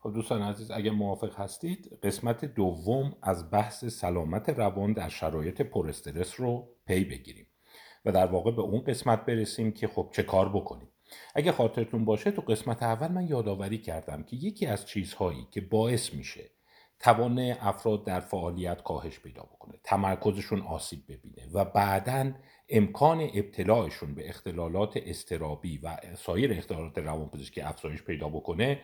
خب 0.00 0.12
دوستان 0.14 0.42
عزیز 0.42 0.70
اگر 0.70 0.90
موافق 0.90 1.40
هستید 1.40 1.98
قسمت 2.02 2.44
دوم 2.44 3.16
از 3.22 3.50
بحث 3.50 3.84
سلامت 3.84 4.48
روان 4.48 4.92
در 4.92 5.08
شرایط 5.08 5.62
پر 5.62 5.88
استرس 5.88 6.40
رو 6.40 6.68
پی 6.86 7.04
بگیریم 7.04 7.46
و 8.04 8.12
در 8.12 8.26
واقع 8.26 8.50
به 8.50 8.62
اون 8.62 8.80
قسمت 8.84 9.26
برسیم 9.26 9.72
که 9.72 9.88
خب 9.88 10.10
چه 10.12 10.22
کار 10.22 10.48
بکنیم. 10.48 10.88
اگه 11.34 11.52
خاطرتون 11.52 12.04
باشه 12.04 12.30
تو 12.30 12.42
قسمت 12.42 12.82
اول 12.82 13.08
من 13.08 13.28
یادآوری 13.28 13.78
کردم 13.78 14.22
که 14.22 14.36
یکی 14.36 14.66
از 14.66 14.86
چیزهایی 14.86 15.48
که 15.50 15.60
باعث 15.60 16.14
میشه 16.14 16.50
توان 17.00 17.38
افراد 17.60 18.04
در 18.04 18.20
فعالیت 18.20 18.82
کاهش 18.82 19.20
پیدا 19.20 19.42
بکنه 19.42 19.78
تمرکزشون 19.84 20.62
آسیب 20.62 21.04
ببینه 21.08 21.48
و 21.52 21.64
بعدا 21.64 22.32
امکان 22.68 23.20
ابتلاعشون 23.20 24.14
به 24.14 24.28
اختلالات 24.28 24.96
استرابی 24.96 25.78
و 25.78 25.96
سایر 26.16 26.52
اختلالات 26.52 26.98
روانپزشکی 26.98 27.60
افزایش 27.60 28.02
پیدا 28.02 28.28
بکنه 28.28 28.80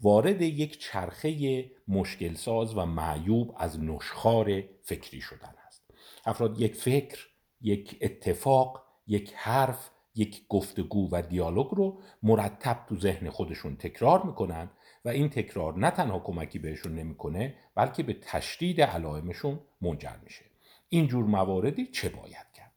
وارد 0.00 0.42
یک 0.42 0.78
چرخه 0.78 1.64
مشکل 1.88 2.34
ساز 2.34 2.76
و 2.76 2.86
معیوب 2.86 3.54
از 3.58 3.80
نشخار 3.80 4.62
فکری 4.82 5.20
شدن 5.20 5.54
است. 5.66 5.90
افراد 6.26 6.60
یک 6.60 6.74
فکر 6.74 7.26
یک 7.60 7.98
اتفاق 8.00 8.82
یک 9.06 9.32
حرف 9.36 9.90
یک 10.14 10.42
گفتگو 10.48 11.08
و 11.12 11.22
دیالوگ 11.22 11.66
رو 11.70 12.00
مرتب 12.22 12.84
تو 12.88 12.96
ذهن 12.96 13.30
خودشون 13.30 13.76
تکرار 13.76 14.22
می‌کنن 14.22 14.70
و 15.04 15.08
این 15.08 15.28
تکرار 15.28 15.78
نه 15.78 15.90
تنها 15.90 16.18
کمکی 16.18 16.58
بهشون 16.58 16.94
نمی‌کنه 16.94 17.54
بلکه 17.74 18.02
به 18.02 18.16
تشدید 18.22 18.80
علائمشون 18.80 19.60
منجر 19.80 20.16
میشه. 20.24 20.44
این 20.88 21.06
جور 21.06 21.24
مواردی 21.24 21.86
چه 21.86 22.08
باید 22.08 22.46
کرد؟ 22.54 22.72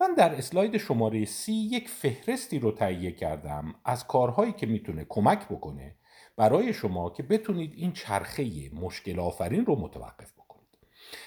من 0.00 0.14
در 0.14 0.34
اسلاید 0.34 0.76
شماره 0.76 1.24
سی 1.24 1.52
یک 1.52 1.88
فهرستی 1.88 2.58
رو 2.58 2.72
تهیه 2.72 3.12
کردم 3.12 3.74
از 3.84 4.06
کارهایی 4.06 4.52
که 4.52 4.66
می‌تونه 4.66 5.06
کمک 5.08 5.48
بکنه 5.48 5.94
برای 6.36 6.72
شما 6.72 7.10
که 7.10 7.22
بتونید 7.22 7.72
این 7.76 7.92
چرخه 7.92 8.70
مشکل 8.74 9.20
آفرین 9.20 9.66
رو 9.66 9.76
متوقف 9.76 10.32
بکنید. 10.32 10.78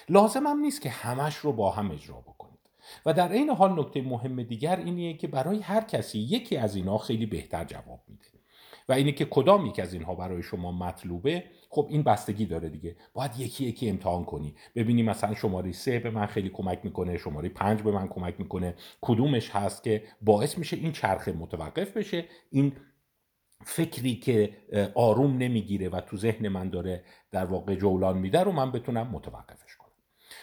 لازم 0.08 0.46
هم 0.46 0.60
نیست 0.60 0.82
که 0.82 0.90
همش 0.90 1.36
رو 1.36 1.52
با 1.52 1.70
هم 1.70 1.90
اجرا 1.90 2.20
بکنید. 2.20 2.60
و 3.06 3.12
در 3.12 3.32
این 3.32 3.50
حال 3.50 3.80
نکته 3.80 4.02
مهم 4.02 4.42
دیگر 4.42 4.76
اینیه 4.76 5.16
که 5.16 5.28
برای 5.28 5.60
هر 5.60 5.80
کسی 5.80 6.18
یکی 6.18 6.56
از 6.56 6.76
اینا 6.76 6.98
خیلی 6.98 7.26
بهتر 7.26 7.64
جواب 7.64 8.00
میده. 8.08 8.24
و 8.88 8.92
اینه 8.92 9.12
که 9.12 9.24
کدام 9.24 9.66
یک 9.66 9.78
از 9.78 9.92
اینها 9.94 10.14
برای 10.14 10.42
شما 10.42 10.72
مطلوبه؟ 10.72 11.44
خب 11.70 11.86
این 11.90 12.02
بستگی 12.02 12.46
داره 12.46 12.68
دیگه. 12.68 12.96
باید 13.14 13.38
یکی 13.38 13.64
یکی 13.64 13.90
امتحان 13.90 14.24
کنی. 14.24 14.54
ببینی 14.74 15.02
مثلا 15.02 15.34
شماره 15.34 15.72
سه 15.72 15.98
به 15.98 16.10
من 16.10 16.26
خیلی 16.26 16.48
کمک 16.48 16.80
می‌کنه 16.84 17.18
شماره 17.18 17.48
پنج 17.48 17.82
به 17.82 17.90
من 17.92 18.08
کمک 18.08 18.34
می‌کنه. 18.38 18.74
کدومش 19.00 19.50
هست 19.50 19.82
که 19.82 20.02
باعث 20.22 20.58
میشه 20.58 20.76
این 20.76 20.92
چرخه 20.92 21.32
متوقف 21.32 21.96
بشه؟ 21.96 22.24
این 22.50 22.72
فکری 23.64 24.16
که 24.16 24.56
آروم 24.94 25.36
نمی‌گیره 25.36 25.88
و 25.88 26.00
تو 26.00 26.16
ذهن 26.16 26.48
من 26.48 26.70
داره 26.70 27.04
در 27.30 27.44
واقع 27.44 27.74
جولان 27.74 28.18
میده 28.18 28.40
رو 28.40 28.52
من 28.52 28.72
بتونم 28.72 29.06
متوقفش 29.06 29.76
کنم. 29.76 29.90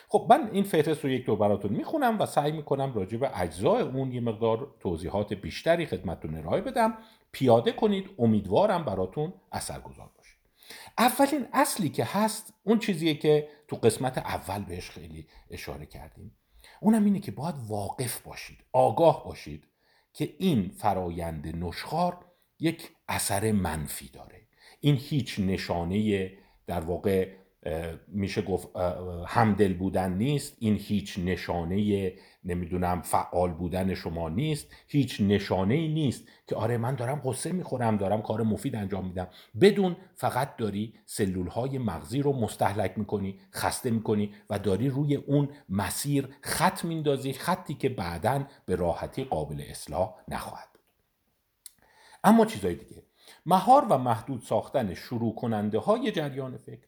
خب 0.10 0.28
من 0.30 0.50
این 0.52 0.64
فهرست 0.64 1.04
رو 1.04 1.10
یک 1.10 1.26
دور 1.26 1.38
براتون 1.38 1.72
می‌خونم 1.72 2.20
و 2.20 2.26
سعی 2.26 2.52
می‌کنم 2.52 2.94
راجع 2.94 3.18
به 3.18 3.42
اجزای 3.42 3.82
اون 3.82 4.12
یه 4.12 4.22
مقدار 4.22 4.76
توضیحات 4.80 5.34
بیشتری 5.34 5.86
خدمتتون 5.86 6.36
ارائه 6.36 6.62
بدم. 6.62 6.98
پیاده 7.32 7.72
کنید 7.72 8.10
امیدوارم 8.20 8.86
براتون 8.86 9.34
اثرگذار 9.52 10.10
باشه 10.18 10.36
اولین 10.98 11.48
اصلی 11.54 11.90
که 11.90 12.04
هست 12.04 12.54
اون 12.64 12.80
چیزیه 12.80 13.14
که 13.14 13.48
تو 13.68 13.76
قسمت 13.76 14.18
اول 14.18 14.64
بهش 14.64 14.90
خیلی 14.90 15.28
اشاره 15.52 15.86
کردیم. 15.86 16.38
اونم 16.82 17.06
اینه 17.06 17.20
که 17.20 17.32
باید 17.32 17.56
واقف 17.68 18.22
باشید 18.22 18.58
آگاه 18.74 19.24
باشید 19.26 19.68
که 20.14 20.36
این 20.38 20.70
فرایند 20.70 21.66
نشخار 21.66 22.26
یک 22.60 22.92
اثر 23.08 23.52
منفی 23.52 24.10
داره. 24.14 24.42
این 24.80 24.96
هیچ 24.96 25.40
نشانه 25.40 26.32
در 26.68 26.80
واقع 26.80 27.30
میشه 28.08 28.42
گفت 28.42 28.68
همدل 29.28 29.74
بودن 29.74 30.14
نیست. 30.14 30.56
این 30.60 30.76
هیچ 30.76 31.20
نشانه 31.20 32.14
نمی‌دونم 32.44 33.02
فعال 33.02 33.52
بودن 33.54 33.94
شما 33.94 34.30
نیست. 34.30 34.68
هیچ 34.88 35.22
نشانه 35.22 35.74
ای 35.74 35.88
نیست 35.88 36.28
که 36.48 36.56
آره 36.56 36.78
من 36.78 36.96
دارم 36.96 37.22
قصه 37.26 37.52
می‌خورم 37.52 37.98
دارم 37.98 38.22
کار 38.22 38.44
مفید 38.44 38.76
انجام 38.76 39.06
میدم. 39.06 39.28
بدون 39.62 39.96
فقط 40.16 40.58
داری 40.58 40.94
سلول 41.06 41.48
های 41.48 41.78
مغزی 41.78 42.22
رو 42.22 42.34
مستحلک 42.34 42.98
می‌کنی 42.98 43.40
خسته 43.54 43.90
می‌کنی 43.90 44.34
و 44.50 44.60
داری 44.60 44.90
روی 44.90 45.16
اون 45.16 45.50
مسیر 45.70 46.28
خط 46.42 46.86
میندازی 46.86 47.34
خطی 47.34 47.74
که 47.74 47.90
بعدا 47.90 48.44
به 48.66 48.76
راحتی 48.76 49.24
قابل 49.24 49.64
اصلاح 49.70 50.16
نخواهد 50.28 50.67
اما 52.28 52.46
چیزای 52.46 52.76
دیگه. 52.76 53.04
مهار 53.46 53.86
و 53.90 53.98
محدود 53.98 54.42
ساختن 54.42 54.94
شروع 54.94 55.36
کننده 55.36 55.80
های 55.80 56.12
جریان 56.12 56.58
فکر 56.58 56.88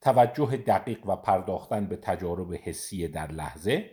توجه 0.00 0.56
دقیق 0.56 1.06
و 1.06 1.16
پرداختن 1.16 1.86
به 1.86 1.96
تجارب 1.96 2.54
حسی 2.54 3.08
در 3.08 3.32
لحظه 3.32 3.90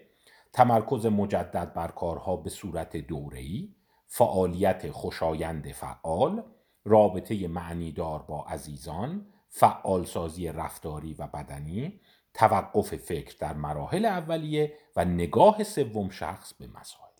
تمرکز 0.53 1.05
مجدد 1.05 1.73
بر 1.73 1.87
کارها 1.87 2.35
به 2.35 2.49
صورت 2.49 2.97
دوره‌ای 2.97 3.75
فعالیت 4.07 4.91
خوشایند 4.91 5.71
فعال 5.71 6.43
رابطه 6.85 7.47
معنیدار 7.47 8.21
با 8.21 8.43
عزیزان 8.43 9.25
فعالسازی 9.49 10.47
رفتاری 10.47 11.13
و 11.13 11.27
بدنی 11.27 11.99
توقف 12.33 12.95
فکر 12.95 13.35
در 13.39 13.53
مراحل 13.53 14.05
اولیه 14.05 14.73
و 14.95 15.05
نگاه 15.05 15.63
سوم 15.63 16.09
شخص 16.09 16.53
به 16.53 16.67
مسائل. 16.67 17.13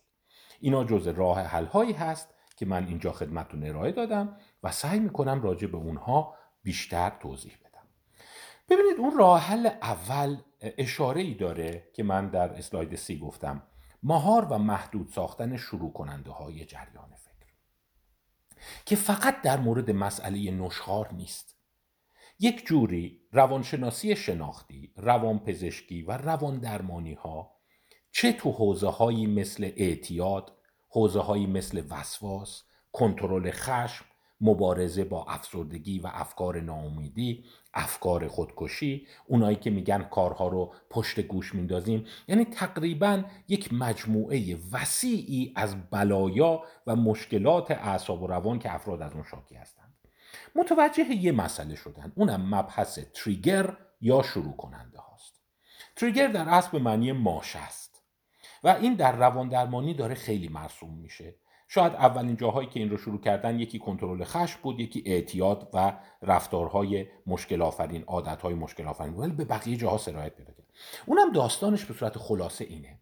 اینا 0.60 0.84
جز 0.84 1.06
راه 1.06 1.40
حل 1.40 1.64
هایی 1.64 1.92
هست 1.92 2.34
که 2.60 2.66
من 2.66 2.86
اینجا 2.86 3.12
خدمتتون 3.12 3.64
ارائه 3.64 3.92
دادم 3.92 4.36
و 4.62 4.72
سعی 4.72 4.98
می‌کنم 4.98 5.42
راجع 5.42 5.66
به 5.66 5.76
اونها 5.76 6.34
بیشتر 6.62 7.12
توضیح 7.20 7.52
بدم. 7.60 7.86
ببینید 8.68 8.98
اون 8.98 9.18
راه 9.18 9.40
حل 9.40 9.66
اول 9.66 10.36
اشاره 10.60 11.20
ای 11.20 11.34
داره 11.34 11.90
که 11.92 12.02
من 12.02 12.28
در 12.28 12.52
اسلاید 12.52 12.94
سی 12.94 13.18
گفتم 13.18 13.62
مهار 14.02 14.44
و 14.44 14.58
محدود 14.58 15.08
ساختن 15.08 15.56
شروع 15.56 15.92
کننده 15.92 16.30
های 16.30 16.64
جریان 16.64 17.14
فکر. 17.16 17.52
که 18.86 18.96
فقط 18.96 19.42
در 19.42 19.60
مورد 19.60 19.90
مسئله 19.90 20.50
نشخار 20.50 21.14
نیست. 21.14 21.56
یک 22.38 22.66
جوری 22.66 23.20
روانشناسی 23.32 24.16
شناختی 24.16 24.92
روانپزشکی 24.96 26.02
و 26.02 26.12
روان 26.12 26.58
درمانی 26.58 27.14
ها 27.14 27.56
چه 28.10 28.32
تو 28.32 28.50
حوزه 28.50 28.88
هایی 28.88 29.26
مثل 29.26 29.70
اعتیاد 29.76 30.59
حوزه 30.90 31.20
هایی 31.20 31.46
مثل 31.46 31.82
وسواس 31.90 32.62
کنترل 32.92 33.50
خشم 33.50 34.04
مبارزه 34.40 35.04
با 35.04 35.24
افسردگی 35.24 35.98
و 35.98 36.10
افکار 36.12 36.60
ناامیدی 36.60 37.44
افکار 37.74 38.28
خودکشی 38.28 39.06
اونایی 39.26 39.56
که 39.56 39.70
میگن 39.70 40.02
کارها 40.02 40.48
رو 40.48 40.74
پشت 40.90 41.20
گوش 41.20 41.54
میندازیم. 41.54 42.06
یعنی 42.28 42.44
تقریبا 42.44 43.24
یک 43.48 43.72
مجموعه 43.72 44.56
وسیعی 44.72 45.52
از 45.56 45.90
بلایا 45.90 46.62
و 46.86 46.96
مشکلات 46.96 47.70
اعصاب 47.70 48.22
و 48.22 48.26
روان 48.26 48.58
که 48.58 48.74
افراد 48.74 49.02
از 49.02 49.12
اون 49.12 49.24
شاکی 49.30 49.54
هستند. 49.54 49.94
متوجه 50.54 51.14
یه 51.14 51.32
مسئله 51.32 51.74
شدن. 51.74 52.12
اونم 52.16 52.54
مبحث 52.54 52.98
تریگر 53.14 53.76
یا 54.00 54.22
شروع 54.22 54.56
کننده 54.56 54.98
هاست. 54.98 55.40
تریگر 55.96 56.26
در 56.26 56.48
اصل 56.48 56.70
به 56.70 56.78
معنی 56.78 57.12
ماش 57.12 57.56
است. 57.56 57.89
و 58.64 58.68
این 58.68 58.94
در 58.94 59.16
روان 59.16 59.48
درمانی 59.48 59.94
داره 59.94 60.14
خیلی 60.14 60.48
مرسوم 60.48 60.94
میشه. 60.94 61.34
شاید 61.68 61.92
اولین 61.92 62.36
جاهایی 62.36 62.68
که 62.68 62.80
این 62.80 62.90
رو 62.90 62.96
شروع 62.96 63.20
کردن 63.20 63.60
یکی 63.60 63.78
کنترل 63.78 64.24
خشم 64.24 64.58
بود 64.62 64.80
یکی 64.80 65.02
اعتیاد 65.06 65.70
و 65.74 65.98
رفتارهای 66.22 67.06
مشکل 67.26 67.62
آفرین 67.62 68.02
عادتهای 68.02 68.54
مشکل 68.54 68.86
آفرین 68.86 69.14
ولی 69.14 69.32
به 69.32 69.44
بقیه 69.44 69.76
جاها 69.76 69.98
سرایت 69.98 70.34
پیدا 70.34 70.52
کرد. 70.52 70.66
اونم 71.06 71.32
داستانش 71.32 71.84
به 71.84 71.94
صورت 71.94 72.18
خلاصه 72.18 72.64
اینه. 72.64 73.00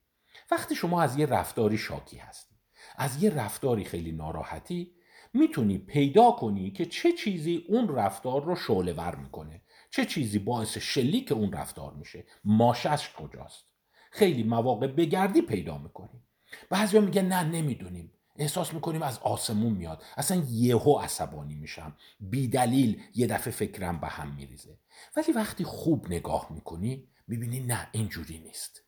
وقتی 0.51 0.75
شما 0.75 1.03
از 1.03 1.19
یه 1.19 1.27
رفتاری 1.27 1.79
شاکی 1.79 2.17
هستی 2.17 2.55
از 2.97 3.23
یه 3.23 3.31
رفتاری 3.31 3.85
خیلی 3.85 4.13
ناراحتی 4.13 4.93
می‌تونی 5.35 5.79
پیدا 5.79 6.31
کنی 6.31 6.71
که 6.71 6.87
چه 6.87 7.13
چیزی 7.13 7.65
اون 7.69 7.97
رفتار 7.97 8.45
رو 8.45 8.57
شعله 8.57 8.93
ور 8.93 9.15
می‌کنه. 9.15 9.63
چه 9.91 10.05
چیزی 10.05 10.39
باعث 10.39 10.79
شلیک 10.79 11.33
اون 11.33 11.53
رفتار 11.53 11.95
میشه. 11.95 12.25
ماشش 12.45 13.11
کجاست؟ 13.13 13.68
خیلی 14.11 14.43
مواقع 14.43 14.87
بگردی 14.87 15.43
پیدا 15.43 15.79
می‌کنی. 15.79 16.23
بعضیا 16.71 17.01
میگن 17.01 17.25
نه 17.25 17.43
نمی‌دونیم. 17.43 18.13
احساس 18.37 18.75
می‌کنیم 18.75 19.03
از 19.03 19.19
آسمون 19.19 19.73
میاد. 19.73 20.03
اصلا 20.17 20.43
یهو 20.51 20.99
عصبانی 20.99 21.55
میشم. 21.55 21.97
بی 22.21 22.49
دلیل 22.49 23.03
یه 23.15 23.27
دفعه 23.27 23.53
فکرم 23.53 24.01
به 24.01 24.07
هم 24.07 24.35
میریزه. 24.35 24.79
ولی 25.17 25.33
وقتی 25.33 25.65
خوب 25.65 26.07
نگاه 26.07 26.47
می‌کنی 26.51 27.09
می‌بینی 27.29 27.61
نه 27.61 27.89
اینجوری 27.93 28.39
نیست. 28.39 28.83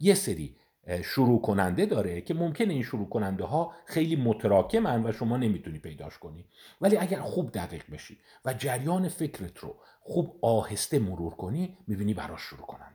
یه 0.00 0.14
سری 0.14 0.56
شروع 1.04 1.40
کننده 1.42 1.86
داره 1.86 2.20
که 2.20 2.34
ممکنه 2.34 2.72
این 2.72 2.82
شروع 2.82 3.08
کننده 3.08 3.44
ها 3.44 3.72
خیلی 3.86 4.16
متراکمن 4.16 5.06
و 5.06 5.12
شما 5.12 5.36
نمی‌تونی 5.36 5.78
پیداش 5.78 6.18
کنی. 6.18 6.44
ولی 6.80 6.96
اگر 6.96 7.20
خوب 7.20 7.52
دقیق 7.52 7.90
بشی 7.90 8.18
و 8.44 8.54
جریان 8.54 9.08
فکرت 9.08 9.58
رو 9.58 9.76
خوب 10.00 10.38
آهسته 10.42 10.98
مرور 10.98 11.34
کنی 11.34 11.76
می‌بینی 11.86 12.14
براش 12.14 12.40
شروع 12.40 12.74
است 12.74 12.91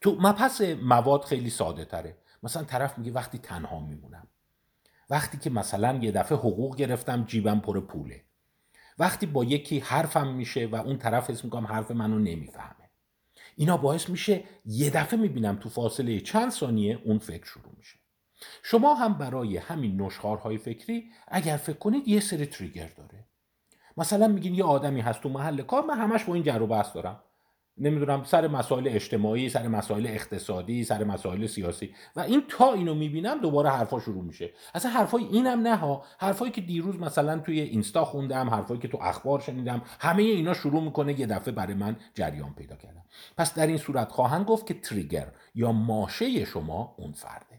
تو 0.00 0.16
مپس 0.20 0.60
مواد 0.60 1.24
خیلی 1.24 1.50
ساده 1.50 1.84
تره. 1.84 2.16
مثلا 2.42 2.64
طرف 2.64 2.98
میگه 2.98 3.12
وقتی 3.12 3.38
تنها 3.38 3.80
میمونم. 3.80 4.26
وقتی 5.10 5.38
که 5.38 5.50
مثلا 5.50 5.98
یه 6.02 6.12
دفعه 6.12 6.38
حقوق 6.38 6.76
گرفتم 6.76 7.24
جیبم 7.24 7.60
پر 7.60 7.80
پوله. 7.80 8.24
وقتی 8.98 9.26
با 9.26 9.44
یکی 9.44 9.78
حرفم 9.78 10.34
میشه 10.34 10.66
و 10.66 10.76
اون 10.76 10.98
طرف 10.98 11.30
اسم 11.30 11.40
می‌کنم 11.44 11.66
حرف 11.66 11.90
منو 11.90 12.18
نمی‌فهمه. 12.18 12.90
اینا 13.56 13.76
باعث 13.76 14.08
میشه 14.08 14.44
یه 14.64 14.90
دفعه 14.90 15.20
می‌بینم 15.20 15.56
تو 15.56 15.68
فاصله 15.68 16.20
چند 16.20 16.50
ثانیه 16.50 16.98
اون 17.04 17.18
فکر 17.18 17.44
شروع 17.44 17.72
میشه. 17.76 17.98
شما 18.62 18.94
هم 18.94 19.18
برای 19.18 19.56
همین 19.56 20.02
نشخارهای 20.02 20.58
فکری 20.58 21.10
اگر 21.28 21.56
فکر 21.56 21.78
کنید 21.78 22.08
یه 22.08 22.20
سری 22.20 22.46
تریگر 22.46 22.88
داره. 22.88 23.26
مثلا 23.96 24.28
میگین 24.28 24.54
یه 24.54 24.64
آدمی 24.64 25.00
هست 25.00 25.20
تو 25.20 25.28
محل 25.28 25.62
کار 25.62 25.84
من 25.84 25.98
همش 25.98 26.24
با 26.24 26.34
این 26.34 26.42
جر 26.42 26.62
و 26.62 26.66
بحث 26.66 26.94
دارم. 26.94 27.22
نمی‌دونم 27.80 28.24
سر 28.24 28.48
مسائل 28.48 28.88
اجتماعی 28.88 29.48
سر 29.48 29.68
مسائل 29.68 30.06
اقتصادی 30.06 30.84
سر 30.84 31.04
مسائل 31.04 31.46
سیاسی. 31.46 31.94
و 32.16 32.20
این 32.20 32.42
تا 32.48 32.72
اینو 32.72 32.94
می‌بینم 32.94 33.40
دوباره 33.40 33.70
حرفا 33.70 34.00
شروع 34.00 34.24
میشه. 34.24 34.50
اصلا 34.74 34.90
حرفای 34.90 35.24
اینم 35.24 35.60
نه 35.60 35.76
ها. 35.76 36.04
حرفایی 36.18 36.52
که 36.52 36.60
دیروز 36.60 37.00
مثلا 37.00 37.38
توی 37.38 37.60
اینستا 37.60 38.04
خوندم 38.04 38.50
حرفایی 38.50 38.80
که 38.80 38.88
تو 38.88 38.98
اخبار 39.02 39.40
شنیدم 39.40 39.82
همه 40.00 40.22
اینا 40.22 40.54
شروع 40.54 40.82
می‌کنه 40.82 41.20
یه 41.20 41.26
دفعه 41.26 41.54
برای 41.54 41.74
من 41.74 41.96
جریان 42.14 42.54
پیدا 42.54 42.76
کردم 42.76 43.04
پس 43.36 43.54
در 43.54 43.66
این 43.66 43.78
صورت 43.78 44.12
خواهند 44.12 44.46
گفت 44.46 44.66
که 44.66 44.74
تریگر 44.74 45.32
یا 45.54 45.72
ماشه 45.72 46.44
شما 46.44 46.94
اون 46.98 47.12
فرده 47.12 47.49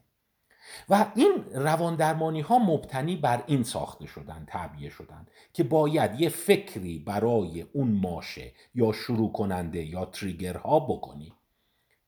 و 0.90 1.06
این 1.16 1.46
روان 1.54 1.96
درمانی 1.96 2.42
ها 2.42 2.60
مبتنی 2.60 3.16
بر 3.16 3.44
این 3.48 3.64
ساخته 3.64 4.06
شدن 4.06 4.46
تعبیه 4.48 4.90
شدن 4.90 5.26
که 5.54 5.64
باید 5.64 6.20
یه 6.20 6.30
فکری 6.30 7.00
برای 7.00 7.66
اون 7.74 7.92
ماشه 7.92 8.52
یا 8.76 8.92
شروع 8.92 9.32
کننده 9.32 9.84
یا 9.84 10.06
تریگرها 10.06 10.80
بکنی. 10.80 11.34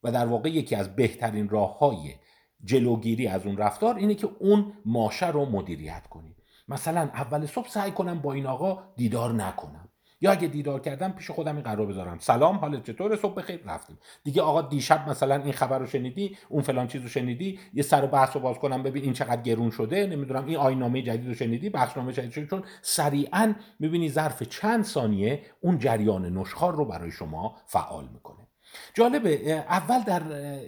و 0.03 0.11
در 0.11 0.25
واقع 0.25 0.49
یکی 0.49 0.75
از 0.75 0.95
بهترین 0.95 1.49
راه 1.49 1.77
های 1.79 2.15
جلوگیری 2.63 3.27
از 3.27 3.45
اون 3.45 3.57
رفتار 3.57 3.95
اینه 3.95 4.15
که 4.15 4.29
اون 4.39 4.73
ماشه 4.85 5.27
رو 5.27 5.45
مدیریت 5.45 6.07
کنی. 6.07 6.35
مثلا 6.67 7.01
اول 7.01 7.45
صبح 7.45 7.69
سعی 7.69 7.91
کنم 7.91 8.19
با 8.19 8.33
این 8.33 8.45
آقا 8.45 8.83
دیدار 8.95 9.33
نکنم. 9.33 9.89
یا 10.23 10.31
اگه 10.31 10.47
دیدار 10.47 10.79
کردم 10.79 11.11
پیش 11.11 11.31
خودم 11.31 11.55
این 11.55 11.63
قرار 11.63 11.85
بذارم. 11.85 12.17
سلام 12.19 12.55
حالت 12.55 12.83
چطور؟ 12.83 13.15
صبح 13.15 13.35
بخیر. 13.35 13.59
رفتیم. 13.65 13.97
دیگه 14.23 14.41
آقا 14.41 14.61
دیشب 14.61 15.09
مثلا 15.09 15.35
این 15.35 15.53
خبر 15.53 15.79
رو 15.79 15.85
شنیدی 15.85 16.37
اون 16.49 16.61
فلان 16.61 16.87
چیز 16.87 17.01
رو 17.01 17.07
شنیدی 17.07 17.59
یه 17.73 17.83
سر 17.83 18.03
و 18.03 18.07
بحث 18.07 18.35
رو 18.35 18.41
باز 18.41 18.59
کنم 18.59 18.83
ببین 18.83 19.03
این 19.03 19.13
چقدر 19.13 19.41
گرون 19.41 19.69
شده 19.69 20.07
نمی‌دونم 20.07 20.45
این 20.45 20.57
آینامه 20.57 21.01
جدید 21.01 21.27
رو 21.27 21.33
شنیدی 21.33 21.69
بخشنامه 21.69 22.13
جدید 22.13 22.31
شده 22.31 22.45
چون 22.45 22.63
سریعا 22.81 23.53
می‌بینی 23.79 24.09
ظرف 24.09 24.43
چند 24.43 24.83
ثانیه 24.83 25.41
اون 25.61 25.77
جریان 25.77 26.37
نشخار 26.37 26.75
رو 26.75 26.85
برای 26.85 27.11
شما 27.11 27.55
فعال 27.65 28.07
می‌کنه. 28.13 28.47
جالبه 28.93 29.51
اول 29.51 29.99
در 29.99 30.21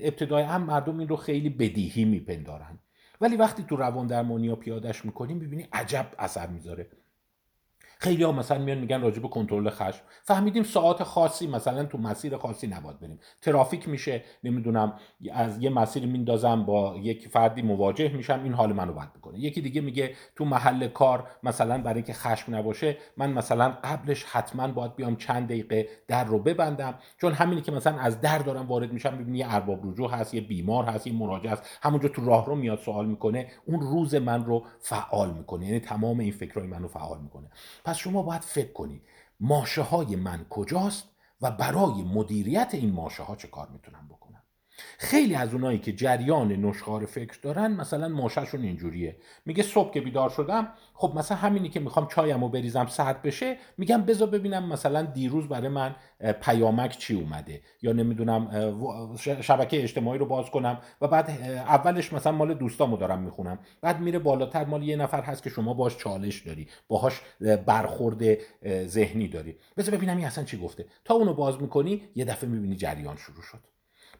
ابتدای 0.07 0.43
هم 0.43 0.63
مردم 0.63 0.99
این 0.99 1.07
رو 1.07 1.15
خیلی 1.15 1.49
بدیهی 1.49 2.05
میپندارن. 2.05 2.79
ولی 3.21 3.35
وقتی 3.35 3.63
تو 3.63 3.75
روان 3.75 4.07
درمانی 4.07 4.55
پیادش 4.55 5.05
می‌کنیم 5.05 5.39
ببینی 5.39 5.67
عجب 5.73 6.07
اثر 6.19 6.47
می‌ذاره. 6.47 6.87
خیلی 8.05 8.23
ها 8.23 8.31
مثلا 8.31 8.57
میان 8.57 8.77
میگن 8.77 9.01
راجع 9.01 9.19
به 9.19 9.27
کنترل 9.27 9.69
خشم. 9.69 10.01
فهمیدیم 10.23 10.63
ساعت 10.63 11.03
خاصی 11.03 11.47
مثلا 11.47 11.83
تو 11.83 11.97
مسیر 11.97 12.37
خاصی 12.37 12.67
نباید 12.67 12.99
بریم. 12.99 13.19
ترافیک 13.41 13.89
میشه 13.89 14.23
نمی‌دونم 14.43 14.93
از 15.33 15.63
یه 15.63 15.69
مسیر 15.69 16.05
میندازم 16.05 16.65
با 16.65 16.95
یک 16.97 17.27
فردی 17.27 17.61
مواجه 17.61 18.13
میشم 18.13 18.43
این 18.43 18.53
حال 18.53 18.73
منو 18.73 18.93
بد 18.93 19.11
می‌کنه. 19.15 19.39
یکی 19.39 19.61
دیگه 19.61 19.81
میگه 19.81 20.15
تو 20.35 20.45
محل 20.45 20.87
کار 20.87 21.27
مثلا 21.43 21.77
برای 21.77 21.95
اینکه 21.95 22.13
خشم 22.13 22.55
نباشه 22.55 22.97
من 23.17 23.33
مثلا 23.33 23.77
قبلش 23.83 24.23
حتما 24.23 24.67
باید 24.67 24.95
بیام 24.95 25.15
چند 25.15 25.47
دقیقه 25.47 25.87
در 26.07 26.23
رو 26.23 26.39
ببندم. 26.39 26.95
چون 27.21 27.33
همینی 27.33 27.61
که 27.61 27.71
مثلا 27.71 27.99
از 27.99 28.21
در 28.21 28.37
دارم 28.37 28.67
وارد 28.67 28.93
میشم 28.93 29.13
می‌بینی 29.13 29.37
یه 29.37 29.53
ارباب 29.53 29.79
رجوع 29.83 30.11
هست 30.11 30.33
یه 30.33 30.41
بیمار 30.41 30.85
هست 30.85 31.07
یه 31.07 31.13
مراجع 31.13 31.49
هست. 31.49 31.63
همونجا 31.81 32.09
تو 32.09 32.25
راه 32.25 32.45
رو 32.45 32.55
میاد 32.55 32.79
سوال 32.79 33.05
می‌کنه 33.05 33.47
اون 33.65 33.81
روز 33.81 34.15
من 34.15 34.45
رو 34.45 34.63
فعال 34.79 35.33
می‌کنه. 35.33 35.65
یعنی 35.65 35.79
تمام 35.79 36.19
این 36.19 36.31
فکرهای 36.31 36.67
منو 36.67 36.87
فعال 36.87 37.21
می‌کنه. 37.21 37.47
شما 37.95 38.23
باید 38.23 38.41
فکر 38.41 38.73
کنید 38.73 39.01
ماشه 39.39 39.81
های 39.81 40.15
من 40.15 40.45
کجاست 40.49 41.09
و 41.41 41.51
برای 41.51 42.03
مدیریت 42.03 42.69
این 42.73 42.91
ماشه 42.93 43.23
ها 43.23 43.35
چه 43.35 43.47
کار 43.47 43.69
می‌تونم 43.69 44.07
بکنم 44.07 44.14
خیلی 44.97 45.35
از 45.35 45.53
اونایی 45.53 45.79
که 45.79 45.93
جریان 45.93 46.51
نشخار 46.51 47.05
فکر 47.05 47.39
دارن 47.41 47.71
مثلا 47.71 48.07
ماشهشون 48.07 48.61
اینجوریه. 48.61 49.15
میگه 49.45 49.63
صبح 49.63 49.93
که 49.93 50.01
بیدار 50.01 50.29
شدم 50.29 50.67
خب 50.93 51.13
مثلا 51.15 51.37
همینی 51.37 51.69
که 51.69 51.79
می‌خوام 51.79 52.07
چایم 52.07 52.41
رو 52.41 52.49
بریزم 52.49 52.87
سرد 52.87 53.21
بشه 53.21 53.57
میگم 53.77 54.01
بذار 54.01 54.27
ببینم 54.27 54.69
مثلا 54.69 55.01
دیروز 55.01 55.47
برای 55.47 55.69
من 55.69 55.95
پیامک 56.41 56.97
چی 56.97 57.15
اومده. 57.15 57.61
یا 57.81 57.93
نمی‌دونم 57.93 58.75
شبکه 59.41 59.83
اجتماعی 59.83 60.19
رو 60.19 60.25
باز 60.25 60.49
کنم 60.49 60.79
و 61.01 61.07
بعد 61.07 61.29
اولش 61.55 62.13
مثلا 62.13 62.31
مال 62.31 62.53
دوستامو 62.53 62.97
دارم 62.97 63.21
می‌خونم. 63.21 63.59
بعد 63.81 63.99
میره 63.99 64.19
بالاتر 64.19 64.65
مال 64.65 64.83
یه 64.83 64.95
نفر 64.95 65.21
هست 65.21 65.43
که 65.43 65.49
شما 65.49 65.73
باش 65.73 65.97
چالش 65.97 66.41
داری. 66.41 66.67
باهاش 66.87 67.21
برخورد 67.65 68.23
ذهنی 68.85 69.27
داری. 69.27 69.57
بذار 69.77 69.95
ببینم 69.95 70.17
این 70.17 70.25
اصلا 70.25 70.43
چی 70.43 70.57
گفته. 70.57 70.85
تا 71.05 71.13
اونو 71.13 71.33
باز 71.33 71.61
می‌کنی 71.61 72.03
یه 72.15 72.25
دفعه 72.25 72.49
می‌بینی 72.49 72.75
جریان 72.75 73.17
شروع 73.17 73.41
شد. 73.41 73.74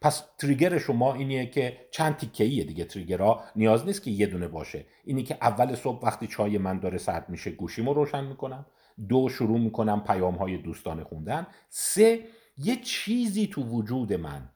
پس 0.06 0.24
تریگر 0.38 0.78
شما 0.78 1.14
اینیه 1.14 1.46
که 1.46 1.78
چند 1.92 2.18
تیکه 2.18 2.44
ایه 2.44 2.64
دیگه 2.64 2.86
تریگرها. 2.86 3.44
نیاز 3.56 3.86
نیست 3.86 4.04
که 4.04 4.12
یه 4.12 4.26
دونه 4.26 4.48
باشه. 4.48 4.86
اینی 5.06 5.24
که 5.24 5.38
اول 5.42 5.76
صبح 5.76 6.06
وقتی 6.06 6.28
چای 6.28 6.58
من 6.58 6.80
داره 6.80 6.98
سرد 6.98 7.30
میشه 7.30 7.52
گوشیمو 7.52 7.94
روشن 7.94 8.24
می‌کنم. 8.24 8.66
دو 9.10 9.30
شروع 9.30 9.60
می‌کنم 9.60 10.04
پیام 10.04 10.36
های 10.36 10.58
دوستانه 10.58 11.04
خوندن. 11.04 11.48
سه 11.70 12.20
یه 12.58 12.76
چیزی 12.76 13.48
تو 13.48 13.64
وجود 13.64 14.14
من 14.14 14.50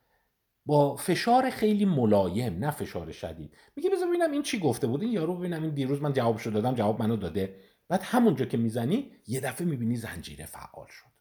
با 0.66 0.96
فشار 0.96 1.50
خیلی 1.50 1.86
ملایم 1.86 2.60
نه 2.60 2.72
فشار 2.72 3.12
شدید. 3.12 3.58
میگه 3.76 3.90
بذار 3.90 4.08
ببینم 4.08 4.32
این 4.32 4.42
چی 4.42 4.60
گفته 4.60 4.88
بود. 4.88 5.02
این 5.04 5.12
یارو 5.12 5.36
ببینم 5.36 5.64
این 5.64 5.74
دیروز 5.74 6.02
من 6.02 6.14
جوابشو 6.14 6.50
دادم 6.50 6.76
جواب 6.76 7.02
منو 7.02 7.16
داده. 7.16 7.56
بعد 7.88 8.02
همونجا 8.04 8.46
که 8.46 8.58
می‌زنی 8.58 9.12
یه 9.28 9.40
دفعه 9.40 9.68
می‌بینی 9.68 9.96
زنجیره 9.96 10.46
فعال 10.46 10.88
شد. 10.90 11.19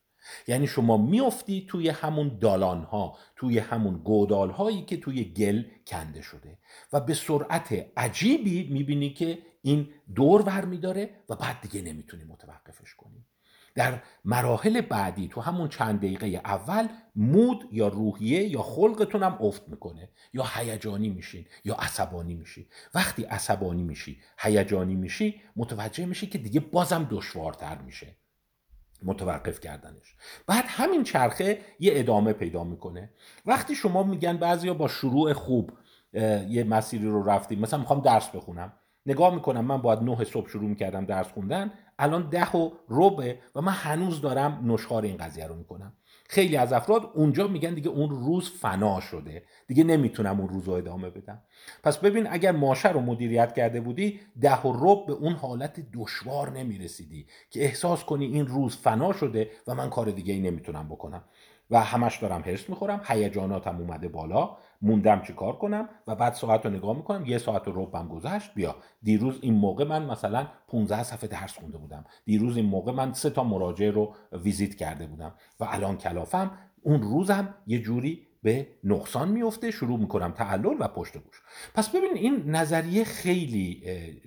یعنی 0.48 0.66
شما 0.66 0.96
میافتی 0.96 1.66
توی 1.68 1.88
همون 1.88 2.38
دالان 2.40 2.82
ها 2.82 3.18
توی 3.36 3.58
همون 3.58 3.98
گودال 3.98 4.50
هایی 4.50 4.82
که 4.82 4.96
توی 4.96 5.24
گل 5.24 5.62
کنده 5.86 6.22
شده 6.22 6.58
و 6.92 7.00
به 7.00 7.14
سرعت 7.14 7.86
عجیبی 7.96 8.68
می‌بینی 8.72 9.10
که 9.10 9.38
این 9.62 9.88
دور 10.14 10.42
ور 10.42 10.64
میداره 10.64 11.10
و 11.28 11.36
بعد 11.36 11.60
دیگه 11.60 11.82
نمی‌تونی 11.82 12.24
متوقفش 12.24 12.94
کنی. 12.94 13.24
در 13.74 14.02
مراحل 14.24 14.80
بعدی 14.80 15.28
تو 15.28 15.40
همون 15.40 15.68
چند 15.68 15.98
دقیقه 15.98 16.26
اول 16.26 16.88
مود 17.16 17.68
یا 17.72 17.88
روحیه 17.88 18.48
یا 18.48 18.62
خلقتون 18.62 19.22
هم 19.22 19.38
افت 19.40 19.68
می‌کنه. 19.68 20.08
یا 20.32 20.44
هیجانی 20.54 21.08
میشین 21.08 21.46
یا 21.64 21.74
عصبانی 21.74 22.34
میشی. 22.34 22.68
وقتی 22.94 23.24
عصبانی 23.24 23.82
میشی 23.82 24.20
هیجانی 24.38 24.94
میشی 24.94 25.40
متوجه 25.56 26.06
میشی 26.06 26.26
که 26.26 26.38
دیگه 26.38 26.60
بازم 26.60 27.08
دشوارتر 27.10 27.78
میشه. 27.78 28.16
متوقف 29.02 29.60
کردنش. 29.60 30.16
بعد 30.46 30.64
همین 30.66 31.02
چرخه 31.02 31.58
یه 31.80 31.92
ادامه 31.94 32.32
پیدا 32.32 32.64
می‌کنه. 32.64 33.10
وقتی 33.46 33.74
شما 33.74 34.02
میگن 34.02 34.36
بعضیا 34.36 34.74
با 34.74 34.88
شروع 34.88 35.32
خوب 35.32 35.72
یه 36.48 36.64
مسیری 36.64 37.06
رو 37.06 37.22
رفتیم 37.22 37.60
مثلا 37.60 37.80
می‌خوام 37.80 38.00
درس 38.00 38.28
بخونم. 38.28 38.72
نگاه 39.06 39.34
می‌کنم 39.34 39.64
من 39.64 39.82
باید 39.82 40.02
نه 40.02 40.24
صبح 40.24 40.48
شروع 40.48 40.68
می‌کردم 40.68 41.04
درس 41.04 41.26
خوندن 41.26 41.72
الان 41.98 42.28
ده 42.28 42.50
و 42.50 42.70
ربه 42.88 43.38
و 43.54 43.60
من 43.60 43.72
هنوز 43.72 44.20
دارم 44.20 44.72
نشخار 44.72 45.02
این 45.02 45.16
قضیه 45.16 45.46
رو 45.46 45.54
می‌کنم. 45.54 45.92
خیلی 46.30 46.56
از 46.56 46.72
افراد 46.72 47.10
اونجا 47.14 47.48
میگن 47.48 47.74
دیگه 47.74 47.88
اون 47.88 48.10
روز 48.10 48.50
فنا 48.50 49.00
شده. 49.00 49.42
دیگه 49.66 49.84
نمی‌تونم 49.84 50.40
اون 50.40 50.48
روز 50.48 50.64
رو 50.64 50.72
ادامه 50.74 51.10
بدم. 51.10 51.42
پس 51.82 51.98
ببین 51.98 52.26
اگر 52.30 52.52
ماشه 52.52 52.92
رو 52.92 53.00
مدیریت 53.00 53.54
کرده 53.54 53.80
بودی 53.80 54.20
ده 54.40 54.60
و 54.62 54.72
رب 54.72 55.06
به 55.06 55.12
اون 55.12 55.32
حالت 55.32 55.80
دشوار 55.92 56.50
نمی‌رسیدی 56.50 57.26
که 57.50 57.64
احساس 57.64 58.04
کنی 58.04 58.26
این 58.26 58.46
روز 58.46 58.76
فنا 58.76 59.12
شده 59.12 59.50
و 59.66 59.74
من 59.74 59.90
کار 59.90 60.10
دیگه 60.10 60.34
ای 60.34 60.40
نمی‌تونم 60.40 60.88
بکنم. 60.88 61.24
و 61.70 61.80
همش 61.80 62.16
دارم 62.18 62.42
هرس 62.42 62.68
می‌خورم 62.70 63.00
هیجاناتم 63.04 63.76
اومده 63.76 64.08
بالا. 64.08 64.56
موندم 64.82 65.22
چی 65.22 65.32
کار 65.32 65.56
کنم 65.56 65.88
و 66.06 66.14
بعد 66.14 66.32
ساعت 66.32 66.66
رو 66.66 66.72
نگاه 66.72 66.96
می‌کنم 66.96 67.26
یه 67.26 67.38
ساعت 67.38 67.68
رو 67.68 67.82
ربم 67.82 68.08
گذشت 68.08 68.54
بیا. 68.54 68.76
دیروز 69.02 69.38
این 69.42 69.54
موقع 69.54 69.84
من 69.84 70.06
مثلا 70.06 70.46
15 70.68 71.02
صفحه 71.02 71.28
درس 71.28 71.58
خونده 71.58 71.78
بودم. 71.78 72.04
دیروز 72.24 72.56
این 72.56 72.66
موقع 72.66 72.92
من 72.92 73.12
سه 73.12 73.30
تا 73.30 73.44
مراجعه 73.44 73.90
رو 73.90 74.14
ویزیت 74.32 74.74
کرده 74.74 75.06
بودم 75.06 75.34
و 75.60 75.66
الان 75.70 75.96
کلافم. 75.96 76.50
اون 76.82 77.02
روزم 77.02 77.54
یه 77.66 77.78
جوری 77.78 78.26
به 78.42 78.68
نقصان 78.84 79.28
میفته 79.28 79.70
شروع 79.70 79.98
می‌کنم 79.98 80.32
تعلل 80.32 80.76
و 80.80 80.88
پشت 80.88 81.18
گوش 81.18 81.42
پس 81.74 81.88
ببین 81.88 82.14
این 82.14 82.50
نظریه 82.50 83.04
خیلی 83.04 83.82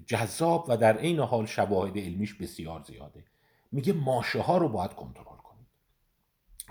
جذاب 0.08 0.66
و 0.68 0.78
در 0.78 0.98
عین 0.98 1.20
حال 1.20 1.46
شواهد 1.46 1.98
علمیش 1.98 2.34
بسیار 2.34 2.82
زیاده. 2.82 3.24
میگه 3.72 3.94
ماشه 3.94 4.42
ها 4.42 4.58
رو 4.58 4.70
باید 4.70 4.94
کنترل 4.94 5.41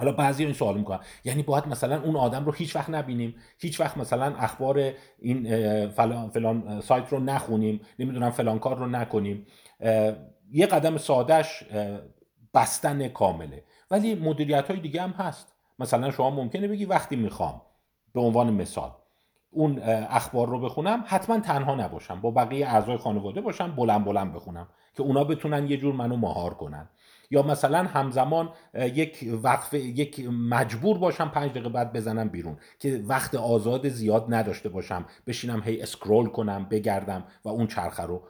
حالا 0.00 0.12
بعضی 0.12 0.44
این 0.44 0.52
سوال 0.52 0.78
می‌کنن. 0.78 1.00
یعنی 1.24 1.42
باید 1.42 1.68
مثلا 1.68 2.02
اون 2.02 2.16
آدم 2.16 2.44
رو 2.44 2.52
هیچ 2.52 2.76
وقت 2.76 2.90
نبینیم. 2.90 3.34
هیچ 3.58 3.80
وقت 3.80 3.96
مثلا 3.96 4.36
اخبار 4.36 4.92
این 5.18 5.88
فلان, 5.88 6.30
فلان 6.30 6.80
سایت 6.80 7.08
رو 7.12 7.20
نخونیم. 7.20 7.80
نمی‌دونم 7.98 8.30
فلان 8.30 8.58
کار 8.58 8.76
رو 8.78 8.86
نکنیم. 8.86 9.46
یه 10.52 10.66
قدم 10.66 10.96
سادش 10.96 11.64
بستن 12.54 13.08
کامله. 13.08 13.64
ولی 13.90 14.14
مدیریت 14.14 14.70
های 14.70 14.80
دیگه 14.80 15.02
هم 15.02 15.10
هست. 15.10 15.54
مثلا 15.78 16.10
شما 16.10 16.30
ممکنه 16.30 16.68
بگی 16.68 16.84
وقتی 16.84 17.16
می‌خوام 17.16 17.62
به 18.14 18.20
عنوان 18.20 18.52
مثال 18.52 18.90
اون 19.50 19.78
اخبار 20.08 20.48
رو 20.48 20.60
بخونم 20.60 21.04
حتما 21.06 21.40
تنها 21.40 21.74
نباشم. 21.74 22.20
با 22.20 22.30
بقیه 22.30 22.66
اعضای 22.66 22.96
خانواده 22.96 23.40
باشم 23.40 23.72
بلند 23.76 24.04
بلند 24.04 24.34
بخونم. 24.34 24.68
که 24.96 25.02
اونا 25.02 25.24
بتونن 25.24 25.70
یه 25.70 25.76
جور 25.76 25.94
منو 25.94 26.16
مهار 26.16 26.54
کنن. 26.54 26.88
یا 27.30 27.42
مثلا 27.42 27.78
همزمان 27.84 28.52
یک 28.74 29.28
وقفه 29.42 29.78
یک 29.78 30.28
مجبور 30.28 30.98
باشم 30.98 31.28
پنج 31.28 31.50
دقیقه 31.50 31.68
بعد 31.68 31.92
بزنم 31.92 32.28
بیرون 32.28 32.56
که 32.78 33.04
وقت 33.06 33.34
آزاد 33.34 33.88
زیاد 33.88 34.26
نداشته 34.28 34.68
باشم 34.68 35.06
بشینم 35.26 35.62
هی 35.62 35.82
اسکرول 35.82 36.28
کنم 36.28 36.66
بگردم 36.70 37.24
و 37.44 37.48
اون 37.48 37.66
چرخه 37.66 38.02
رو 38.02 38.22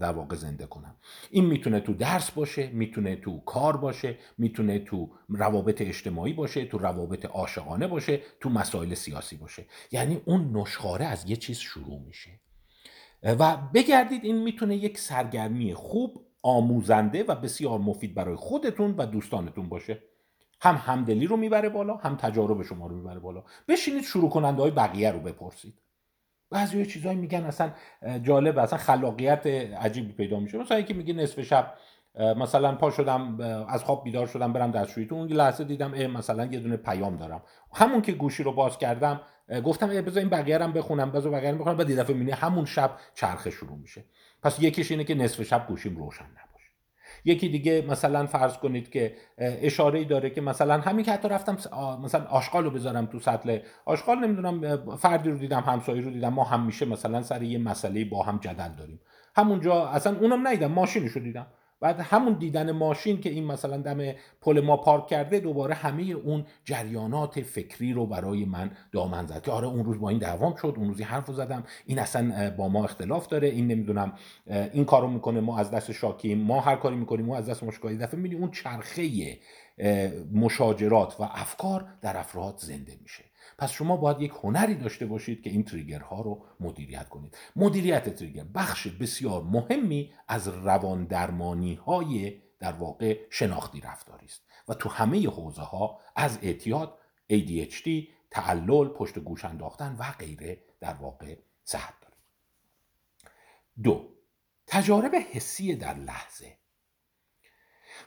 در 0.00 0.12
واقع 0.12 0.36
زنده 0.36 0.66
کنم. 0.66 0.96
این 1.30 1.46
می‌تونه 1.46 1.80
تو 1.80 1.94
درس 1.94 2.30
باشه 2.30 2.70
می‌تونه 2.72 3.16
تو 3.16 3.40
کار 3.40 3.76
باشه 3.76 4.18
می‌تونه 4.38 4.78
تو 4.78 5.10
روابط 5.28 5.82
اجتماعی 5.82 6.32
باشه 6.32 6.64
تو 6.64 6.78
روابط 6.78 7.26
عاشقانه 7.26 7.86
باشه 7.86 8.20
تو 8.40 8.48
مسائل 8.48 8.94
سیاسی 8.94 9.36
باشه. 9.36 9.66
یعنی 9.92 10.20
اون 10.24 10.56
نشخاره 10.56 11.04
از 11.04 11.30
یه 11.30 11.36
چیز 11.36 11.58
شروع 11.58 12.00
میشه. 12.06 12.30
و 13.22 13.56
بگردید 13.74 14.24
این 14.24 14.42
می‌تونه 14.42 14.76
یک 14.76 14.98
سرگرمی 14.98 15.74
خوب 15.74 16.26
آموزنده 16.42 17.24
و 17.24 17.34
بسیار 17.34 17.78
مفید 17.78 18.14
برای 18.14 18.36
خودتون 18.36 18.94
و 18.98 19.06
دوستانتون 19.06 19.68
باشه. 19.68 20.02
هم 20.60 20.74
همدلی 20.74 21.26
رو 21.26 21.36
می‌بره 21.36 21.68
بالا 21.68 21.96
هم 21.96 22.16
تجارب 22.16 22.62
شما 22.62 22.86
رو 22.86 22.96
می‌بره 22.96 23.18
بالا. 23.18 23.44
بشینید 23.68 24.02
شروع 24.02 24.30
کننده 24.30 24.62
های 24.62 24.70
بقیه 24.70 25.10
رو 25.10 25.20
بپرسید. 25.20 25.74
بعضی 26.50 26.86
چیزایی 26.86 27.16
میگن 27.16 27.44
اصلا 27.44 27.72
جالب 28.22 28.58
اصلا 28.58 28.78
خلاقیت 28.78 29.46
عجیبی 29.46 30.12
پیدا 30.12 30.40
میشه. 30.40 30.58
مثلا 30.58 30.78
یکی 30.78 30.94
میگه 30.94 31.14
نصف 31.14 31.40
شب 31.40 31.74
مثلا 32.36 32.74
پا 32.74 32.90
شدم 32.90 33.40
از 33.68 33.84
خواب 33.84 34.04
بیدار 34.04 34.26
شدم 34.26 34.52
برم 34.52 34.70
دستشویی 34.70 35.06
تو 35.06 35.14
اون 35.14 35.28
لحظه 35.28 35.64
دیدم 35.64 35.94
اه 35.94 36.06
مثلا 36.06 36.44
یه 36.44 36.58
دونه 36.58 36.76
پیام 36.76 37.16
دارم. 37.16 37.42
همون 37.74 38.02
که 38.02 38.12
گوشی 38.12 38.42
رو 38.42 38.52
باز 38.52 38.78
کردم 38.78 39.20
گفتم 39.64 39.86
بذار 39.86 40.18
این 40.18 40.28
بقیه 40.28 40.58
رو 40.58 40.72
بخونم 40.72 41.10
بذار 41.10 41.32
بقیه 41.32 41.50
رو 41.50 41.58
بخونم. 41.58 41.76
بعد 41.76 42.00
دفعه 42.00 42.12
می‌بینی 42.16 42.30
همون 42.30 42.64
شب 42.64 42.96
چرخه 43.14 43.50
شروع 43.50 43.78
میشه. 43.78 44.04
پس 44.42 44.62
یکیش 44.62 44.90
اینه 44.90 45.04
که 45.04 45.14
نصف 45.14 45.42
شب 45.42 45.66
گوشیم 45.68 45.96
روشن 45.96 46.24
نباشه. 46.24 46.70
یکی 47.24 47.48
دیگه 47.48 47.84
مثلا 47.88 48.26
فرض 48.26 48.56
کنید 48.56 48.90
که 48.90 49.16
اشاره 49.38 49.98
ای 49.98 50.04
داره 50.04 50.30
که 50.30 50.40
مثلا 50.40 50.80
همین 50.80 51.04
که 51.04 51.12
حتی 51.12 51.28
رفتم 51.28 51.58
مثلا 52.02 52.24
آشغال 52.24 52.64
رو 52.64 52.70
بذارم 52.70 53.06
تو 53.06 53.18
سطل 53.18 53.58
آشغال 53.84 54.18
نمی‌دونم 54.18 54.96
فردی 54.96 55.30
رو 55.30 55.38
دیدم 55.38 55.60
همسایه 55.60 56.02
رو 56.02 56.10
دیدم 56.10 56.28
ما 56.28 56.44
همیشه 56.44 56.86
مثلا 56.86 57.22
سر 57.22 57.42
یه 57.42 57.58
مسئله 57.58 58.04
با 58.04 58.22
هم 58.22 58.38
جدل 58.38 58.72
داریم. 58.78 59.00
همونجا 59.36 59.86
اصلا 59.86 60.18
اونم 60.18 60.46
ندیدم 60.48 60.72
ماشینش 60.72 61.10
رو 61.12 61.22
دیدم. 61.22 61.46
بعد 61.82 62.00
همون 62.00 62.32
دیدن 62.32 62.70
ماشین 62.70 63.20
که 63.20 63.30
این 63.30 63.44
مثلا 63.44 63.76
دم 63.76 64.12
پل 64.40 64.60
ما 64.60 64.76
پارک 64.76 65.06
کرده 65.06 65.40
دوباره 65.40 65.74
همه 65.74 66.02
اون 66.02 66.44
جریانات 66.64 67.40
فکری 67.40 67.92
رو 67.92 68.06
برای 68.06 68.44
من 68.44 68.70
دامن 68.92 69.26
زد 69.26 69.42
که 69.42 69.50
آره 69.50 69.66
اون 69.66 69.84
روز 69.84 70.00
با 70.00 70.08
این 70.08 70.18
دوام 70.18 70.54
شد 70.54 70.74
اون 70.76 70.88
روزی 70.88 71.02
حرف 71.02 71.30
زدم. 71.30 71.64
این 71.86 71.98
اصلا 71.98 72.50
با 72.56 72.68
ما 72.68 72.84
اختلاف 72.84 73.26
داره. 73.26 73.48
این 73.48 73.66
نمی‌دونم 73.66 74.12
این 74.46 74.84
کارو 74.84 75.08
می‌کنه 75.08 75.40
ما 75.40 75.58
از 75.58 75.70
دست 75.70 75.92
شاکیم. 75.92 76.38
ما 76.38 76.60
هر 76.60 76.76
کاری 76.76 76.96
می‌کنیم 76.96 77.26
ما 77.26 77.36
از 77.36 77.48
دست 77.48 77.62
مشکلی 77.62 77.96
دفعه 77.96 78.20
می‌بینی 78.20 78.40
اون 78.40 78.50
چرخه 78.50 79.38
مشاجرات 80.32 81.20
و 81.20 81.22
افکار 81.22 81.84
در 82.00 82.16
افراد 82.16 82.54
زنده 82.58 82.98
میشه. 83.02 83.24
پس 83.62 83.72
شما 83.72 83.96
باید 83.96 84.20
یک 84.20 84.32
هنری 84.42 84.74
داشته 84.74 85.06
باشید 85.06 85.42
که 85.42 85.50
این 85.50 85.64
تریگرها 85.64 86.20
رو 86.20 86.44
مدیریت 86.60 87.08
کنید. 87.08 87.36
مدیریت 87.56 88.08
تریگر 88.08 88.44
بخش 88.44 88.88
بسیار 88.88 89.42
مهمی 89.42 90.12
از 90.28 90.48
روان 90.48 91.04
درمانی 91.04 91.74
های 91.74 92.42
در 92.58 92.72
واقع 92.72 93.20
شناختی 93.30 93.80
رفتاری 93.80 94.26
است 94.26 94.42
و 94.68 94.74
تو 94.74 94.88
همه 94.88 95.28
حوزه 95.28 95.62
ها 95.62 96.00
از 96.16 96.38
اعتیاد 96.42 96.98
ADHD 97.32 97.88
تعلل 98.30 98.88
پشت 98.88 99.18
گوش 99.18 99.44
انداختن 99.44 99.96
و 99.98 100.04
غیره 100.18 100.64
در 100.80 100.94
واقع 100.94 101.36
صحت 101.64 101.94
داره. 102.00 102.16
دو 103.82 104.08
تجارب 104.66 105.14
حسی 105.14 105.74
در 105.74 105.94
لحظه. 105.94 106.56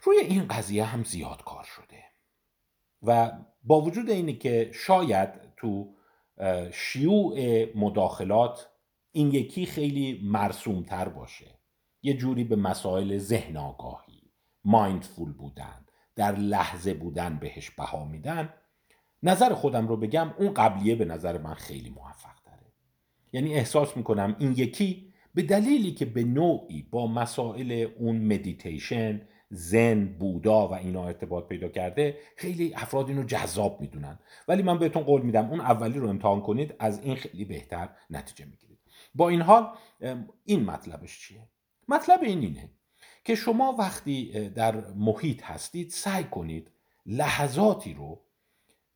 روی 0.03 0.17
این 0.17 0.47
قضیه 0.47 0.85
هم 0.85 1.03
زیاد 1.03 1.43
کار 1.43 1.63
شده 1.63 2.03
و 3.03 3.31
با 3.63 3.81
وجود 3.81 4.09
اینه 4.09 4.33
که 4.33 4.71
شاید 4.73 5.44
تو 5.57 5.93
شیوع 6.71 7.65
مداخلات 7.75 8.69
این 9.11 9.31
یکی 9.31 9.65
خیلی 9.65 10.21
مرسومتر 10.23 11.09
باشه. 11.09 11.59
یه 12.01 12.13
جوری 12.13 12.43
به 12.43 12.55
مسائل 12.55 13.17
ذهن 13.17 13.57
آگاهی 13.57 14.31
مایندفول 14.63 15.33
بودن 15.33 15.85
در 16.15 16.35
لحظه 16.35 16.93
بودن 16.93 17.39
بهش 17.39 17.69
بها 17.69 18.05
میدن. 18.05 18.53
نظر 19.23 19.53
خودم 19.53 19.87
رو 19.87 19.97
بگم 19.97 20.33
اون 20.37 20.53
قبلیه 20.53 20.95
به 20.95 21.05
نظر 21.05 21.37
من 21.37 21.53
خیلی 21.53 21.89
موفق 21.89 22.35
داره 22.45 22.73
یعنی 23.33 23.53
احساس 23.53 23.97
می‌کنم 23.97 24.35
این 24.39 24.51
یکی 24.51 25.13
به 25.35 25.41
دلیلی 25.41 25.91
که 25.91 26.05
به 26.05 26.23
نوعی 26.23 26.81
با 26.81 27.07
مسائل 27.07 27.87
اون 27.99 28.17
مدیتیشن 28.17 29.21
زن 29.49 30.05
بودا 30.05 30.67
و 30.67 30.73
اینا 30.73 31.05
ارتباط 31.05 31.47
پیدا 31.47 31.69
کرده 31.69 32.17
خیلی 32.37 32.73
افراد 32.73 33.09
اینو 33.09 33.23
جذاب 33.23 33.81
می‌دونن. 33.81 34.19
ولی 34.47 34.63
من 34.63 34.79
بهتون 34.79 35.03
قول 35.03 35.21
میدم 35.21 35.49
اون 35.49 35.61
اولی 35.61 35.99
رو 35.99 36.09
امتحان 36.09 36.41
کنید 36.41 36.75
از 36.79 36.99
این 37.03 37.15
خیلی 37.15 37.45
بهتر 37.45 37.89
نتیجه 38.09 38.45
می‌گیرید. 38.45 38.79
با 39.15 39.29
این 39.29 39.41
حال 39.41 39.67
این 40.45 40.65
مطلبش 40.65 41.19
چیه؟ 41.19 41.47
مطلب 41.87 42.23
این 42.23 42.39
اینه 42.39 42.69
که 43.23 43.35
شما 43.35 43.75
وقتی 43.79 44.49
در 44.49 44.75
محیط 44.91 45.43
هستید 45.43 45.89
سعی 45.89 46.23
کنید 46.23 46.71
لحظاتی 47.05 47.93
رو 47.93 48.21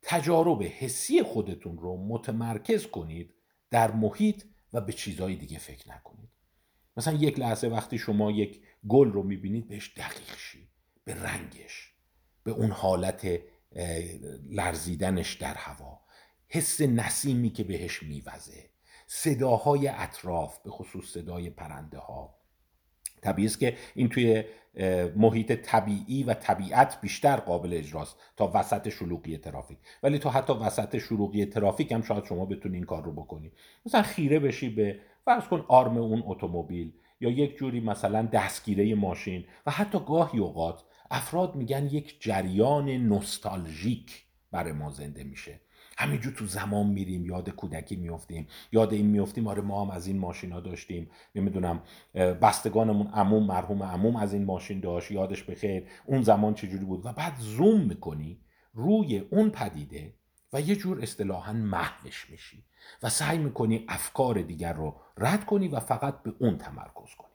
تجارب 0.02 0.62
حسی 0.62 1.22
خودتون 1.22 1.78
رو 1.78 1.96
متمرکز 1.96 2.86
کنید 2.86 3.34
در 3.70 3.90
محیط 3.90 4.44
و 4.72 4.80
به 4.80 4.92
چیزهای 4.92 5.34
دیگه 5.34 5.58
فکر 5.58 5.90
نکنید. 5.90 6.28
مثلا 6.96 7.14
یک 7.14 7.38
لحظه 7.38 7.68
وقتی 7.68 7.98
شما 7.98 8.30
یک 8.30 8.62
گل 8.88 9.12
رو 9.12 9.22
می‌بینید 9.22 9.68
بهش 9.68 9.94
دقیق 9.96 10.36
شی 10.36 10.68
به 11.04 11.14
رنگش 11.14 11.94
به 12.44 12.50
اون 12.50 12.70
حالت 12.70 13.28
لرزیدنش 14.50 15.34
در 15.34 15.54
هوا. 15.54 16.00
حس 16.48 16.80
نسیمی 16.80 17.50
که 17.50 17.64
بهش 17.64 18.02
میوزه. 18.02 18.70
صداهای 19.06 19.88
اطراف 19.88 20.58
به 20.58 20.70
خصوص 20.70 21.04
صدای 21.04 21.50
پرنده 21.50 21.98
ها 21.98 22.40
طبیعی 23.22 23.46
است 23.46 23.60
که 23.60 23.76
این 23.94 24.08
توی 24.08 24.44
محیط 25.16 25.52
طبیعی 25.52 26.22
و 26.22 26.34
طبیعت 26.34 27.00
بیشتر 27.00 27.36
قابل 27.36 27.74
اجراست 27.74 28.16
تا 28.36 28.50
وسط 28.54 28.88
شلوغی 28.88 29.38
ترافیک. 29.38 29.78
ولی 30.02 30.18
تا 30.18 30.30
حتی 30.30 30.52
وسط 30.52 30.98
شلوغی 30.98 31.46
ترافیک 31.46 31.92
هم 31.92 32.02
شاید 32.02 32.24
شما 32.24 32.46
بتونی 32.46 32.76
این 32.76 32.84
کار 32.84 33.04
رو 33.04 33.12
بکنی. 33.12 33.52
مثلا 33.86 34.02
خیره 34.02 34.38
بشی 34.38 34.68
به 34.68 35.00
فرض 35.24 35.44
کن 35.44 35.64
آرم 35.68 35.96
اون 35.96 36.22
اتومبیل. 36.26 36.92
یا 37.20 37.30
یک 37.30 37.56
جوری 37.56 37.80
مثلا 37.80 38.22
دستگیره 38.22 38.94
ماشین. 38.94 39.44
و 39.66 39.70
حتی 39.70 39.98
گاهی 40.06 40.38
اوقات 40.38 40.84
افراد 41.10 41.54
میگن 41.54 41.86
یک 41.86 42.22
جریان 42.22 42.88
نوستالژیک 42.88 44.24
برای 44.52 44.72
ما 44.72 44.90
زنده 44.90 45.24
میشه. 45.24 45.60
همینجور 45.98 46.32
تو 46.32 46.46
زمان 46.46 46.86
میریم 46.86 47.26
یاد 47.26 47.50
کودکی 47.50 47.96
میفتیم 47.96 48.46
یاد 48.72 48.92
این 48.92 49.06
میفتیم 49.06 49.46
آره 49.46 49.62
ما 49.62 49.84
هم 49.84 49.90
از 49.90 50.06
این 50.06 50.18
ماشینا 50.18 50.60
داشتیم. 50.60 51.10
نمی‌دونم 51.34 51.82
بستگانمون 52.14 53.06
عموم 53.06 53.46
مرحوم 53.46 53.82
عموم 53.82 54.16
از 54.16 54.34
این 54.34 54.44
ماشین 54.44 54.80
داشت 54.80 55.10
یادش 55.10 55.42
بخیر 55.42 55.86
اون 56.06 56.22
زمان 56.22 56.54
چجوری 56.54 56.84
بود. 56.84 57.06
و 57.06 57.12
بعد 57.12 57.36
زوم 57.38 57.80
می‌کنی 57.80 58.40
روی 58.72 59.18
اون 59.18 59.50
پدیده 59.50 60.14
و 60.52 60.60
یه 60.60 60.76
جور 60.76 61.02
اصطلاحا 61.02 61.52
محوش 61.52 62.30
میشی 62.30 62.64
و 63.02 63.08
سعی 63.08 63.38
می‌کنی 63.38 63.84
افکار 63.88 64.42
دیگر 64.42 64.72
رو 64.72 64.96
رد 65.16 65.44
کنی 65.44 65.68
و 65.68 65.80
فقط 65.80 66.22
به 66.22 66.32
اون 66.38 66.58
تمرکز 66.58 67.14
کنی. 67.18 67.30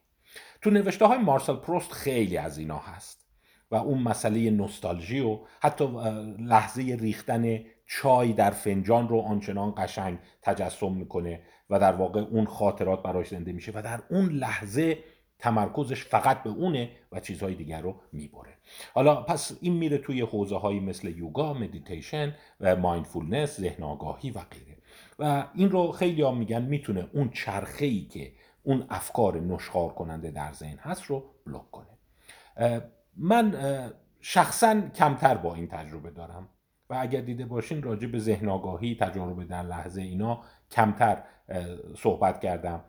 تو 0.61 0.69
نوشته 0.69 1.05
های 1.05 1.17
مارسل 1.17 1.55
پروست 1.55 1.91
خیلی 1.91 2.37
از 2.37 2.57
اینا 2.57 2.77
هست 2.77 3.25
و 3.71 3.75
اون 3.75 4.01
مسئله 4.01 4.49
نوستالژی 4.49 5.19
و 5.19 5.39
حتی 5.61 5.87
لحظه 6.39 6.97
ریختن 6.99 7.59
چای 7.85 8.33
در 8.33 8.51
فنجان 8.51 9.07
رو 9.07 9.19
آنچنان 9.19 9.73
قشنگ 9.77 10.19
تجسم 10.41 10.93
می‌کنه 10.93 11.41
و 11.69 11.79
در 11.79 11.91
واقع 11.91 12.19
اون 12.19 12.45
خاطرات 12.45 13.03
براش 13.03 13.27
زنده 13.27 13.51
میشه 13.51 13.71
و 13.75 13.81
در 13.81 14.03
اون 14.09 14.29
لحظه 14.29 15.03
تمرکزش 15.45 16.05
فقط 16.05 16.43
به 16.43 16.49
اونه 16.49 16.89
و 17.11 17.19
چیزهای 17.19 17.55
دیگر 17.55 17.81
رو 17.81 17.95
می‌بره. 18.11 18.53
حالا 18.93 19.15
پس 19.15 19.57
این 19.61 19.73
میره 19.73 19.97
توی 19.97 20.21
حوزه 20.21 20.57
هایی 20.57 20.79
مثل 20.79 21.17
یوگا 21.17 21.53
مدیتیشن 21.53 22.35
و 22.61 22.75
mindfulness 22.75 23.59
ذهن 23.59 23.83
آگاهی 23.83 24.31
و 24.31 24.39
غیره. 24.39 24.77
و 25.19 25.47
این 25.53 25.69
رو 25.69 25.91
خیلی 25.91 26.21
هم 26.21 26.37
میگن 26.37 26.61
می‌تونه 26.61 27.07
اون 27.13 27.29
چرخه 27.29 27.85
ای 27.85 28.01
که 28.01 28.31
اون 28.63 28.85
افکار 28.89 29.39
نشخار 29.39 29.89
کننده 29.89 30.31
در 30.31 30.51
ذهن 30.53 30.77
هست 30.77 31.03
رو 31.03 31.23
block 31.45 31.71
کنه. 31.71 31.87
من 33.17 33.55
شخصا 34.21 34.81
کمتر 34.95 35.35
با 35.37 35.55
این 35.55 35.67
تجربه 35.67 36.11
دارم. 36.11 36.49
و 36.89 36.97
اگر 36.99 37.21
دیده 37.21 37.45
باشین 37.45 37.83
راجع 37.83 38.07
به 38.07 38.19
ذهن 38.19 38.49
آگاهی 38.49 38.95
تجربه 38.95 39.45
در 39.45 39.63
لحظه 39.63 40.01
اینا 40.01 40.41
کمتر 40.71 41.23
صحبت 41.97 42.39
کردم. 42.39 42.83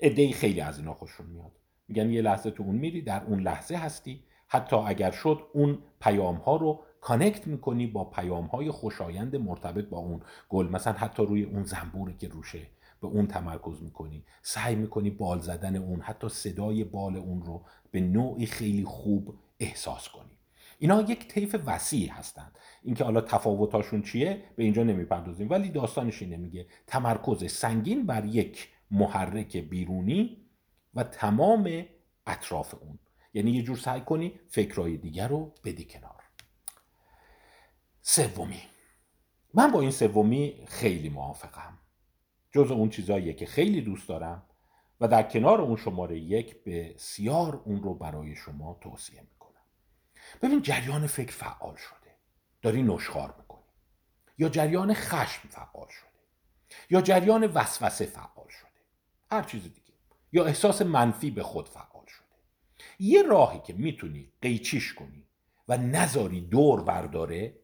ادهی 0.00 0.32
خیلی 0.32 0.60
از 0.60 0.78
اینا 0.78 0.94
خوششون 0.94 1.26
میاد. 1.26 1.52
میگن 1.88 2.10
یه 2.10 2.22
لحظه 2.22 2.50
تو 2.50 2.62
اون 2.62 2.76
میری 2.76 3.02
در 3.02 3.24
اون 3.24 3.40
لحظه 3.40 3.74
هستی. 3.76 4.24
حتی 4.48 4.76
اگر 4.76 5.10
شد 5.10 5.40
اون 5.52 5.78
پیام 6.00 6.36
ها 6.36 6.56
رو 6.56 6.82
کانکت 7.00 7.46
می‌کنی 7.46 7.86
با 7.86 8.04
پیام 8.04 8.44
های 8.46 8.70
خوشایند 8.70 9.36
مرتبط 9.36 9.84
با 9.88 9.98
اون 9.98 10.20
گل. 10.48 10.68
مثلا 10.68 10.92
حتی 10.92 11.26
روی 11.26 11.42
اون 11.42 11.64
زنبوری 11.64 12.14
که 12.14 12.28
روشه 12.28 12.66
به 13.00 13.06
اون 13.06 13.26
تمرکز 13.26 13.82
می‌کنی. 13.82 14.24
سعی 14.42 14.74
می‌کنی 14.74 15.10
بال 15.10 15.40
زدن 15.40 15.76
اون 15.76 16.00
حتی 16.00 16.28
صدای 16.28 16.84
بال 16.84 17.16
اون 17.16 17.42
رو 17.42 17.64
به 17.90 18.00
نوعی 18.00 18.46
خیلی 18.46 18.84
خوب 18.84 19.34
احساس 19.60 20.08
کنی. 20.08 20.38
اینا 20.78 21.00
یک 21.00 21.28
طیف 21.28 21.56
وسیع 21.66 22.10
هستند. 22.10 22.58
اینکه 22.82 23.04
حالا 23.04 23.20
تفاوتاشون 23.20 24.02
چیه؟ 24.02 24.42
به 24.56 24.64
اینجا 24.64 24.82
نمی‌پردازیم. 24.82 25.50
ولی 25.50 25.68
داستانش 25.68 26.22
اینه 26.22 26.36
میگه 26.36 26.66
تمرکز 26.86 27.52
سنگین 27.52 28.06
بر 28.06 28.24
یک 28.24 28.68
محرک 28.90 29.56
بیرونی 29.56 30.46
و 30.94 31.02
تمام 31.02 31.86
اطراف 32.26 32.74
اون. 32.80 32.98
یعنی 33.34 33.50
یه 33.50 33.62
جور 33.62 33.76
سعی 33.76 34.00
کنی 34.00 34.40
فکرهای 34.48 34.96
دیگر 34.96 35.28
رو 35.28 35.54
بدی 35.64 35.84
کنار. 35.84 36.22
سومی. 38.02 38.62
من 39.54 39.70
با 39.72 39.80
این 39.80 39.90
سومی 39.90 40.64
خیلی 40.68 41.08
موافقم. 41.08 41.78
جز 42.52 42.70
اون 42.70 42.90
چیزاییه 42.90 43.32
که 43.32 43.46
خیلی 43.46 43.80
دوست 43.80 44.08
دارم 44.08 44.42
و 45.00 45.08
در 45.08 45.22
کنار 45.22 45.60
اون 45.60 45.76
شماره 45.76 46.18
یک 46.18 46.64
بسیار 46.64 47.62
اون 47.64 47.82
رو 47.82 47.94
برای 47.94 48.36
شما 48.36 48.78
توصیه 48.80 49.20
می‌کنم. 49.20 49.60
ببین 50.42 50.62
جریان 50.62 51.06
فکر 51.06 51.32
فعال 51.32 51.76
شده. 51.76 52.16
داری 52.62 52.82
نشخار 52.82 53.34
می‌کنی. 53.38 53.62
یا 54.38 54.48
جریان 54.48 54.94
خشم 54.94 55.48
فعال 55.48 55.88
شده. 55.88 56.10
یا 56.90 57.00
جریان 57.00 57.46
وسوسه 57.46 58.06
فعال 58.06 58.48
شده. 58.48 58.65
هر 59.36 59.42
چیز 59.42 59.62
دیگه. 59.62 59.92
یا 60.32 60.44
احساس 60.44 60.82
منفی 60.82 61.30
به 61.30 61.42
خود 61.42 61.68
فعال 61.68 62.06
شده. 62.06 62.26
یه 62.98 63.22
راهی 63.22 63.60
که 63.66 63.72
می‌تونی 63.72 64.32
قیچیش 64.42 64.94
کنی 64.94 65.26
و 65.68 65.76
نذاری 65.76 66.40
دور 66.40 66.82
برداره 66.82 67.58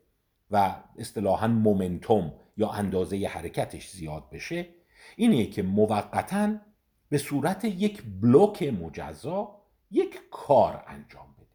و 0.50 0.74
اصطلاحا 0.98 1.48
مومنتوم 1.48 2.34
یا 2.56 2.70
اندازه 2.70 3.26
حرکتش 3.26 3.90
زیاد 3.90 4.30
بشه 4.30 4.68
اینه 5.16 5.46
که 5.46 5.62
موقتا 5.62 6.56
به 7.08 7.18
صورت 7.18 7.64
یک 7.64 8.02
بلوک 8.20 8.62
مجزا 8.62 9.62
یک 9.90 10.20
کار 10.30 10.84
انجام 10.86 11.34
بده. 11.38 11.46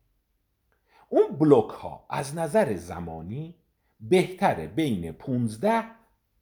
اون 1.10 1.28
بلوک 1.38 1.70
ها 1.70 2.06
از 2.10 2.36
نظر 2.36 2.76
زمانی 2.76 3.56
بهتره 4.00 4.68
بین 4.68 5.12
15 5.12 5.84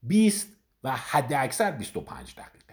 20 0.03 0.47
و 0.83 0.91
حد 0.91 1.33
اکثر 1.33 1.71
25 1.71 2.35
دقیقه. 2.35 2.64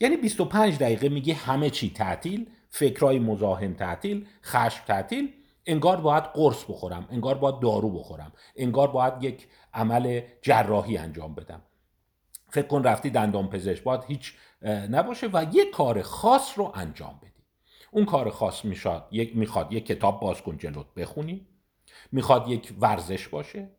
یعنی 0.00 0.16
25 0.16 0.78
دقیقه 0.78 1.08
میگه 1.08 1.34
همه 1.34 1.70
چی 1.70 1.92
تعطیل 1.92 2.50
فکرای 2.70 3.18
مزاحم 3.18 3.74
تعطیل 3.74 4.26
خشم 4.44 4.84
تعطیل 4.86 5.32
انگار 5.66 6.00
باید 6.00 6.24
قرص 6.24 6.64
بخورم 6.64 7.08
انگار 7.10 7.38
باید 7.38 7.60
دارو 7.60 7.90
بخورم 7.90 8.32
انگار 8.56 8.88
باید 8.88 9.24
یک 9.24 9.46
عمل 9.74 10.20
جراحی 10.42 10.98
انجام 10.98 11.34
بدم. 11.34 11.62
فکر 12.50 12.66
کن 12.66 12.82
رفتی 12.82 13.10
دندان 13.10 13.48
پزشک 13.48 13.82
باید 13.82 14.04
هیچ 14.04 14.34
نباشه 14.90 15.26
و 15.32 15.46
یک 15.52 15.70
کار 15.70 16.02
خاص 16.02 16.52
رو 16.56 16.72
انجام 16.74 17.18
بدی. 17.22 17.44
اون 17.90 18.04
کار 18.04 18.30
خاص 18.30 18.64
میشاد 18.64 19.08
یک 19.10 19.36
می‌خواد 19.36 19.72
یک 19.72 19.86
کتاب 19.86 20.20
باز 20.20 20.42
کن 20.42 20.56
جلوت 20.56 20.94
بخونی 20.94 21.46
می‌خواد 22.12 22.48
یک 22.48 22.74
ورزش 22.80 23.28
باشه 23.28 23.70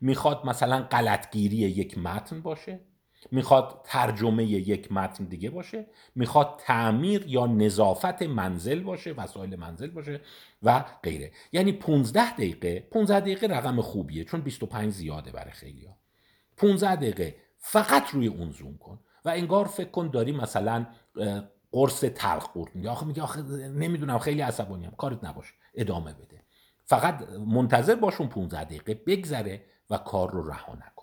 می‌خواد 0.00 0.46
مثلا 0.46 0.82
غلطگیری 0.82 1.56
یک 1.56 1.98
متن 1.98 2.40
باشه 2.40 2.80
می‌خواد 3.30 3.80
ترجمه 3.84 4.44
یک 4.44 4.92
متن 4.92 5.24
دیگه 5.24 5.50
باشه 5.50 5.86
می‌خواد 6.14 6.60
تعمیر 6.66 7.24
یا 7.26 7.46
نظافت 7.46 8.22
منزل 8.22 8.82
باشه 8.82 9.12
وسایل 9.12 9.56
منزل 9.56 9.90
باشه 9.90 10.20
و 10.62 10.84
غیره. 11.02 11.32
یعنی 11.52 11.72
15 11.72 12.32
دقیقه 12.32 12.80
15 12.80 13.20
دقیقه 13.20 13.46
رقم 13.46 13.80
خوبیه 13.80 14.24
چون 14.24 14.40
25 14.40 14.92
زیاده 14.92 15.30
برای 15.30 15.50
خیلی 15.50 15.86
ها 15.86 15.96
15 16.56 16.96
دقیقه 16.96 17.36
فقط 17.58 18.10
روی 18.10 18.26
اون 18.26 18.50
زوم 18.50 18.78
کن 18.78 19.00
و 19.24 19.28
انگار 19.28 19.64
فکر 19.64 19.90
کن 19.90 20.08
داری 20.08 20.32
مثلا 20.32 20.86
قرص 21.72 22.00
تلخ 22.00 22.52
قورت 22.52 22.76
میگه 22.76 22.90
آخه 22.90 23.06
میگه 23.06 23.22
آخه 23.22 23.42
نمی‌دونم 23.68 24.18
خیلی 24.18 24.40
عصبانیم. 24.40 24.90
کارت 24.90 25.24
نباشه 25.24 25.54
ادامه 25.74 26.12
بده. 26.12 26.42
فقط 26.84 27.22
منتظر 27.28 27.94
باشون 27.94 28.28
15 28.28 28.64
دقیقه 28.64 28.94
بگذره 28.94 29.64
و 29.90 29.98
کار 29.98 30.30
رو 30.30 30.48
رها 30.48 30.74
نکن. 30.74 30.99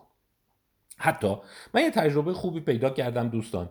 حتی 0.98 1.36
من 1.74 1.82
یه 1.82 1.92
تجربه 1.92 2.34
خوبی 2.34 2.60
پیدا 2.60 2.90
کردم 2.90 3.30
دوستان. 3.30 3.70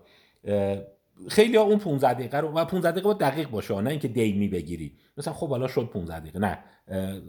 خیلی 1.29 1.57
اون 1.57 1.79
15 1.79 2.15
دقیقه 2.15 2.39
رو 2.39 2.49
و 2.49 2.65
15 2.65 2.91
دقیقه 2.91 3.05
باید 3.05 3.19
دقیق 3.19 3.51
باشه 3.51 3.81
نه 3.81 3.91
اینکه 3.91 4.09
دیمی 4.09 4.49
بگیری 4.49 4.99
مثلا 5.17 5.35
خب 5.35 5.49
حالا 5.49 5.69
شد 5.69 5.91
15 5.93 6.21
دقیقه 6.21 6.39
نه. 6.39 6.59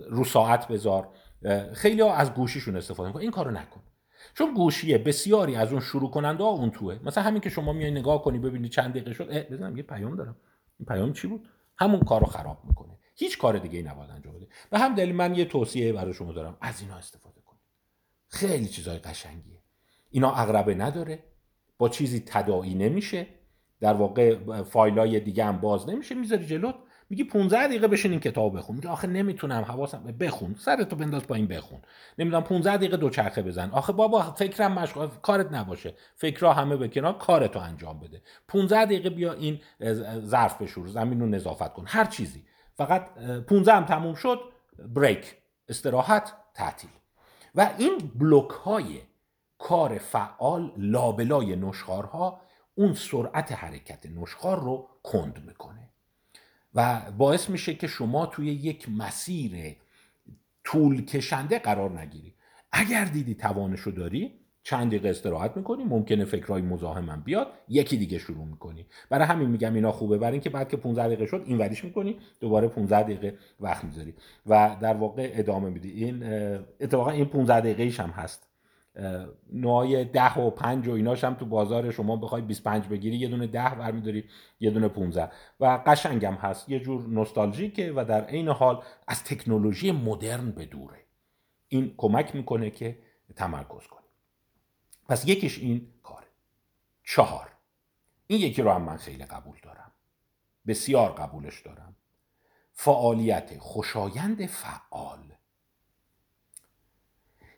رو 0.10 0.24
ساعت 0.24 0.68
بذار. 0.68 1.10
خیلی 1.74 2.02
ها 2.02 2.16
از 2.16 2.34
گوشیشون 2.34 2.76
استفاده 2.76 3.08
می‌کنن. 3.08 3.22
این 3.22 3.32
کارو 3.32 3.52
نکن. 3.52 3.82
چون 4.34 4.54
گوشیه 4.54 4.98
بسیاری 4.98 5.56
از 5.56 5.72
اون 5.72 5.82
شروع 5.82 6.12
کننده 6.12 6.44
ها 6.44 6.50
اون 6.50 6.72
توه. 6.72 7.00
مثلا 7.04 7.24
همین 7.24 7.42
که 7.42 7.50
شما 7.50 7.74
میای 7.74 7.92
نگاه 7.92 8.24
کنی 8.24 8.40
ببینی 8.40 8.70
چند 8.70 8.92
دقیقه 8.92 9.14
شد. 9.14 9.52
بزنم 9.52 9.78
یه 9.78 9.84
پیام 9.84 10.16
دارم. 10.16 10.36
این 10.80 10.86
پیام 10.86 11.14
چی 11.14 11.28
بود؟ 11.28 11.48
همون 11.78 12.00
کارو 12.00 12.26
خراب 12.26 12.62
می‌کنه. 12.64 12.98
هیچ 13.16 13.38
کار 13.38 13.58
دیگه 13.58 13.78
ای 13.78 13.84
نباید 13.84 14.10
انجام 14.10 14.34
بده. 14.34 14.48
به 14.70 14.80
هم 14.80 14.96
دلیل 14.96 15.16
من 15.16 15.36
یه 15.36 15.46
توصیه 15.46 15.94
برای 15.94 16.14
شما 16.14 16.32
دارم. 16.34 16.58
از 16.62 16.82
اینا 16.82 16.96
استفاده 16.96 17.42
کنید. 17.46 17.62
خیلی 18.28 18.68
چیزای 18.68 18.98
قشنگیه. 18.98 19.57
اینا 20.18 20.32
اغربه 20.32 20.76
نداره. 20.76 21.20
با 21.78 21.90
چیزی 21.90 22.24
تداعی 22.26 22.76
نمیشه. 22.76 23.28
در 23.82 23.94
واقع 23.94 24.36
فایلای 24.64 25.20
دیگه 25.20 25.46
هم 25.46 25.58
باز 25.58 25.90
نمیشه. 25.90 26.16
می‌ذاری 26.16 26.46
جلوت. 26.46 26.76
میگی 27.10 27.24
15 27.24 27.68
دقیقه 27.68 27.88
بشین 27.88 28.12
این 28.12 28.20
کتاب 28.20 28.58
بخون. 28.58 28.76
میگه 28.76 28.90
آخه 28.90 29.08
نمی‌تونم. 29.08 29.64
حواسم 29.64 30.04
بخون. 30.04 30.56
سرتو 30.60 30.96
بنداز 30.96 31.28
پایین 31.28 31.48
بخون. 31.48 31.80
نمی‌دونم 32.18 32.44
15 32.44 32.78
دقیقه 32.78 32.98
دوچرخه 32.98 33.42
بزن. 33.42 33.70
آخه 33.70 33.94
بابا 33.94 34.22
فکرم 34.22 34.72
مشغول 34.72 35.08
کارت 35.22 35.52
نباشه. 35.52 35.94
فکرها 36.16 36.54
همه 36.54 36.78
به 36.78 36.88
کنار 36.88 37.18
کارتو 37.18 37.60
انجام 37.60 38.00
بده. 38.00 38.22
15 38.48 38.86
دقیقه 38.86 39.10
بیا 39.10 39.34
این 39.34 39.60
ظرف 40.20 40.62
بشور. 40.62 40.88
زمین 40.88 41.20
رو 41.20 41.28
نظافت 41.28 41.74
کن. 41.74 41.84
هر 41.88 42.06
چیزی. 42.06 42.44
فقط 42.76 43.14
15 43.48 43.74
هم 43.74 43.86
تموم 43.86 44.16
شد. 44.16 44.40
بریک. 44.96 45.36
استراحت 45.70 46.34
تعطیل. 46.54 46.90
و 47.56 47.70
این 47.78 48.12
بلوک 48.16 48.50
های 48.50 49.00
کار 49.60 49.98
فعال 49.98 50.72
لابلای 50.78 51.56
نشخارها 51.56 52.42
اون 52.76 52.94
سرعت 52.94 53.52
حرکت 53.52 54.06
نشخار 54.06 54.60
رو 54.60 54.88
کند 55.04 55.44
می‌کنه. 55.48 55.90
و 56.76 57.02
باعث 57.18 57.50
میشه 57.50 57.74
که 57.74 57.88
شما 57.88 58.26
توی 58.26 58.48
یک 58.48 58.90
مسیر 58.90 59.76
طول 60.64 61.06
کشنده 61.06 61.60
قرار 61.60 62.00
نگیری. 62.00 62.34
اگر 62.72 63.06
دیدی 63.06 63.36
توانش 63.36 63.80
رو 63.80 63.92
داری 63.92 64.40
چند 64.64 64.88
دقیقه 64.88 65.10
استراحت 65.10 65.58
می‌کنی 65.58 65.84
ممکنه 65.84 66.26
فکرهای 66.26 66.62
مزاحمم 66.62 67.22
بیاد 67.26 67.48
یکی 67.70 67.98
دیگه 67.98 68.20
شروع 68.20 68.46
می‌کنی. 68.46 68.86
برای 69.10 69.28
همین 69.28 69.50
میگم 69.50 69.74
اینا 69.74 69.92
خوبه. 69.92 70.18
برای 70.18 70.32
اینکه 70.32 70.50
بعد 70.50 70.70
که 70.70 70.78
15 70.78 71.06
دقیقه 71.08 71.26
شد 71.26 71.44
این 71.46 71.58
وریش 71.58 71.84
می‌کنی 71.84 72.20
دوباره 72.40 72.68
15 72.68 73.04
دقیقه 73.04 73.38
وقت 73.60 73.84
می‌ذاری. 73.84 74.14
و 74.46 74.78
در 74.82 74.94
واقع 74.94 75.32
ادامه 75.34 75.70
میدی. 75.70 75.92
این 76.06 76.24
اتفاقا 76.80 77.12
این 77.12 77.26
15 77.26 77.60
دقیقه 77.60 78.04
هم 78.04 78.10
هست. 78.10 78.47
نوعای 79.54 80.06
ده 80.06 80.34
و 80.34 80.50
پنج 80.50 80.88
و 80.88 80.92
ایناش 80.92 81.24
هم 81.24 81.34
تو 81.34 81.46
بازار 81.46 81.92
شما 81.92 82.16
بخوای 82.16 82.42
25 82.42 82.88
بگیری 82.88 83.18
یه 83.18 83.28
دونه 83.28 83.48
ده 83.48 83.76
برمیداری 83.76 84.30
یه 84.60 84.72
دونه 84.72 84.88
15 84.88 85.32
و 85.60 85.84
قشنگم 85.86 86.34
هست 86.34 86.70
یه 86.70 86.80
جور 86.80 87.08
نوستالژیکه 87.08 87.94
و 87.96 88.06
در 88.06 88.26
عین 88.26 88.48
حال 88.48 88.84
از 89.08 89.24
تکنولوژی 89.24 89.92
مدرن 89.92 90.52
به 90.52 90.66
دوره. 90.66 91.06
این 91.68 91.94
کمک 91.98 92.36
می‌کنه 92.36 92.70
که 92.70 93.00
تمرکز 93.36 93.88
کنی. 93.88 94.08
پس 95.10 95.28
یکیش 95.28 95.60
این 95.60 95.88
کاره 96.04 96.28
چهار. 97.04 97.52
این 98.28 98.40
یکی 98.42 98.62
رو 98.62 98.72
هم 98.72 98.82
من 98.82 98.98
خیلی 98.98 99.26
قبول 99.26 99.58
دارم. 99.64 99.92
بسیار 100.68 101.12
قبولش 101.12 101.62
دارم. 101.62 101.96
فعالیت 102.74 103.58
خوشایند 103.60 104.46
فعال. 104.46 105.34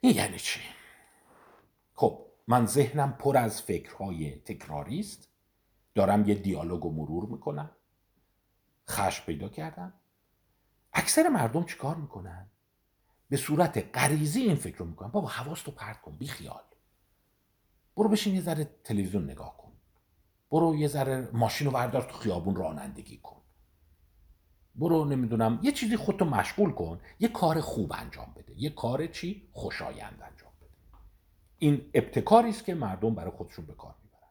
این 0.01 0.15
یعنی 0.15 0.39
چی؟ 0.39 0.59
من 2.49 2.65
ذهنم 2.65 3.11
پر 3.11 3.37
از 3.37 3.61
فکرهای 3.61 4.35
تکراری 4.35 4.99
است 4.99 5.29
دارم 5.95 6.29
یه 6.29 6.35
دیالوگ 6.35 6.85
و 6.85 6.91
مرور 6.91 7.25
می‌کنم. 7.25 7.71
خشم 8.89 9.25
پیدا 9.25 9.49
کردم. 9.49 9.93
اکثر 10.93 11.29
مردم 11.29 11.63
چیکار 11.63 11.95
می‌کنن؟ 11.95 12.51
به 13.29 13.37
صورت 13.37 13.97
غریزی 13.97 14.41
این 14.41 14.55
فکر 14.55 14.77
رو 14.77 14.85
می‌کنن. 14.85 15.07
بابا 15.07 15.27
حواست 15.27 15.65
رو 15.65 15.73
پرت 15.73 16.01
کن 16.01 16.15
بی 16.17 16.27
خیال 16.27 16.61
برو 17.97 18.09
بشین 18.09 18.35
یه 18.35 18.41
ذره 18.41 18.69
تلویزیون 18.83 19.23
نگاه 19.23 19.57
کن. 19.57 19.71
برو 20.51 20.75
یه 20.75 20.87
ذره 20.87 21.29
ماشین 21.33 21.67
رو 21.67 21.73
بردار 21.73 22.01
تو 22.01 22.17
خیابون 22.17 22.55
رانندگی 22.55 23.17
کن. 23.17 23.41
برو 24.75 25.05
نمی‌دونم 25.05 25.59
یه 25.63 25.71
چیزی 25.71 25.97
خودتو 25.97 26.25
مشغول 26.25 26.71
کن. 26.71 27.01
یه 27.19 27.27
کار 27.27 27.61
خوب 27.61 27.93
انجام 27.95 28.33
بده. 28.35 28.53
یه 28.61 28.69
کار 28.69 29.07
چی؟ 29.07 29.49
خوشایند 29.51 30.21
انجام 30.21 30.48
این 31.59 31.91
ابتکاری 31.93 32.49
است 32.49 32.65
که 32.65 32.73
مردم 32.73 33.15
برای 33.15 33.31
خودشون 33.31 33.65
به 33.65 33.73
کار 33.73 33.95
می‌برن. 34.03 34.29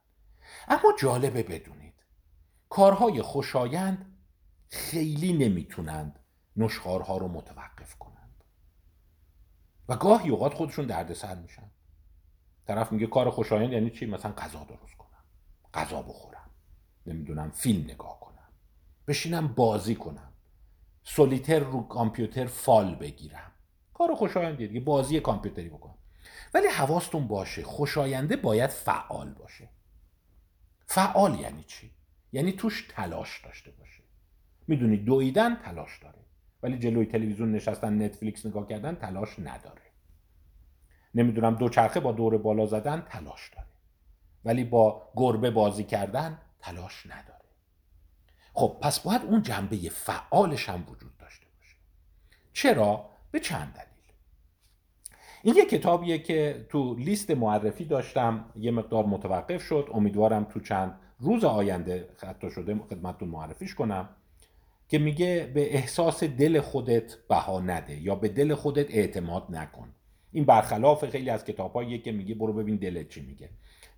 اما 0.68 0.92
جالبه 0.98 1.42
بدونید 1.42 1.94
کارهای 2.68 3.22
خوشایند 3.22 4.18
خیلی 4.68 5.32
نمی‌تونند 5.32 6.18
نشخارها 6.56 7.16
رو 7.16 7.28
متوقف 7.28 7.94
کنند. 7.94 8.44
و 9.88 9.96
گاهی 9.96 10.30
اوقات 10.30 10.54
خودشون 10.54 10.86
دردسر 10.86 11.34
میشن. 11.34 11.70
طرف 12.66 12.92
میگه 12.92 13.06
کار 13.06 13.30
خوشایند 13.30 13.72
یعنی 13.72 13.90
چی؟ 13.90 14.06
مثلا 14.06 14.32
غذا 14.32 14.64
درست 14.64 14.96
کنم 14.96 15.24
غذا 15.74 16.02
بخورم 16.02 16.50
نمی‌دونم 17.06 17.50
فیلم 17.50 17.84
نگاه 17.84 18.20
کنم 18.20 18.48
بشینم 19.08 19.48
بازی 19.48 19.94
کنم 19.94 20.32
سولیتر 21.02 21.58
رو 21.58 21.82
کامپیوتر 21.82 22.46
فال 22.46 22.94
بگیرم. 22.94 23.52
کار 23.94 24.14
خوشایندیه 24.14 24.66
دیگه 24.66 24.80
بازی 24.80 25.20
کامپیوتری 25.20 25.68
بکنم 25.68 25.97
ولی 26.54 26.66
حواستون 26.66 27.28
باشه 27.28 27.62
خوشاینده 27.62 28.36
باید 28.36 28.70
فعال 28.70 29.34
باشه. 29.34 29.68
فعال 30.86 31.40
یعنی 31.40 31.64
چی؟ 31.64 31.90
یعنی 32.32 32.52
توش 32.52 32.88
تلاش 32.90 33.44
داشته 33.44 33.70
باشه. 33.70 34.02
می‌دونی 34.66 34.96
دویدن 34.96 35.56
تلاش 35.56 35.98
داره. 36.02 36.18
ولی 36.62 36.78
جلوی 36.78 37.06
تلویزیون 37.06 37.52
نشستن 37.52 38.02
نتفلیکس 38.02 38.46
نگاه 38.46 38.68
کردن 38.68 38.94
تلاش 38.94 39.38
نداره. 39.38 39.82
نمی‌دونم 41.14 41.54
دوچرخه 41.54 42.00
با 42.00 42.12
دور 42.12 42.38
بالا 42.38 42.66
زدن 42.66 43.06
تلاش 43.08 43.50
داره. 43.56 43.68
ولی 44.44 44.64
با 44.64 45.12
گربه 45.16 45.50
بازی 45.50 45.84
کردن 45.84 46.38
تلاش 46.60 47.06
نداره. 47.06 47.38
خب 48.54 48.78
پس 48.82 49.00
باید 49.00 49.22
اون 49.22 49.42
جنبه 49.42 49.76
فعالش 49.76 50.68
هم 50.68 50.84
وجود 50.90 51.16
داشته 51.16 51.46
باشه. 51.58 51.76
چرا؟ 52.52 53.10
به 53.30 53.40
چند 53.40 53.72
دلیل. 53.72 53.87
این 55.42 55.56
یه 55.56 55.64
کتابیه 55.64 56.18
که 56.18 56.66
تو 56.68 56.94
لیست 56.94 57.30
معرفی 57.30 57.84
داشتم 57.84 58.44
یه 58.56 58.70
مقدار 58.70 59.06
متوقف 59.06 59.62
شد. 59.62 59.88
امیدوارم 59.94 60.44
تو 60.44 60.60
چند 60.60 61.00
روز 61.18 61.44
آینده 61.44 62.08
حتی 62.26 62.50
شده 62.50 62.80
خدمتتون 62.90 63.28
معرفیش 63.28 63.74
کنم 63.74 64.08
که 64.88 64.98
میگه 64.98 65.50
به 65.54 65.74
احساس 65.74 66.24
دل 66.24 66.60
خودت 66.60 67.14
بها 67.28 67.60
نده 67.60 68.02
یا 68.02 68.14
به 68.14 68.28
دل 68.28 68.54
خودت 68.54 68.90
اعتماد 68.90 69.46
نکن. 69.50 69.88
این 70.32 70.44
برخلاف 70.44 71.10
خیلی 71.10 71.30
از 71.30 71.44
کتابهایی 71.44 71.98
که 71.98 72.12
میگه 72.12 72.34
برو 72.34 72.52
ببین 72.52 72.76
دلت 72.76 73.08
چی 73.08 73.20
میگه. 73.20 73.48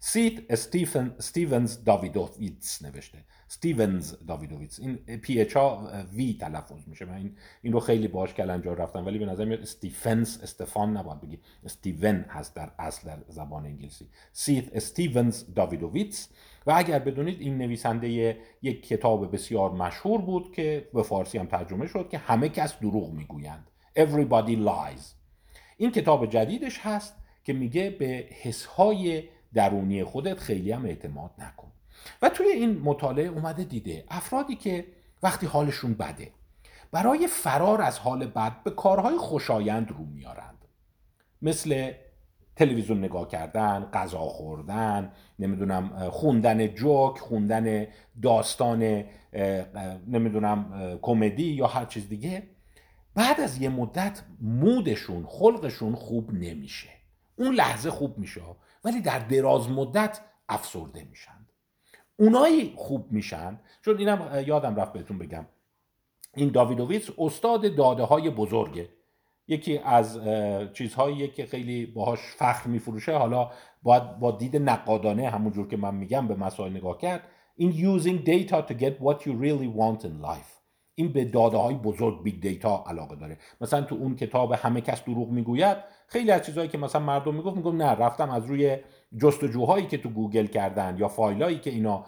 سیت 0.03 0.43
استیفن 0.51 1.15
استیونز 1.19 1.85
داویدوویتس 1.85 2.83
نوشته. 2.83 3.19
استیونز 3.49 4.15
داویدوویتس 4.29 4.81
این 4.81 4.97
PH 4.97 5.41
V 5.41 6.37
تلفظ 6.41 6.89
میشه. 6.89 7.05
من 7.05 7.15
این 7.15 7.37
این 7.63 7.73
رو 7.73 7.81
خیلی 7.81 8.09
باش 8.09 8.35
کلنجار 8.35 8.77
رفتم. 8.77 9.07
ولی 9.07 9.19
به 9.19 9.27
نظر 9.27 9.45
میاد 9.45 9.61
استیفنز 9.61 10.43
استفان 10.43 10.97
نباید 10.97 11.21
بگی. 11.21 11.39
استیون 11.65 12.25
هست 12.29 12.57
در 12.57 12.71
اصل 12.79 13.09
در 13.09 13.19
زبان 13.29 13.67
انگلیسی. 13.67 14.09
سیت 14.33 14.77
استیونز 14.77 15.45
داویدوویتس 15.55 16.29
و 16.67 16.73
اگر 16.77 16.99
بدونید 16.99 17.41
این 17.41 17.59
نویسنده 17.59 18.39
یک 18.63 18.87
کتاب 18.87 19.33
بسیار 19.33 19.71
مشهور 19.71 20.21
بود 20.21 20.53
که 20.53 20.89
به 20.95 21.03
فارسی 21.03 21.39
هم 21.39 21.47
ترجمه 21.47 21.87
شد 21.87 22.09
که 22.11 22.19
همه 22.19 22.49
کس 22.49 22.79
دروغ 22.79 23.13
می‌گویند. 23.13 23.71
Everybody 23.99 24.57
lies. 24.69 25.03
این 25.77 25.91
کتاب 25.91 26.27
جدیدش 26.27 26.79
هست 26.79 27.15
که 27.45 27.53
میگه 27.53 27.91
به 27.91 28.29
حسهای 28.43 29.23
درونی 29.55 30.05
خودت 30.05 30.39
خیلی 30.39 30.73
هم 30.73 30.85
اعتماد 30.85 31.31
نکن. 31.39 31.69
و 32.23 32.29
توی 32.29 32.47
این 32.47 32.79
مطالعه 32.79 33.27
اومده 33.27 33.65
دیده 33.65 34.05
افرادی 34.09 34.57
که 34.57 34.87
وقتی 35.23 35.47
حالشون 35.47 35.95
بده 35.95 36.31
برای 36.93 37.27
فرار 37.27 37.83
از 37.83 37.99
حال 37.99 38.27
بد 38.27 38.63
به 38.65 38.71
کارهای 38.71 39.19
خوشایند 39.19 39.91
رو 39.91 40.05
میارند. 40.05 40.65
مثل 41.43 41.93
تلویزیون 42.57 42.99
نگاه 42.99 43.29
کردن 43.29 43.89
غذا 43.93 44.19
خوردن 44.19 45.13
نمی‌دونم 45.39 46.11
خوندن 46.11 46.67
جوک 46.67 47.19
خوندن 47.19 47.87
داستان 48.23 49.05
نمی‌دونم 50.07 50.99
کمدی 51.03 51.47
یا 51.47 51.67
هر 51.67 51.85
چیز 51.85 52.09
دیگه 52.09 52.43
بعد 53.15 53.41
از 53.41 53.63
یه 53.63 53.69
مدت 53.69 54.23
مودشون 54.41 55.27
خلقشون 55.29 55.95
خوب 55.95 56.33
نمیشه. 56.33 56.89
اون 57.37 57.55
لحظه 57.55 57.91
خوب 57.91 58.19
میشه. 58.19 58.41
ولی 58.85 59.01
در 59.01 59.19
دراز 59.19 59.71
مدت 59.71 60.21
افسرده 60.49 61.07
میشن. 61.11 61.47
اونایی 62.17 62.75
خوب 62.77 63.13
میشن. 63.13 63.61
چون 63.85 63.99
اینم 63.99 64.45
یادم 64.47 64.77
رفت 64.77 64.93
بهتون 64.93 65.19
بگم. 65.19 65.47
این 66.35 66.49
داویدوویتس 66.49 67.11
استاد 67.19 67.77
داده 67.77 68.03
های 68.03 68.31
بزرگه. 68.31 68.89
یکی 69.49 69.79
از 69.79 70.21
چیزهایی 70.73 71.29
که 71.29 71.47
خیلی 71.47 71.87
باهاش 71.87 72.19
فخر 72.19 72.69
میفروشه. 72.69 73.17
حالا 73.17 73.51
باید 73.83 74.19
با 74.19 74.31
دید 74.31 74.57
نقادانه 74.57 75.31
همونجور 75.31 75.69
که 75.69 75.77
من 75.77 75.95
میگم 75.95 76.29
به 76.29 76.35
مسائل 76.35 76.77
نگاه 76.77 76.99
کرد. 76.99 77.23
این 77.57 77.73
using 77.73 78.25
data 78.27 78.57
to 78.69 78.75
get 78.75 78.95
what 79.03 79.23
you 79.23 79.33
really 79.43 79.79
want 79.79 80.05
in 80.05 80.27
life. 80.27 80.61
این 80.95 81.13
به 81.13 81.25
داده 81.25 81.57
های 81.57 81.75
بزرگ 81.75 82.23
big 82.23 82.41
data 82.43 82.85
علاقه 82.87 83.17
داره. 83.17 83.39
مثلا 83.61 83.83
تو 83.83 83.95
اون 83.95 84.17
کتاب 84.17 84.53
همه 84.53 84.81
کس 84.81 85.05
دروغ 85.05 85.29
می‌گوید 85.29 85.77
خیلی 86.13 86.31
از 86.31 86.47
چیزهایی 86.47 86.69
که 86.69 86.79
مثلا 86.79 87.03
مردم 87.03 87.35
می‌گفت 87.35 87.57
میگم 87.57 87.77
نه 87.77 87.91
رفتم 87.91 88.31
از 88.31 88.47
روی 88.47 88.79
جستجوهایی 89.23 89.87
که 89.87 89.99
تو 89.99 90.09
گوگل 90.09 90.47
کردن 90.47 90.97
یا 90.99 91.09
فایلایی 91.09 91.59
که 91.59 91.71
اینا 91.71 92.07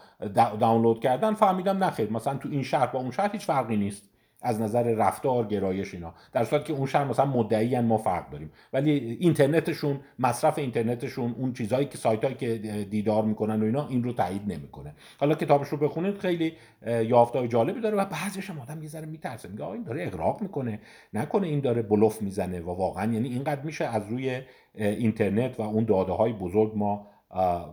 دانلود 0.61 1.01
کردن 1.01 1.35
فهمیدم 1.35 1.85
نخیر 1.85 2.13
مثلا 2.13 2.35
تو 2.37 2.49
این 2.49 2.63
شهر 2.63 2.87
با 2.87 2.99
اون 2.99 3.11
شهر 3.11 3.33
هیچ 3.33 3.47
فرقی 3.47 3.77
نیست. 3.77 4.12
از 4.43 4.61
نظر 4.61 4.83
رفتار 4.83 5.47
گرایش 5.47 5.95
اینا. 5.95 6.15
در 6.33 6.45
صورتی 6.45 6.65
که 6.65 6.73
اون 6.73 6.87
شهر 6.87 7.05
مثلا 7.05 7.27
مدعی 7.27 7.81
ما 7.81 7.99
فرق 7.99 8.31
داریم. 8.31 8.53
ولی 8.73 9.17
اینترنتشون 9.21 10.01
مصرف 10.19 10.59
اینترنتشون 10.59 11.35
اون 11.39 11.53
چیزهایی 11.53 11.87
که 11.87 11.99
سایت 11.99 12.39
که 12.39 12.59
دیدار 12.91 13.25
می‌کنن 13.25 13.63
و 13.63 13.65
اینا 13.65 13.89
این 13.89 14.05
رو 14.05 14.13
تایید 14.13 14.43
نمی‌کنه. 14.53 14.95
حالا 15.21 15.35
کتابش 15.35 15.69
رو 15.69 15.79
بخونید 15.79 16.19
خیلی 16.19 16.53
یافتهای 16.87 17.49
جالبی 17.49 17.81
داره 17.81 17.97
و 17.97 18.05
بعضیش 18.05 18.51
هم 18.51 18.61
آدم 18.61 18.83
یه 18.83 18.89
ذره 18.89 19.07
میترسه. 19.07 19.49
میگه 19.49 19.69
این 19.69 19.83
داره 19.83 20.07
اغراق 20.07 20.43
می‌کنه. 20.43 20.81
نکنه 21.15 21.47
این 21.47 21.61
داره 21.61 21.83
بلوف 21.83 22.23
می‌زنه 22.23 22.61
و 22.61 22.71
واقعا 22.71 23.13
یعنی 23.13 23.29
اینقدر 23.29 23.63
میشه 23.63 23.85
از 23.85 24.09
روی 24.09 24.41
اینترنت 24.75 25.61
و 25.61 25.63
اون 25.63 25.85
داده 25.85 26.13
های 26.13 26.33
بزرگ 26.33 26.73
ما 26.77 27.12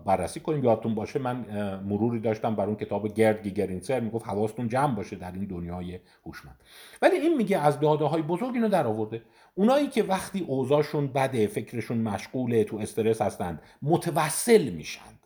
بررسی 0.06 0.40
کنیم 0.40 0.64
یادتون 0.64 0.96
باشه 0.96 1.20
من 1.20 1.46
مروری 1.86 2.20
داشتم 2.20 2.56
بر 2.56 2.66
اون 2.66 2.76
کتاب 2.76 3.08
گرد 3.08 3.44
گیگرینسر 3.44 4.00
می‌گفت 4.00 4.28
حواستون 4.28 4.68
جمع 4.68 4.96
باشه 4.96 5.16
در 5.16 5.32
این 5.32 5.46
دنیای 5.46 6.00
هوشمند. 6.26 6.60
ولی 7.02 7.16
این 7.16 7.38
میگه 7.38 7.58
از 7.58 7.80
داده 7.80 8.06
های 8.06 8.22
بزرگ 8.22 8.54
اینو 8.54 8.70
در 8.70 8.88
آورده 8.88 9.22
اونایی 9.56 9.88
که 9.88 10.04
وقتی 10.04 10.46
اوضاعشون 10.48 11.08
بده 11.08 11.48
فکرشون 11.48 11.98
مشغوله 11.98 12.64
تو 12.64 12.78
استرس 12.78 13.22
هستند 13.22 13.62
متوسل 13.82 14.70
میشند 14.70 15.19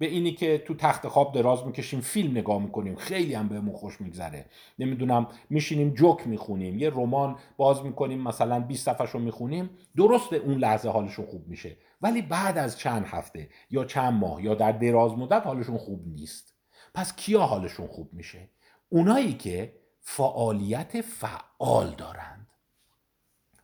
به 0.00 0.06
اینی 0.06 0.32
که 0.32 0.58
تو 0.58 0.74
تخت 0.74 1.08
خواب 1.08 1.34
دراز 1.34 1.66
می‌کشیم 1.66 2.00
فیلم 2.00 2.30
نگاه 2.30 2.62
می‌کنیم. 2.62 2.96
خیلی 2.96 3.34
هم 3.34 3.48
بهمون 3.48 3.76
خوش 3.76 4.00
میگذره. 4.00 4.46
نمی‌دونم 4.78 5.26
میشینیم 5.50 5.90
جوک 5.90 6.26
می‌خونیم. 6.26 6.78
یه 6.78 6.90
رمان 6.90 7.38
باز 7.56 7.84
می‌کنیم 7.84 8.20
مثلا 8.20 8.60
20 8.60 8.84
صفحه 8.84 9.06
رو 9.06 9.20
می‌خونیم. 9.20 9.70
درسته 9.96 10.36
اون 10.36 10.54
لحظه 10.54 10.88
حالشون 10.88 11.26
خوب 11.26 11.48
میشه. 11.48 11.76
ولی 12.02 12.22
بعد 12.22 12.58
از 12.58 12.78
چند 12.78 13.06
هفته 13.06 13.48
یا 13.70 13.84
چند 13.84 14.12
ماه 14.12 14.44
یا 14.44 14.54
در 14.54 14.72
دراز 14.72 15.12
مدت 15.12 15.46
حالشون 15.46 15.78
خوب 15.78 16.08
نیست. 16.08 16.54
پس 16.94 17.16
کیا 17.16 17.40
حالشون 17.40 17.86
خوب 17.86 18.12
میشه؟ 18.12 18.48
اونایی 18.88 19.32
که 19.32 19.76
فعالیت 20.00 21.00
فعال 21.00 21.94
دارند. 21.94 22.46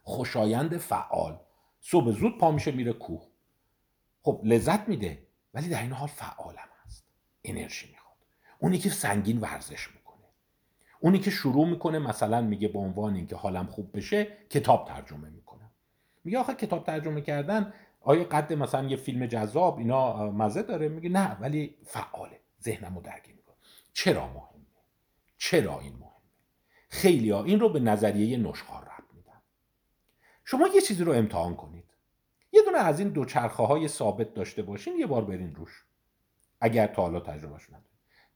خوشایند 0.03 0.77
فعال. 0.77 1.41
صبح 1.81 2.11
زود 2.11 2.39
پا 2.39 2.51
میشه 2.51 2.71
میره 2.71 2.93
کوه. 2.93 3.23
خب 4.23 4.41
لذت 4.45 4.89
میده. 4.89 5.26
ولی 5.57 5.69
در 5.69 5.83
این 5.83 5.93
حال 5.93 6.09
فعالم 6.09 6.69
هست 6.85 7.07
انرژی 7.45 7.91
می‌خواد. 7.91 8.17
اونی 8.59 8.79
که 8.79 8.91
سنگین 8.91 9.41
ورزش 9.41 9.89
می‌کنه. 9.95 10.25
اونی 11.01 11.19
که 11.19 11.31
شروع 11.31 11.69
می‌کنه 11.69 11.99
مثلا 11.99 12.41
میگه 12.41 12.69
به 12.69 12.79
عنوان 12.79 13.15
اینکه 13.15 13.37
حالم 13.37 13.67
خوب 13.67 13.97
بشه 13.97 14.25
کتاب 14.51 14.89
ترجمه 14.89 15.29
می‌کنم. 15.29 15.71
میگه 16.25 16.39
آخه 16.39 16.55
کتاب 16.55 16.85
ترجمه 16.85 17.21
کردن 17.21 17.73
آیا 18.01 18.25
قد 18.25 18.53
مثلا 18.53 18.89
یه 18.89 18.97
فیلم 18.97 19.27
جذاب 19.27 19.79
اینا 19.79 20.31
مزه 20.31 20.63
داره؟ 20.63 20.89
میگه 20.89 21.09
نه 21.09 21.37
ولی 21.41 21.77
فعاله. 21.85 22.41
ذهنمو 22.63 23.01
درگیر 23.01 23.35
می‌کنه. 23.35 23.57
چرا 23.93 24.27
مهمه؟ 24.27 24.67
چرا 25.39 25.81
این 25.81 25.93
مهمه؟ 25.93 26.13
خیلی 26.89 27.31
ها 27.31 27.45
این 27.45 27.61
رو 27.61 27.69
به 27.69 27.81
نظریه 27.81 28.37
نشخار 28.37 28.85
رب 28.85 29.05
میدن. 29.13 29.43
شما 30.45 30.69
یه 30.75 30.81
چیزی 30.81 31.05
رو 31.05 31.13
امتحان 31.13 31.57
کنید. 31.57 31.85
یه 32.57 32.63
دونه 32.63 32.79
از 32.79 33.01
این 33.01 33.09
دوچرخه 33.09 33.63
های 33.63 33.89
ثابت 33.89 34.35
داشته 34.35 34.63
باشین 34.63 34.97
یه 34.97 35.07
بار 35.07 35.25
برین 35.25 35.55
روش. 35.55 35.85
اگر 36.61 36.87
تا 36.87 37.03
حالا 37.03 37.21
تجربهش 37.21 37.69
ندارید 37.69 37.87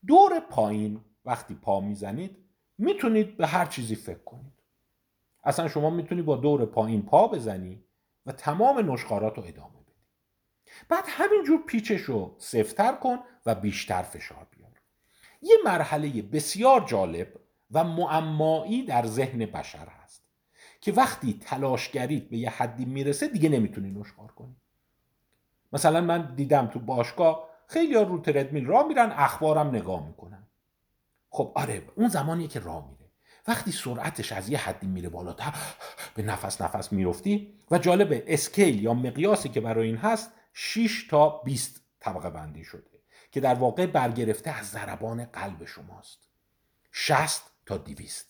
دور 0.07 0.41
پایین 0.41 1.01
وقتی 1.25 1.55
پا 1.55 1.81
می‌زنید 1.81 2.37
می‌تونید 2.79 3.37
به 3.37 3.47
هر 3.47 3.67
چیزی 3.67 3.95
فکر 3.95 4.25
کنید. 4.25 4.53
اصلا 5.45 5.69
شما 5.69 5.91
می‌تونید 5.91 6.25
با 6.25 6.37
دور 6.37 6.67
پایین 6.67 7.03
پا 7.03 7.29
بزنی 7.29 7.85
و 8.27 8.33
تمام 8.33 8.93
نشخارات 8.93 9.39
رو 9.39 9.45
ادامه 9.47 9.81
بدی. 9.81 9.93
بعد 10.89 11.05
همینجور 11.07 11.63
پیچش 11.67 12.01
رو 12.01 12.35
سفتر 12.39 12.93
کن 12.93 13.19
و 13.47 13.55
بیشتر 13.55 14.03
فشار 14.03 14.47
بیار. 14.51 14.71
یه 15.43 15.57
مرحله 15.65 16.23
بسیار 16.23 16.81
جالب 16.81 17.41
و 17.71 17.85
معمایی 17.85 18.85
در 18.85 19.07
ذهن 19.07 19.39
بشر 19.47 19.87
هست. 19.87 20.20
که 20.81 20.93
وقتی 20.93 21.39
تلاشگریت 21.41 22.29
به 22.29 22.37
یه 22.37 22.51
حدی 22.51 22.85
می‌رسه 22.85 23.29
دیگه 23.29 23.49
نمی‌تونی 23.49 23.91
نشخار 23.91 24.33
کنی 24.33 24.57
مثلا 25.73 26.01
من 26.01 26.35
دیدم 26.35 26.67
تو 26.67 26.79
باشگاه 26.79 27.49
خیلی 27.67 27.95
ها 27.95 28.03
رو 28.03 28.21
تردمیل 28.21 28.67
راه 28.67 28.89
میرن 28.89 29.13
اخبارم 29.13 29.69
نگاه 29.69 30.07
می‌کنن. 30.07 30.47
خب 31.31 31.53
آره 31.55 31.83
اون 31.95 32.09
زمانیه 32.09 32.49
که 32.49 32.61
راه 32.61 32.89
میره. 32.91 33.11
وقتی 33.49 33.73
سرعتش 33.73 34.33
از 34.33 34.49
یه 34.49 34.59
حدی 34.59 34.87
میره 34.87 35.09
بالاتر 35.09 35.55
به 36.15 36.23
نفس 36.23 36.61
نفس 36.61 36.93
می‌رفتی 36.93 37.55
و 37.71 37.79
جالبه 37.79 38.25
اسکیل 38.27 38.83
یا 38.83 38.95
مقیاسی 38.95 39.49
که 39.49 39.61
برای 39.61 39.87
این 39.87 39.97
هست 39.97 40.33
6 40.53 41.07
تا 41.11 41.29
20 41.29 41.81
طبقه 42.01 42.31
بندی 42.31 42.65
شده 42.65 43.01
که 43.33 43.41
در 43.41 43.55
واقع 43.55 43.87
برگرفته 43.87 44.51
از 44.51 44.67
ضربان 44.67 45.25
قلب 45.25 45.65
شماست. 45.65 46.19
60 46.93 47.43
تا 47.67 47.77
200 47.77 48.30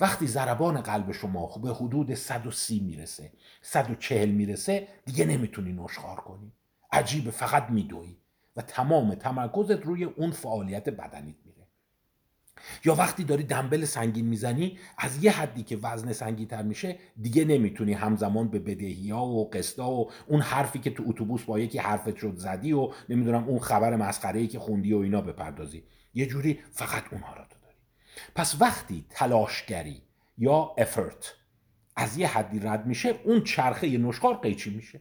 وقتی 0.00 0.26
ضربان 0.26 0.80
قلب 0.80 1.12
شما 1.12 1.58
به 1.62 1.74
حدود 1.74 2.14
130 2.14 2.80
می‌رسه 2.80 3.32
140 3.62 4.30
می‌رسه 4.30 4.88
دیگه 5.06 5.24
نمی‌تونی 5.24 5.72
نشخار 5.72 6.16
کنی. 6.16 6.52
عجیبه 6.92 7.30
فقط 7.30 7.70
میدوی 7.70 8.16
و 8.56 8.62
تمام 8.62 9.14
تمرکزت 9.14 9.86
روی 9.86 10.04
اون 10.04 10.30
فعالیت 10.30 10.88
بدنیت 10.88 11.36
میره. 11.44 11.58
یا 12.84 12.94
وقتی 12.94 13.24
داری 13.24 13.42
دنبل 13.42 13.84
سنگین 13.84 14.26
می‌زنی 14.26 14.78
از 14.98 15.24
یه 15.24 15.30
حدی 15.30 15.62
که 15.62 15.76
وزن 15.76 16.12
سنگین 16.12 16.48
تر 16.48 16.62
میشه 16.62 16.98
دیگه 17.20 17.44
نمی‌تونی 17.44 17.92
همزمان 17.92 18.48
به 18.48 18.58
بدهی 18.58 19.10
ها 19.10 19.26
و 19.26 19.50
قسطا 19.50 19.90
و 19.90 20.10
اون 20.26 20.40
حرفی 20.40 20.78
که 20.78 20.90
تو 20.90 21.04
اتوبوس 21.06 21.44
با 21.44 21.58
یکی 21.58 21.78
حرفت 21.78 22.16
شد 22.16 22.36
زدی 22.36 22.72
و 22.72 22.92
نمی‌دونم 23.08 23.44
اون 23.44 23.58
خبر 23.58 23.96
مسخره 23.96 24.40
ای 24.40 24.46
که 24.46 24.58
خوندی 24.58 24.92
و 24.92 24.98
اینا 24.98 25.20
بپردازی. 25.20 25.84
یه 26.14 26.26
جوری 26.26 26.60
فقط 26.72 27.04
اونها 27.12 27.34
داری 27.34 27.57
پس 28.34 28.56
وقتی 28.60 29.04
تلاشگری 29.10 30.02
یا 30.38 30.74
افرت 30.78 31.34
از 31.96 32.18
یه 32.18 32.26
حدی 32.26 32.60
رد 32.60 32.86
میشه 32.86 33.20
اون 33.24 33.44
چرخه 33.44 33.98
نشخار 33.98 34.34
قیچی 34.34 34.70
میشه. 34.70 35.00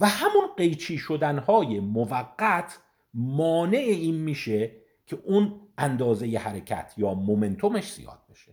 و 0.00 0.08
همون 0.08 0.48
قیچی 0.56 0.98
شدنهای 0.98 1.80
موقت 1.80 2.78
مانع 3.14 3.78
این 3.78 4.14
میشه 4.14 4.70
که 5.06 5.18
اون 5.24 5.60
اندازه 5.78 6.28
ی 6.28 6.36
حرکت 6.36 6.94
یا 6.96 7.14
مومنتومش 7.14 7.92
زیاد 7.92 8.18
بشه. 8.30 8.52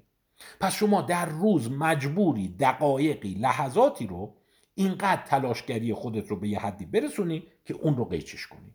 پس 0.60 0.74
شما 0.74 1.02
در 1.02 1.26
روز 1.26 1.72
مجبوری 1.72 2.48
دقایقی 2.48 3.34
لحظاتی 3.34 4.08
رو 4.08 4.36
اینقدر 4.76 5.22
تلاشگری 5.22 5.94
خودت 5.94 6.28
رو 6.28 6.36
به 6.36 6.48
یه 6.48 6.60
حدی 6.60 6.86
برسونی 6.86 7.44
که 7.66 7.74
اون 7.74 7.98
رو 7.98 8.06
قیچش 8.06 8.48
کنی. 8.48 8.74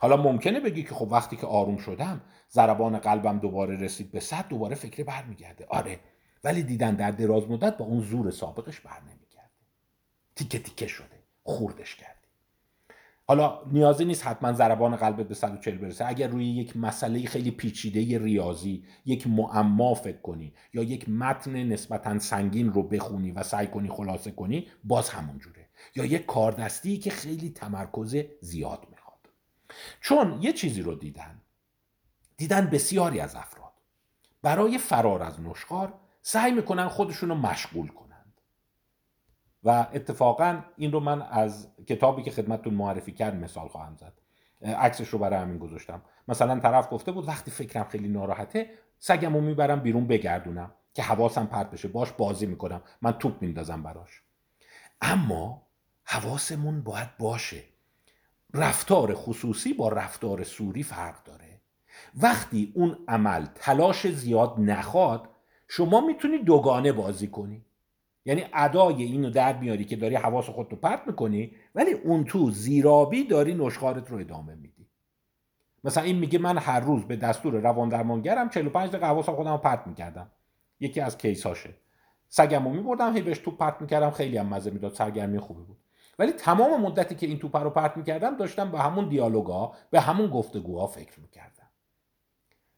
حالا 0.00 0.16
ممکنه 0.16 0.60
بگی 0.60 0.82
که 0.82 0.94
خب 0.94 1.08
وقتی 1.12 1.36
که 1.36 1.46
آروم 1.46 1.76
شدم 1.76 2.20
ضربان 2.50 2.98
قلبم 2.98 3.38
دوباره 3.38 3.76
رسید 3.76 4.12
به 4.12 4.20
صد 4.20 4.48
دوباره 4.48 4.74
فکر 4.74 5.04
برمیگرده. 5.04 5.66
آره 5.70 6.00
ولی 6.44 6.62
دیدن 6.62 6.94
در 6.94 7.10
دراز 7.10 7.50
مدت 7.50 7.76
با 7.76 7.84
اون 7.84 8.00
زور 8.00 8.30
سابقش 8.30 8.80
بر 8.80 9.00
نمیگرده. 9.00 9.50
تیکه 10.36 10.58
تیکه 10.58 10.86
شده 10.86 11.22
خوردش 11.42 11.96
کردی 11.96 12.18
حالا 13.30 13.62
نیازی 13.72 14.04
نیست 14.04 14.26
حتما 14.26 14.52
ضربان 14.52 14.96
قلبت 14.96 15.28
به 15.28 15.34
140 15.34 15.78
برسه. 15.78 16.06
اگر 16.06 16.28
روی 16.28 16.46
یک 16.46 16.76
مسئله 16.76 17.26
خیلی 17.26 17.50
پیچیده 17.50 18.18
ریاضی 18.18 18.84
یک 19.04 19.26
معما 19.26 19.94
فکر 19.94 20.20
کنی 20.20 20.54
یا 20.74 20.82
یک 20.82 21.08
متن 21.08 21.56
نسبتا 21.56 22.18
سنگین 22.18 22.72
رو 22.72 22.82
بخونی 22.82 23.32
و 23.32 23.42
سعی 23.42 23.66
کنی 23.66 23.88
خلاصه 23.88 24.30
کنی 24.30 24.66
باز 24.84 25.10
همون 25.10 25.38
جوره. 25.38 25.68
یا 25.96 26.04
یک 26.04 26.26
کاردستی 26.26 26.98
که 26.98 27.10
خیلی 27.10 27.50
تمرکز 27.50 28.16
زیاد 28.40 28.86
می‌خواد. 28.90 29.18
چون 30.00 30.38
یه 30.42 30.52
چیزی 30.52 30.82
رو 30.82 30.94
دیدن. 30.94 31.40
دیدن 32.38 32.66
بسیاری 32.66 33.20
از 33.20 33.34
افراد. 33.34 33.72
برای 34.42 34.78
فرار 34.78 35.22
از 35.22 35.40
نشخار 35.40 35.94
سعی 36.22 36.52
می‌کنن 36.52 36.88
خودشون 36.88 37.28
رو 37.28 37.34
مشغول 37.34 37.88
کنند. 37.88 38.40
و 39.64 39.86
اتفاقا 39.92 40.64
این 40.76 40.92
رو 40.92 41.00
من 41.00 41.22
از 41.22 41.68
کتابی 41.86 42.22
که 42.22 42.30
خدمتتون 42.30 42.74
معرفی 42.74 43.12
کرد 43.12 43.34
مثال 43.34 43.68
خواهم 43.68 43.96
زد. 43.96 44.12
عکسش 44.62 45.08
رو 45.08 45.18
برای 45.18 45.38
همین 45.38 45.58
گذاشتم. 45.58 46.02
مثلا 46.28 46.60
طرف 46.60 46.88
گفته 46.90 47.12
بود 47.12 47.28
وقتی 47.28 47.50
فکرم 47.50 47.84
خیلی 47.84 48.08
ناراحته 48.08 48.70
سگم 48.98 49.34
رو 49.34 49.40
می‌برم 49.40 49.80
بیرون 49.80 50.06
بگردونم 50.06 50.74
که 50.94 51.02
حواسم 51.02 51.46
پرت 51.46 51.70
بشه 51.70 51.88
باش 51.88 52.12
بازی 52.12 52.46
می‌کنم 52.46 52.82
من 53.02 53.12
توپ 53.12 53.42
میندازم 53.42 53.82
براش. 53.82 54.22
اما 55.00 55.66
حواسمون 56.04 56.82
باید 56.82 57.16
باشه. 57.18 57.64
رفتار 58.54 59.14
خصوصی 59.14 59.72
با 59.72 59.88
رفتار 59.88 60.44
سوری 60.44 60.82
فرق 60.82 61.24
داره. 61.24 61.47
وقتی 62.22 62.72
اون 62.74 62.96
عمل 63.08 63.46
تلاش 63.54 64.06
زیاد 64.06 64.54
نخواد 64.58 65.28
شما 65.68 66.00
می‌تونی 66.00 66.38
دوگانه 66.38 66.92
بازی 66.92 67.26
کنی. 67.26 67.64
یعنی 68.24 68.44
ادای 68.54 69.02
اینو 69.02 69.30
در 69.30 69.58
میاری 69.58 69.84
که 69.84 69.96
داری 69.96 70.14
حواس 70.14 70.48
خودتو 70.48 70.76
پرت 70.76 71.02
می‌کنی 71.06 71.52
ولی 71.74 71.92
اون 71.92 72.24
تو 72.24 72.50
زیرابی 72.50 73.24
داری 73.24 73.54
نشخارت 73.54 74.10
رو 74.10 74.18
ادامه 74.18 74.54
میدی. 74.54 74.86
مثلا 75.84 76.02
این 76.02 76.18
میگه 76.18 76.38
من 76.38 76.58
هر 76.58 76.80
روز 76.80 77.04
به 77.04 77.16
دستور 77.16 77.54
روان 77.54 77.88
درمانگرم 77.88 78.48
45 78.48 78.90
دقیقه 78.90 79.06
حواسم 79.06 79.34
خودم 79.34 79.52
رو 79.52 79.58
پرت 79.58 79.86
می‌کردم. 79.86 80.30
یکی 80.80 81.00
از 81.00 81.18
کیس 81.18 81.46
هاشه 81.46 81.74
سگم 82.28 82.64
رو 82.64 82.70
میبردم 82.70 83.16
هی 83.16 83.22
بهش 83.22 83.38
توپ 83.38 83.58
پرت 83.58 83.80
می‌کردم 83.80 84.10
خیلی 84.10 84.36
هم 84.36 84.46
مزه 84.46 84.70
می‌داد 84.70 84.94
سرگرمی 84.94 85.38
خوبی 85.38 85.62
بود. 85.62 85.76
ولی 86.18 86.32
تمام 86.32 86.80
مدتی 86.80 87.14
که 87.14 87.26
این 87.26 87.38
توپ 87.38 87.56
رو 87.56 87.70
پرت 87.70 87.96
می‌کردم 87.96 88.36
داشتم 88.36 88.70
به 88.70 88.78
همون 88.78 89.08
دیالوگا 89.08 89.72
به 89.90 90.00
همون 90.00 90.30
گفتگوها 90.30 90.86
فکر 90.86 91.20
می‌کردم. 91.20 91.57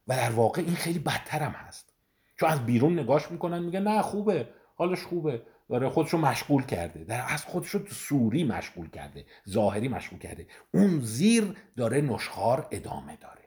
و 0.09 0.17
در 0.17 0.31
واقع 0.31 0.63
این 0.63 0.75
خیلی 0.75 0.99
بدترم 0.99 1.51
هست. 1.51 1.93
چون 2.37 2.51
از 2.51 2.67
بیرون 2.67 2.99
نگاش 2.99 3.31
می‌کنن 3.31 3.59
میگن 3.59 3.83
نه 3.83 4.03
خوبه. 4.03 4.49
حالش 4.75 5.03
خوبه. 5.03 5.43
داره 5.69 5.89
خودشو 5.89 6.19
مشغول 6.19 6.67
کرده. 6.67 7.05
در 7.05 7.25
از 7.29 7.45
خودشو 7.45 7.87
سوری 7.87 8.45
مشغول 8.45 8.91
کرده. 8.91 9.27
ظاهری 9.49 9.89
مشغول 9.89 10.19
کرده. 10.19 10.47
اون 10.75 11.01
زیر 11.01 11.57
داره 11.77 12.01
نشخار 12.01 12.69
ادامه 12.71 13.17
داره. 13.17 13.41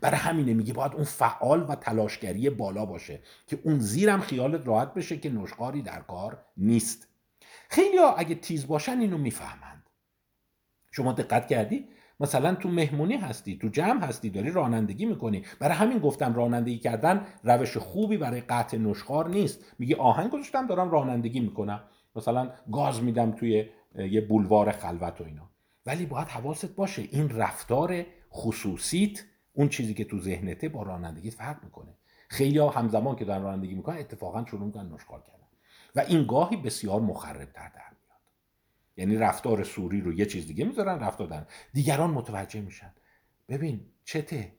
برای 0.00 0.16
همینه 0.16 0.54
میگه 0.54 0.72
باید 0.72 0.94
اون 0.94 1.04
فعال 1.04 1.66
و 1.68 1.74
تلاشگری 1.74 2.50
بالا 2.50 2.86
باشه 2.86 3.20
که 3.46 3.58
اون 3.64 3.78
زیرم 3.78 4.20
خیالت 4.20 4.66
راحت 4.66 4.94
بشه 4.94 5.18
که 5.18 5.30
نشخاری 5.30 5.82
در 5.82 6.00
کار 6.00 6.44
نیست. 6.56 7.08
خیلی 7.68 7.98
اگه 7.98 8.34
تیز 8.34 8.66
باشن 8.66 9.00
اینو 9.00 9.18
می‌فهمند. 9.18 9.90
شما 10.92 11.12
دقت 11.12 11.46
کردی؟ 11.46 11.88
مثلا 12.20 12.54
تو 12.54 12.68
مهمونی 12.68 13.16
هستی 13.16 13.58
تو 13.58 13.68
جمع 13.68 14.06
هستی 14.06 14.30
داری 14.30 14.50
رانندگی 14.50 15.06
می‌کنی. 15.06 15.44
برای 15.60 15.74
همین 15.74 15.98
گفتم 15.98 16.34
رانندگی 16.34 16.78
کردن 16.78 17.26
روش 17.44 17.76
خوبی 17.76 18.16
برای 18.16 18.40
قطع 18.40 18.78
نشخار 18.78 19.28
نیست. 19.28 19.64
میگی 19.78 19.94
آهنگ 19.94 20.30
گذاشتم 20.30 20.66
دارم 20.66 20.90
رانندگی 20.90 21.40
می‌کنم. 21.40 21.82
مثلا 22.16 22.50
گاز 22.72 23.02
میدم 23.02 23.32
توی 23.32 23.66
یه 24.10 24.20
بولوار 24.20 24.70
خلوت 24.70 25.20
و 25.20 25.24
اینا. 25.24 25.50
ولی 25.86 26.06
باید 26.06 26.28
حواست 26.28 26.76
باشه 26.76 27.02
این 27.10 27.28
رفتار 27.28 28.04
خصوصیت 28.32 29.24
اون 29.52 29.68
چیزی 29.68 29.94
که 29.94 30.04
تو 30.04 30.18
ذهنته 30.18 30.68
با 30.68 30.82
رانندگی 30.82 31.30
فرق 31.30 31.64
می‌کنه. 31.64 31.94
خیلی 32.28 32.58
ها 32.58 32.68
همزمان 32.68 33.16
که 33.16 33.24
دارن 33.24 33.42
رانندگی 33.42 33.74
می‌کنن 33.74 33.96
اتفاقا 33.98 34.44
شروع 34.44 34.66
می‌کنن 34.66 34.92
نشخار 34.94 35.20
کردن. 35.20 35.46
و 35.96 36.00
این 36.00 36.26
گاهی 36.26 36.56
بسیار 36.56 37.00
مخرب 37.00 37.52
تر 37.52 37.68
در 37.68 37.80
یعنی 38.96 39.16
رفتار 39.16 39.64
سوری 39.64 40.00
رو 40.00 40.12
یه 40.12 40.26
چیز 40.26 40.46
دیگه 40.46 40.64
می‌ذارن 40.64 41.00
رفتار 41.00 41.26
دارن. 41.26 41.46
دیگران 41.72 42.10
متوجه 42.10 42.60
میشن. 42.60 42.92
ببین 43.48 43.80
چته؟ 44.04 44.52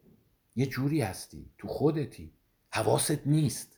یه 0.56 0.65
جوری 0.65 1.02
هستی. 1.02 1.50
تو 1.58 1.67
خودتی. 1.67 2.32
حواست 2.70 3.28
نیست. 3.28 3.78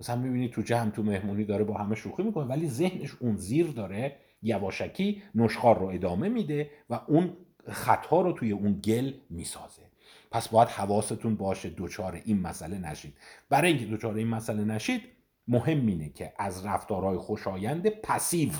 مثلا 0.00 0.16
می‌بینی 0.16 0.48
تو 0.48 0.62
جمع 0.62 0.90
تو 0.90 1.02
مهمونی 1.02 1.44
داره 1.44 1.64
با 1.64 1.74
همه 1.74 1.94
شوخی 1.94 2.22
می‌کنه 2.22 2.44
ولی 2.44 2.68
ذهنش 2.68 3.14
اون 3.20 3.36
زیر 3.36 3.66
داره 3.66 4.16
یواشکی 4.42 5.22
نشخار 5.34 5.78
رو 5.78 5.86
ادامه 5.86 6.28
میده 6.28 6.70
و 6.90 7.00
اون 7.06 7.36
خطا 7.68 8.20
رو 8.20 8.32
توی 8.32 8.52
اون 8.52 8.80
گل 8.84 9.12
می‌سازه. 9.30 9.82
پس 10.30 10.48
باید 10.48 10.68
حواستون 10.68 11.36
باشه 11.36 11.70
دوچار 11.70 12.22
این 12.24 12.40
مسئله 12.40 12.78
نشید. 12.78 13.14
برای 13.48 13.70
اینکه 13.70 13.86
دوچار 13.86 14.14
این 14.14 14.28
مسئله 14.28 14.64
نشید 14.64 15.02
مهم 15.48 15.86
اینه 15.86 16.08
که 16.08 16.32
از 16.38 16.66
رفتارهای 16.66 17.18
خوشایند 17.18 17.88
پسیو 17.88 18.50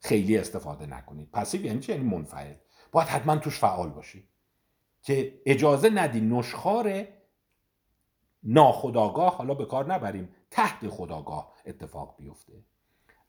خیلی 0.00 0.38
استفاده 0.38 0.86
نکنید 0.86 1.30
پسیو 1.30 1.64
یعنی 1.64 1.80
چی؟ 1.80 1.92
یعنی 1.92 2.04
منفعل. 2.04 2.54
باید 2.92 3.08
حتما 3.08 3.36
توش 3.36 3.58
فعال 3.58 3.90
باشی. 3.90 4.28
که 5.02 5.42
اجازه 5.46 5.90
ندی 5.90 6.20
نشخار 6.20 7.06
ناخداگاه 8.42 9.36
حالا 9.36 9.54
به 9.54 9.66
کار 9.66 9.94
نبریم 9.94 10.34
تحت 10.50 10.88
خداگاه 10.88 11.54
اتفاق 11.66 12.16
بیفته. 12.18 12.64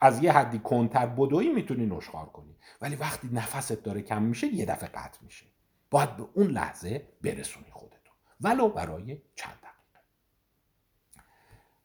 از 0.02 0.24
یه 0.24 0.32
حدی 0.32 0.60
کنتر 0.60 1.06
بدوی 1.06 1.50
می‌تونی 1.50 1.86
نشخار 1.86 2.26
کنی. 2.26 2.56
ولی 2.82 2.96
وقتی 2.96 3.30
نفست 3.32 3.84
داره 3.84 4.02
کم 4.02 4.22
میشه 4.22 4.48
یه 4.48 4.66
دفعه 4.66 4.90
قطع 4.90 5.20
میشه. 5.22 5.46
باید 5.90 6.18
به 6.18 6.28
اون 6.34 6.48
لحظه 6.48 7.08
برسونی 7.22 7.72
خودتو. 7.72 8.12
ولو 8.42 8.70
برای 8.70 9.22
چند 9.36 9.58
دقیقه. 9.58 10.04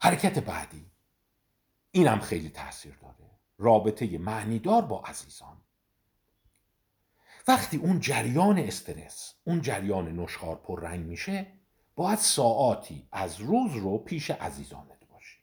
حرکت 0.01 0.39
بعدی. 0.39 0.91
اینم 1.91 2.19
خیلی 2.19 2.49
تاثیر 2.49 2.95
داره. 3.01 3.24
رابطه 3.57 4.17
معنیدار 4.17 4.81
با 4.81 5.01
عزیزان. 5.01 5.57
وقتی 7.47 7.77
اون 7.77 7.99
جریان 7.99 8.59
استرس 8.59 9.35
اون 9.43 9.61
جریان 9.61 10.19
نشخار 10.19 10.55
پر 10.55 10.81
رنگ 10.81 11.05
میشه 11.05 11.47
باید 11.95 12.19
ساعاتی 12.19 13.07
از 13.11 13.41
روز 13.41 13.75
رو 13.75 13.97
پیش 13.97 14.31
عزیزانت 14.31 15.07
باشی. 15.09 15.39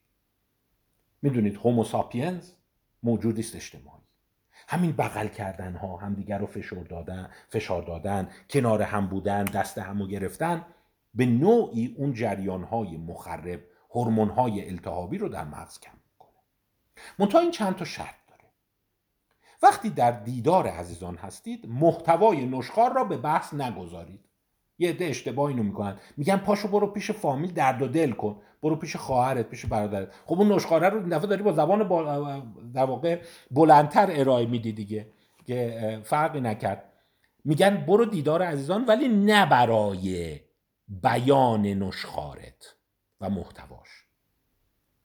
می‌دونید 1.22 1.56
هوموساپینز 1.56 2.52
موجودی 3.02 3.40
است 3.40 3.56
اجتماعی. 3.56 4.02
همین 4.68 4.92
بغل 4.92 5.28
کردن 5.28 5.74
ها 5.76 5.96
همدیگر 5.96 6.38
رو 6.38 6.46
فشار 6.46 6.84
دادن 6.84 7.30
فشار 7.48 7.82
دادن 7.82 8.30
کنار 8.50 8.82
هم 8.82 9.06
بودن 9.06 9.44
دست 9.44 9.78
همو 9.78 10.06
گرفتن 10.06 10.66
به 11.14 11.26
نوعی 11.26 11.94
اون 11.98 12.12
جریان 12.12 12.64
های 12.64 12.96
مخرب 12.96 13.60
هورمون 13.90 14.28
های 14.28 14.68
التهابی 14.68 15.18
رو 15.18 15.28
در 15.28 15.44
مغز 15.44 15.80
کم 15.80 16.01
منتها 17.18 17.40
این 17.40 17.50
چند 17.50 17.76
تا 17.76 17.84
شرط 17.84 18.14
داره. 18.28 18.50
وقتی 19.62 19.90
در 19.90 20.10
دیدار 20.10 20.66
عزیزان 20.66 21.16
هستید 21.16 21.66
محتوای 21.68 22.46
نشخار 22.46 22.92
را 22.92 23.04
به 23.04 23.16
بحث 23.16 23.54
نگذارید. 23.54 24.28
یه 24.78 24.90
عده 24.90 25.04
اشتباه 25.04 25.48
اینو 25.48 25.62
می‌کنن. 25.62 26.00
میگن 26.16 26.36
پاشو 26.36 26.68
برو 26.68 26.86
پیش 26.86 27.10
فامیل 27.10 27.52
درد 27.52 27.82
و 27.82 27.86
دل 27.86 28.12
کن. 28.12 28.42
برو 28.62 28.76
پیش 28.76 28.96
خواهرت 28.96 29.48
پیش 29.48 29.66
برادرت. 29.66 30.12
خب 30.26 30.40
اون 30.40 30.52
نشخاره 30.52 30.88
رو 30.88 31.08
دفعه 31.08 31.26
داری 31.26 31.42
با 31.42 31.52
زبان 31.52 31.78
در 32.72 32.84
واقع 32.84 33.22
بلندتر 33.50 34.08
ارائه 34.10 34.46
میدی 34.46 34.72
دیگه 34.72 35.12
که 35.46 36.00
فرقی 36.04 36.40
نکرد. 36.40 36.92
میگن 37.44 37.76
برو 37.86 38.04
دیدار 38.04 38.42
عزیزان 38.42 38.84
ولی 38.84 39.08
نه 39.08 39.46
برای 39.46 40.40
بیان 40.88 41.62
نشخارت 41.62 42.76
و 43.20 43.30
محتواش. 43.30 44.01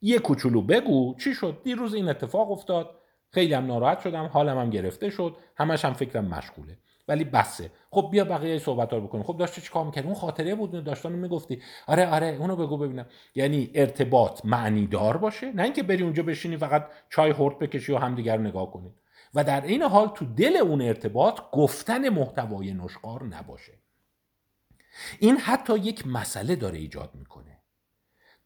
یه 0.02 0.20
کوچولو 0.20 0.62
بگو. 0.62 1.16
چی 1.16 1.34
شد؟ 1.34 1.62
دیروز 1.64 1.94
این 1.94 2.10
اتفاق 2.10 2.52
افتاد. 2.52 2.96
خیلی 3.30 3.54
هم 3.54 3.66
ناراحت 3.66 4.00
شدم. 4.00 4.26
حالم 4.26 4.58
هم 4.58 4.70
گرفته 4.70 5.10
شد. 5.10 5.38
همش 5.56 5.86
هم 5.86 5.94
فکرم 5.94 6.26
مشغوله. 6.26 6.78
ولی 7.08 7.24
بسه. 7.24 7.72
خب 7.92 8.10
بیا 8.12 8.24
بقیه 8.24 8.60
صحبت 8.60 8.94
رو 8.94 9.02
بکنیم. 9.02 9.24
خب 9.24 9.38
داشتی 9.38 9.62
چیکار 9.62 9.86
می‌کردی 9.86 10.08
اون 10.08 10.16
خاطره 10.16 10.56
بود. 10.56 10.84
داشتن 10.84 11.12
می‌گفتی. 11.12 11.62
آره 11.88 12.08
آره 12.08 12.28
اونو 12.40 12.56
بگو 12.56 12.78
ببینم. 12.78 13.06
یعنی 13.36 13.72
ارتباط 13.76 14.46
معنی 14.46 14.88
دار 14.88 15.18
باشه؟ 15.18 15.52
نه 15.52 15.64
اینکه 15.64 15.84
بری 15.84 16.04
اونجا 16.04 16.24
بشینی 16.24 16.58
فقط 16.58 16.88
چای 17.10 17.32
هورت 17.32 17.60
بکشی 17.60 17.92
و 17.92 17.98
همدیگر 17.98 18.38
نگاه 18.38 18.72
کنید 18.72 18.94
و 19.34 19.44
در 19.44 19.62
این 19.62 19.82
حال 19.82 20.08
تو 20.16 20.26
دل 20.26 20.58
اون 20.58 20.82
ارتباط 20.82 21.42
گفتن 21.52 22.10
محتوای 22.10 22.74
نشخار 22.74 23.24
نباشه. 23.24 23.74
این 25.20 25.38
حتی 25.38 25.78
یک 25.78 26.08
مسئله 26.08 26.56
داره 26.56 26.78
ایجاد 26.78 27.12
می‌کنه. 27.14 27.57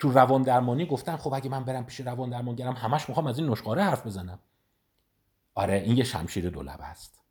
تو 0.02 0.12
روان 0.12 0.42
درمانی 0.42 0.86
گفتن 0.86 1.18
خب 1.18 1.34
اگه 1.34 1.50
من 1.50 1.64
برم 1.64 1.86
پیش 1.86 2.00
روان 2.00 2.30
درمانگرم 2.30 2.74
همش 2.74 3.10
می‌خوام 3.10 3.28
از 3.28 3.40
این 3.40 3.50
نشخاره 3.50 3.84
حرف 3.84 4.06
بزنم. 4.06 4.40
آره 5.56 5.74
این 5.74 5.98
یه 5.98 6.04
شمشیر 6.04 6.50
دولبه 6.50 6.84
است 6.84 7.22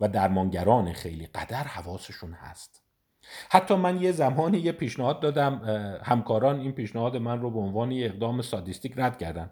و 0.00 0.08
درمانگران 0.08 0.92
خیلی 0.92 1.26
قدر 1.26 1.62
حواسشون 1.62 2.32
هست. 2.32 2.82
حتی 3.50 3.74
من 3.74 4.02
یه 4.02 4.12
زمانی 4.12 4.58
یه 4.58 4.72
پیشنهاد 4.72 5.20
دادم 5.20 5.54
همکاران 6.04 6.60
این 6.60 6.72
پیشنهاد 6.72 7.16
من 7.16 7.40
رو 7.40 7.50
به 7.50 7.58
عنوان 7.58 7.92
یه 7.92 8.06
اقدام 8.06 8.42
سادیستیک 8.42 8.92
رد 8.96 9.18
کردن. 9.18 9.50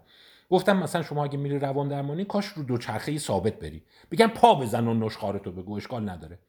گفتم 0.49 0.77
مثلا 0.77 1.03
شما 1.03 1.23
اگه 1.23 1.37
میری 1.37 1.59
روان 1.59 1.87
درمانی 1.87 2.25
کاش 2.25 2.45
رو 2.45 2.63
دوچرخه 2.63 3.17
ثابت 3.17 3.59
بری. 3.59 3.83
بگن 4.11 4.27
پا 4.27 4.55
بزن 4.55 4.87
و 4.87 4.93
نشخارتو 4.93 5.51
بگو 5.51 5.75
اشکال 5.75 6.09
نداره. 6.09 6.39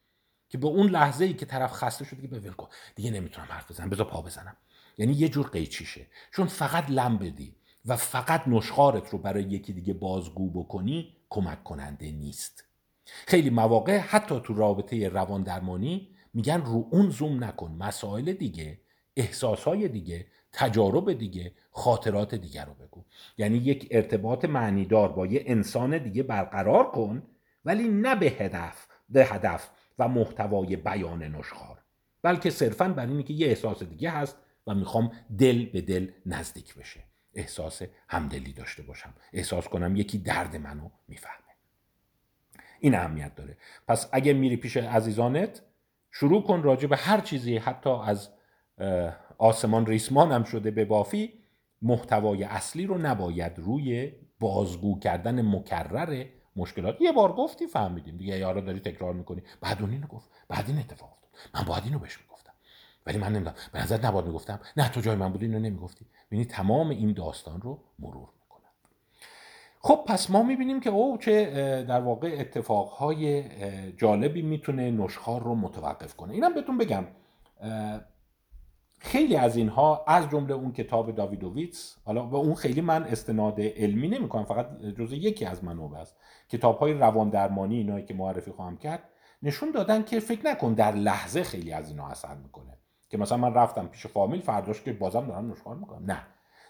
که 0.49 0.59
به 0.59 0.67
اون 0.67 0.87
لحظه 0.87 1.25
ای 1.25 1.35
که 1.35 1.47
طرف 1.47 1.73
خسته 1.73 2.05
شده 2.05 2.23
که 2.23 2.29
بول 2.29 2.53
کن 2.53 2.69
دیگه 2.95 3.11
نمی‌تونم 3.11 3.47
حرف 3.51 3.71
بزنم 3.71 3.91
بذار 3.91 4.07
پا 4.07 4.23
بزنم. 4.23 4.57
یعنی 4.99 5.13
یه 5.13 5.29
جور 5.29 5.47
قیچیشه. 5.47 6.07
چون 6.33 6.47
فقط 6.47 6.85
لم 6.89 7.19
بدی 7.19 7.55
و 7.87 7.97
فقط 7.97 8.49
نشخارت 8.49 9.11
رو 9.11 9.19
برای 9.19 9.43
یکی 9.43 9.73
دیگه 9.73 9.93
بازگو 9.93 10.51
بکنی 10.51 11.17
کمک 11.31 11.65
کننده 11.65 12.11
نیست. 12.11 12.65
خیلی 13.05 13.51
مواقع 13.51 13.99
حتی 13.99 14.41
تو 14.45 14.55
رابطه 14.55 15.09
روان 15.09 15.43
درمانی 15.43 16.09
میگن 16.35 16.61
رو 16.61 16.89
اون 16.91 17.11
زوم 17.11 17.45
نکن 17.45 17.77
مسائل 17.79 18.33
دیگه 18.33 18.81
احساسهای 19.17 19.89
دیگه 19.89 20.27
تجارب 20.53 21.13
دیگه 21.13 21.53
خاطرات 21.71 22.35
دیگه 22.35 22.65
رو 22.65 22.75
بگو. 22.75 23.05
یعنی 23.39 23.59
یک 23.59 23.89
ارتباط 23.91 24.45
معنیدار 24.45 25.13
با 25.13 25.27
یه 25.27 25.43
انسان 25.47 25.99
دیگه 25.99 26.23
برقرار 26.23 26.91
کن 26.91 27.23
ولی 27.65 27.89
نه 27.89 28.15
به 28.15 28.27
هدف 28.27 28.87
به 29.09 29.27
هدف 29.27 29.71
و 29.99 30.09
محتوای 30.09 30.77
بیان 30.77 31.23
نشخار 31.23 31.79
بلکه 32.23 32.51
صرفا 32.51 32.89
بر 32.89 33.07
اینه 33.07 33.23
که 33.23 33.33
یه 33.33 33.47
احساس 33.47 33.83
دیگه 33.83 34.11
هست 34.11 34.37
و 34.67 34.75
می‌خوام 34.75 35.13
دل 35.39 35.67
به 35.67 35.81
دل 35.81 36.11
نزدیک 36.27 36.75
بشه. 36.75 37.01
احساس 37.35 37.83
همدلی 38.09 38.53
داشته 38.53 38.83
باشم. 38.83 39.15
احساس 39.33 39.69
کنم 39.69 39.97
یکی 39.97 40.19
درد 40.19 40.57
منو 40.57 40.91
می‌فهمه. 41.09 41.37
این 42.81 42.95
اهمیت 42.95 43.35
داره. 43.35 43.57
پس 43.89 44.09
اگه 44.13 44.33
میری 44.33 44.57
پیش 44.57 44.77
عزیزانت 44.77 45.63
شروع 46.11 46.43
کن 46.43 46.63
راجع 46.63 46.89
به 46.89 46.97
هر 46.97 47.21
چیزی 47.21 47.57
حتی 47.57 47.91
از 47.91 48.29
آسمان 49.39 49.87
ریسمان 49.87 50.33
هم 50.33 50.45
شده 50.45 50.71
به 50.71 50.85
بافی 50.85 51.33
محتوای 51.83 52.45
اصلی 52.45 52.87
رو 52.87 52.99
نباید 52.99 53.59
روی 53.59 54.13
بازگو 54.41 54.99
کردن 54.99 55.43
مکرر 55.43 56.25
مشکلات. 56.57 57.01
یه 57.01 57.13
بار 57.13 57.33
گفتی 57.33 57.67
فهمیدیم. 57.67 58.17
دیگه 58.17 58.39
یارا 58.39 58.61
داری 58.61 58.81
تکرار 58.81 59.15
می‌کنی. 59.15 59.43
بعد 59.61 59.83
اون 59.83 59.91
اینو 59.91 60.07
گفت. 60.07 60.31
بعد 60.49 60.65
این 60.69 60.79
اتفاق 60.79 61.13
افتاد. 61.13 61.31
من 61.55 61.63
باید 61.63 61.85
اینو 61.85 61.99
می‌گفتم. 61.99 62.30
ولی 63.07 63.19
من 63.19 63.29
نمی‌دونم. 63.29 63.55
به 63.73 63.83
نظر 63.83 64.07
نباید 64.07 64.27
می‌گفتم. 64.27 64.61
نه 64.77 64.89
تو 64.89 65.01
جای 65.01 65.17
من 65.17 65.33
بودی 65.33 65.47
اینو 65.47 65.59
نمی‌گفتی. 65.59 66.07
ببینی 66.27 66.45
تمام 66.45 66.91
این 66.91 67.13
داستان 67.13 67.61
رو 67.61 67.79
مرور 67.99 68.29
می‌کنم. 68.43 68.71
خب 69.81 70.05
پس 70.07 70.31
ما 70.31 70.43
می‌بینیم 70.43 70.81
که 70.81 70.91
او 70.91 71.19
چه 71.19 71.45
در 71.89 72.01
واقع 72.01 72.37
اتفاقهای 72.39 73.45
جالبی 73.97 74.43
می‌تونه 74.43 74.91
نشخار 74.91 75.43
رو 75.43 75.55
متوقف 75.55 76.15
کنه. 76.17 76.33
اینم 76.33 76.55
بهتون 76.55 76.79
بگم. 76.79 77.05
خیلی 79.03 79.37
از 79.37 79.57
اینها 79.57 80.05
از 80.09 80.31
جمله 80.31 80.55
اون 80.55 80.73
کتاب 80.73 81.15
داویدوویتس 81.15 81.97
حالا 82.05 82.23
به 82.23 82.37
اون 82.37 82.55
خیلی 82.55 82.81
من 82.81 83.05
استناد 83.05 83.61
علمی 83.61 84.09
نمی 84.09 84.29
کنم 84.29 84.45
فقط 84.45 84.83
جزء 84.83 85.15
یکی 85.15 85.45
از 85.45 85.65
منابع 85.65 85.99
است. 85.99 86.17
کتاب 86.49 86.79
های 86.79 86.93
روان 86.93 87.31
درمانی 87.31 87.77
اینایی 87.77 88.05
که 88.05 88.15
معرفی 88.15 88.51
خواهم 88.51 88.77
کرد 88.77 89.03
نشون 89.43 89.71
دادن 89.71 90.03
که 90.03 90.21
فکر 90.21 90.47
نکن 90.47 90.75
در 90.75 90.93
لحظه 90.93 91.43
خیلی 91.43 91.73
از 91.73 91.89
اینا 91.89 92.09
اثر 92.09 92.35
می‌کنه. 92.35 92.79
که 93.11 93.19
مثلا 93.19 93.39
من 93.39 93.55
رفتم 93.55 93.87
پیش 93.87 94.07
فامیل 94.07 94.41
فرداش 94.41 94.83
که 94.83 94.93
بازم 94.93 95.27
دارم 95.27 95.53
نشخوار 95.53 95.77
می‌کنم. 95.77 96.11
نه. 96.11 96.27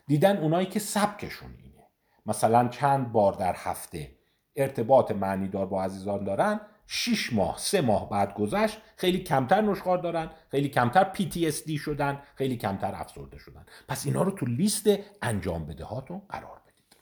دیدن 0.06 0.36
اونایی 0.36 0.66
که 0.66 0.78
سبکشون 0.78 1.54
اینه. 1.62 1.86
مثلا 2.26 2.68
چند 2.68 3.12
بار 3.12 3.32
در 3.32 3.54
هفته 3.56 4.16
ارتباط 4.56 5.10
معنیدار 5.10 5.66
با 5.66 5.82
عزیزان 5.82 6.24
دارن 6.24 6.60
6 6.86 7.32
ماه 7.32 7.58
سه 7.58 7.80
ماه 7.80 8.10
بعد 8.10 8.34
گذشت 8.34 8.78
خیلی 8.96 9.18
کمتر 9.18 9.60
نشخار 9.60 9.98
دارن 9.98 10.30
خیلی 10.50 10.68
کمتر 10.68 11.12
PTSD 11.14 11.80
شدن 11.80 12.22
خیلی 12.34 12.56
کمتر 12.56 12.94
افسرده 12.94 13.38
شدن. 13.38 13.66
پس 13.88 14.06
اینا 14.06 14.22
رو 14.22 14.30
تو 14.30 14.46
لیست 14.46 14.88
انجام 15.22 15.66
بده 15.66 15.84
هاتون 15.84 16.22
قرار 16.28 16.62
بدید. 16.66 16.96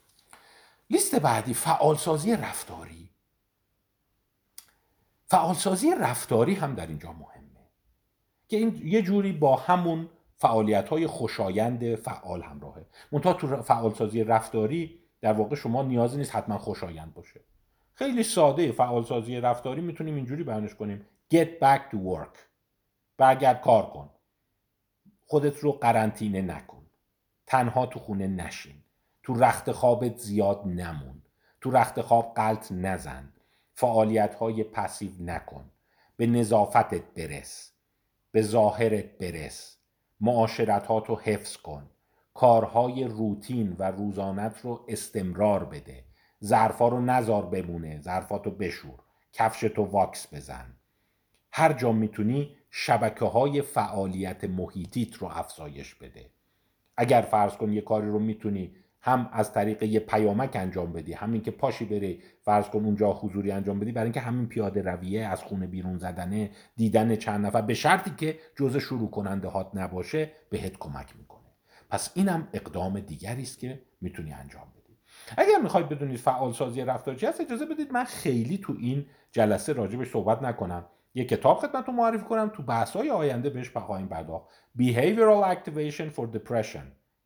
لیست 0.89 1.15
بعدی 1.15 1.53
فعالسازی 1.53 2.35
رفتاری. 2.35 3.09
فعالسازی 5.25 5.95
رفتاری 6.01 6.53
هم 6.53 6.75
در 6.75 6.87
اینجا 6.87 7.11
مهمه. 7.11 7.38
که 8.49 8.57
این 8.57 8.81
یه 8.83 9.01
جوری 9.01 9.31
با 9.31 9.55
همون 9.55 10.09
فعالیت 10.37 10.89
های 10.89 11.07
خوشایند 11.07 11.95
فعال 11.95 12.41
همراهه. 12.41 12.85
منتها 13.11 13.33
تو 13.33 13.61
فعالسازی 13.61 14.23
رفتاری 14.23 14.99
در 15.21 15.33
واقع 15.33 15.55
شما 15.55 15.83
نیازی 15.83 16.17
نیست 16.17 16.35
حتما 16.35 16.57
خوشایند 16.57 17.13
باشه. 17.13 17.41
خیلی 17.93 18.23
ساده 18.23 18.71
فعالسازی 18.71 19.37
رفتاری 19.37 19.81
می‌تونیم 19.81 20.15
اینجوری 20.15 20.43
بیانش 20.43 20.75
کنیم. 20.75 21.05
Get 21.33 21.47
back 21.61 21.79
to 21.91 21.95
work. 21.95 22.37
برگرد 23.17 23.61
کار 23.61 23.89
کن. 23.89 24.09
خودت 25.25 25.59
رو 25.59 25.71
قرنطینه 25.71 26.41
نکن. 26.41 26.85
تنها 27.47 27.85
تو 27.85 27.99
خونه 27.99 28.27
نشین. 28.27 28.75
تو 29.23 29.33
رخت 29.33 29.71
خوابت 29.71 30.17
زیاد 30.17 30.61
نمون. 30.65 31.21
تو 31.61 31.71
رخت 31.71 32.01
خواب 32.01 32.33
قلط 32.35 32.71
نزن. 32.71 33.33
فعالیت 33.73 34.35
های 34.35 34.63
پسیو 34.63 35.11
نکن. 35.19 35.71
به 36.17 36.27
نظافتت 36.27 37.03
برس. 37.15 37.68
به 38.31 38.41
ظاهرت 38.41 39.17
برس. 39.17 39.77
معاشرتات 40.21 41.07
رو 41.07 41.19
حفظ 41.19 41.57
کن. 41.57 41.89
کارهای 42.33 43.03
روتین 43.03 43.75
و 43.79 43.91
روزانت 43.91 44.61
رو 44.61 44.85
استمرار 44.87 45.65
بده. 45.65 46.03
ظرفا 46.43 46.87
رو 46.87 47.01
نزار 47.01 47.45
بمونه. 47.45 48.01
ظرفاتو 48.01 48.51
بشور. 48.51 48.99
کفشتو 49.33 49.83
واکس 49.83 50.33
بزن. 50.33 50.75
هر 51.51 51.73
جا 51.73 51.91
می‌تونی 51.91 52.55
شبکه 52.71 53.25
های 53.25 53.61
فعالیت 53.61 54.43
محیطیت 54.43 55.15
رو 55.15 55.27
افزایش 55.27 55.95
بده. 55.95 56.29
اگر 56.97 57.21
فرض 57.21 57.53
کن 57.53 57.73
یه 57.73 57.81
کاری 57.81 58.07
رو 58.07 58.19
می‌تونی 58.19 58.75
هم 59.01 59.29
از 59.33 59.53
طریق 59.53 59.83
یه 59.83 59.99
پیامک 59.99 60.51
انجام 60.53 60.93
بدی 60.93 61.13
همین 61.13 61.41
که 61.41 61.51
پاشی 61.51 61.85
بری 61.85 62.23
فرض 62.41 62.69
کن 62.69 62.85
اونجا 62.85 63.13
حضوری 63.13 63.51
انجام 63.51 63.79
بدی 63.79 63.91
برای 63.91 64.05
اینکه 64.05 64.19
همین 64.19 64.47
پیاده 64.47 64.81
رویه 64.81 65.27
از 65.27 65.43
خونه 65.43 65.67
بیرون 65.67 65.97
زدنه 65.97 66.49
دیدن 66.75 67.15
چند 67.15 67.45
نفر 67.45 67.61
به 67.61 67.73
شرطی 67.73 68.11
که 68.17 68.39
جزء 68.55 68.79
شروع 68.79 69.09
کننده 69.09 69.47
هات 69.47 69.71
نباشه 69.73 70.31
بهت 70.49 70.77
کمک 70.77 71.17
می‌کنه. 71.17 71.49
پس 71.89 72.11
اینم 72.13 72.47
اقدام 72.53 72.99
دیگری 72.99 73.41
است 73.41 73.59
که 73.59 73.81
می‌تونی 74.01 74.33
انجام 74.33 74.67
بدی. 74.77 74.97
اگر 75.37 75.61
می‌خواید 75.63 75.89
بدونید 75.89 76.17
فعال 76.17 76.53
سازی 76.53 76.81
رفتار 76.81 77.15
چی 77.15 77.25
هست 77.25 77.41
اجازه 77.41 77.65
بدید 77.65 77.91
من 77.91 78.03
خیلی 78.03 78.57
تو 78.57 78.75
این 78.79 79.05
جلسه 79.31 79.73
راجبش 79.73 80.11
صحبت 80.11 80.41
نکنم. 80.41 80.85
یه 81.13 81.25
کتاب 81.25 81.57
خدمتتون 81.57 81.95
معرفی 81.95 82.25
کنم 82.25 82.51
تو 82.55 82.63
های 82.99 83.09
آینده 83.09 83.49
بهش 83.49 83.69
خواهیم 83.69 84.07
پرداخت. 84.07 84.47
Behavioral 84.77 85.55
Activation 85.55 86.15
for 86.15 86.37
Depression. 86.37 86.83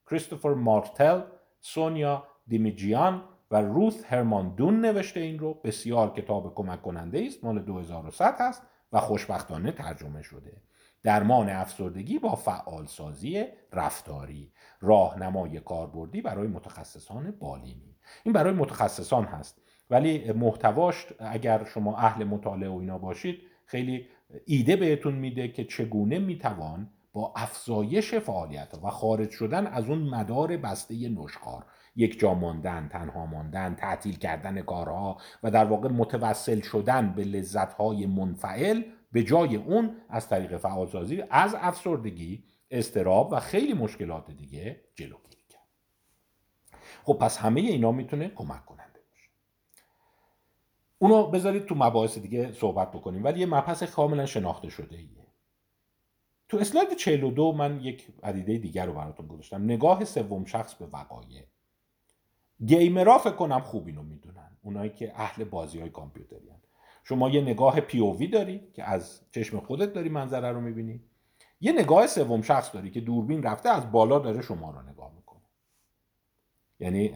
کریستوفر 0.09 0.53
مارتل 0.53 1.21
سونیا 1.66 2.28
دیمیجیان 2.47 3.24
و 3.51 3.61
روث 3.61 4.03
هرمان 4.05 4.55
دون 4.55 4.82
نوشته 4.82 5.20
این 5.20 5.39
رو. 5.39 5.53
بسیار 5.53 6.14
کتاب 6.14 6.55
کمک 6.55 6.82
کننده 6.82 7.24
است 7.28 7.43
مال 7.43 7.59
2100 7.59 8.36
هست 8.39 8.64
و 8.91 8.99
خوشبختانه 8.99 9.72
ترجمه 9.72 10.22
شده. 10.22 10.61
درمان 11.03 11.49
افسردگی 11.49 12.20
با 12.20 12.36
فعالسازی 12.36 13.45
رفتاری. 13.74 14.51
راهنمای 14.82 15.59
کاربردی 15.59 16.22
برای 16.22 16.47
متخصصان 16.47 17.32
بالینی. 17.32 17.95
این 18.24 18.34
برای 18.34 18.53
متخصصان 18.53 19.24
هست. 19.24 19.61
ولی 19.89 20.32
محتواش 20.32 21.07
اگر 21.20 21.64
شما 21.64 21.97
اهل 21.97 22.24
مطالعه 22.24 22.70
و 22.70 22.78
اینا 22.78 22.97
باشید 22.97 23.39
خیلی 23.66 24.07
ایده 24.45 24.76
بهتون 24.76 25.14
میده 25.14 25.47
که 25.47 25.64
چگونه 25.64 26.20
می‌توان 26.20 26.89
با 27.14 27.34
افزایش 27.36 28.14
فعالیت 28.14 28.74
و 28.84 28.89
خارج 28.89 29.32
شدن 29.32 29.68
از 29.68 29.89
اون 29.89 29.97
مدار 29.97 30.57
بسته 30.57 31.09
نشخار 31.09 31.66
یک 31.95 32.20
جا 32.20 32.34
ماندن 32.34 32.89
تنها 32.91 33.26
ماندن 33.26 33.76
تعطیل 33.76 34.18
کردن 34.18 34.61
کارها 34.61 35.18
و 35.43 35.51
در 35.51 35.66
واقع 35.66 35.89
متوسل 35.89 36.61
شدن 36.61 37.14
به 37.14 37.24
لذتهای 37.24 38.05
منفعل 38.05 38.82
به 39.11 39.24
جای 39.24 39.55
اون 39.55 39.95
از 40.09 40.30
طریق 40.30 40.57
فعالسازی 40.57 41.24
از 41.30 41.55
افسردگی 41.59 42.43
استراب 42.72 43.30
و 43.32 43.39
خیلی 43.39 43.74
مشکلات 43.74 44.32
دیگه 44.32 44.82
جلوگیری 44.95 45.43
کرد. 45.49 45.68
خب 47.03 47.18
پس 47.22 47.38
همه 47.38 47.61
اینا 47.61 47.91
می‌تونه 47.91 48.30
کمک 48.30 48.66
کننده 48.66 48.99
باشه. 49.09 49.30
اونو 50.97 51.28
بذارید 51.28 51.66
تو 51.66 51.76
مباحث 51.76 52.18
دیگه 52.18 52.51
صحبت 52.51 52.91
بکنیم 52.91 53.24
ولی 53.24 53.39
یه 53.39 53.45
مبحث 53.45 53.84
کاملا 53.84 54.26
شناخته 54.26 54.70
شده 54.70 54.97
ایه 54.97 55.22
تو 56.54 56.60
اسلاید 56.60 56.95
42 56.95 57.51
من 57.51 57.82
یک 57.82 58.08
عدیده 58.24 58.58
دیگر 58.58 58.86
رو 58.86 58.93
براتون 58.93 59.28
گذاشتم. 59.28 59.64
نگاه 59.64 60.06
سوم 60.06 60.45
شخص 60.45 60.74
به 60.74 60.86
وقایع. 60.86 61.43
گیمرها 62.66 63.18
فکر 63.18 63.34
کنم 63.34 63.60
خوب 63.60 63.88
اینو 63.88 64.04
می‌دونن. 64.04 64.58
اونایی 64.62 64.89
که 64.89 65.14
اهل 65.16 65.43
بازی 65.43 65.80
های 65.80 65.89
کامپیوتری 65.89 66.49
هن. 66.49 66.62
شما 67.04 67.30
یه 67.30 67.41
نگاه 67.41 67.82
پی 67.82 67.99
او 67.99 68.18
وی 68.18 68.28
داری 68.28 68.62
که 68.74 68.84
از 68.84 69.22
چشم 69.32 69.60
خودت 69.60 69.93
داری 69.93 70.10
منظره 70.10 70.51
رو 70.51 70.62
می‌بینی. 70.62 71.01
یه 71.62 71.72
نگاه 71.72 72.08
سوم 72.08 72.41
شخص 72.41 72.74
داری 72.74 72.91
که 72.91 73.01
دوربین 73.01 73.43
رفته 73.43 73.70
از 73.70 73.91
بالا 73.91 74.20
داره 74.20 74.41
شما 74.41 74.72
رو 74.72 74.82
نگاه 74.82 75.12
می‌کنه. 75.16 75.41
یعنی 76.80 77.14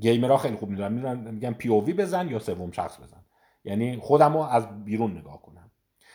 گیمرها 0.00 0.36
خیلی 0.36 0.56
خوب 0.56 0.68
می‌دونن. 0.68 1.30
میگن 1.30 1.52
پی 1.52 1.68
او 1.68 1.84
وی 1.84 1.92
بزن 1.92 2.28
یا 2.28 2.38
سوم 2.38 2.70
شخص 2.70 3.00
بزن. 3.00 3.24
یعنی 3.64 3.96
خودم 3.96 4.32
رو 4.32 4.40
از 4.40 4.84
بیرون 4.84 5.18
نگاه 5.18 5.42
کنم 5.42 5.49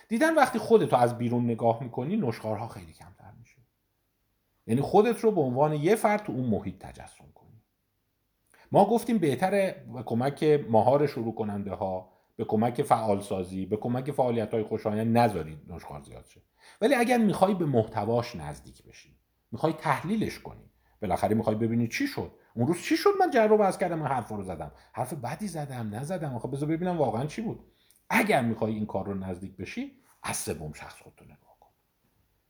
دیدن 0.08 0.36
وقتی 0.36 0.60
خودتو 0.60 0.95
از 0.95 1.18
بیرون 1.18 1.43
نگاه 1.43 1.84
می‌کنی 1.84 2.18
نشخارها 2.18 2.68
خیلی 2.68 2.93
کمتر 2.93 3.32
میشه. 3.39 3.58
یعنی 4.68 4.82
خودت 4.82 5.20
رو 5.20 5.32
به 5.32 5.41
عنوان 5.41 5.74
یه 5.74 5.95
فرد 5.95 6.24
تو 6.24 6.32
اون 6.32 6.45
محیط 6.45 6.78
تجسم 6.80 7.26
کنی. 7.36 7.62
ما 8.72 8.86
گفتیم 8.86 9.18
بهتره 9.18 9.86
به 9.93 10.03
کمک 10.03 10.43
مهار 10.70 11.08
شروع 11.08 11.36
کننده 11.36 11.74
ها 11.74 12.10
به 12.36 12.45
کمک 12.45 12.82
فعالسازی 12.82 13.66
به 13.66 13.78
کمک 13.78 14.12
فعالیت 14.12 14.53
های 14.53 14.64
خوشایند 14.64 15.18
نذارید 15.18 15.60
نشخار 15.68 16.01
زیاد 16.01 16.26
شه. 16.26 16.41
ولی 16.82 16.95
اگر 16.95 17.18
می‌خوای 17.18 17.53
به 17.53 17.66
محتواش 17.66 18.36
نزدیک 18.36 18.84
بشی 18.84 19.18
می‌خوای 19.51 19.74
تحلیلش 19.74 20.39
کنی 20.39 20.72
بالاخره 21.01 21.36
می‌خوای 21.36 21.56
ببینی 21.56 21.88
چی 21.88 22.08
شد. 22.08 22.32
اون 22.56 22.68
روز 22.68 22.82
چی 22.82 22.97
شد؟ 22.97 23.10
من 23.20 23.30
جر 23.32 23.47
رو 23.47 23.72
کردم 23.72 23.99
من 23.99 24.08
حرف 24.08 24.30
رو 24.30 24.43
زدم. 24.43 24.72
حرف 24.93 25.14
بدی 25.14 25.47
زدم 25.47 25.95
نزدم. 25.95 26.39
خب 26.39 26.51
بذار 26.51 26.70
ببینم 26.70 26.97
واقعا 26.97 27.26
چی 27.26 27.41
بود. 27.41 27.60
اگر 28.10 28.41
می‌خوای 28.41 28.74
این 28.74 28.86
کار 28.86 29.06
رو 29.06 29.14
نزدیک 29.14 29.58
بشی 29.58 29.91
از 30.24 30.38
سوم 30.38 30.74
شخص 30.74 31.01
خودتو 31.01 31.26
نگاه 31.26 31.58
کن. 31.60 31.70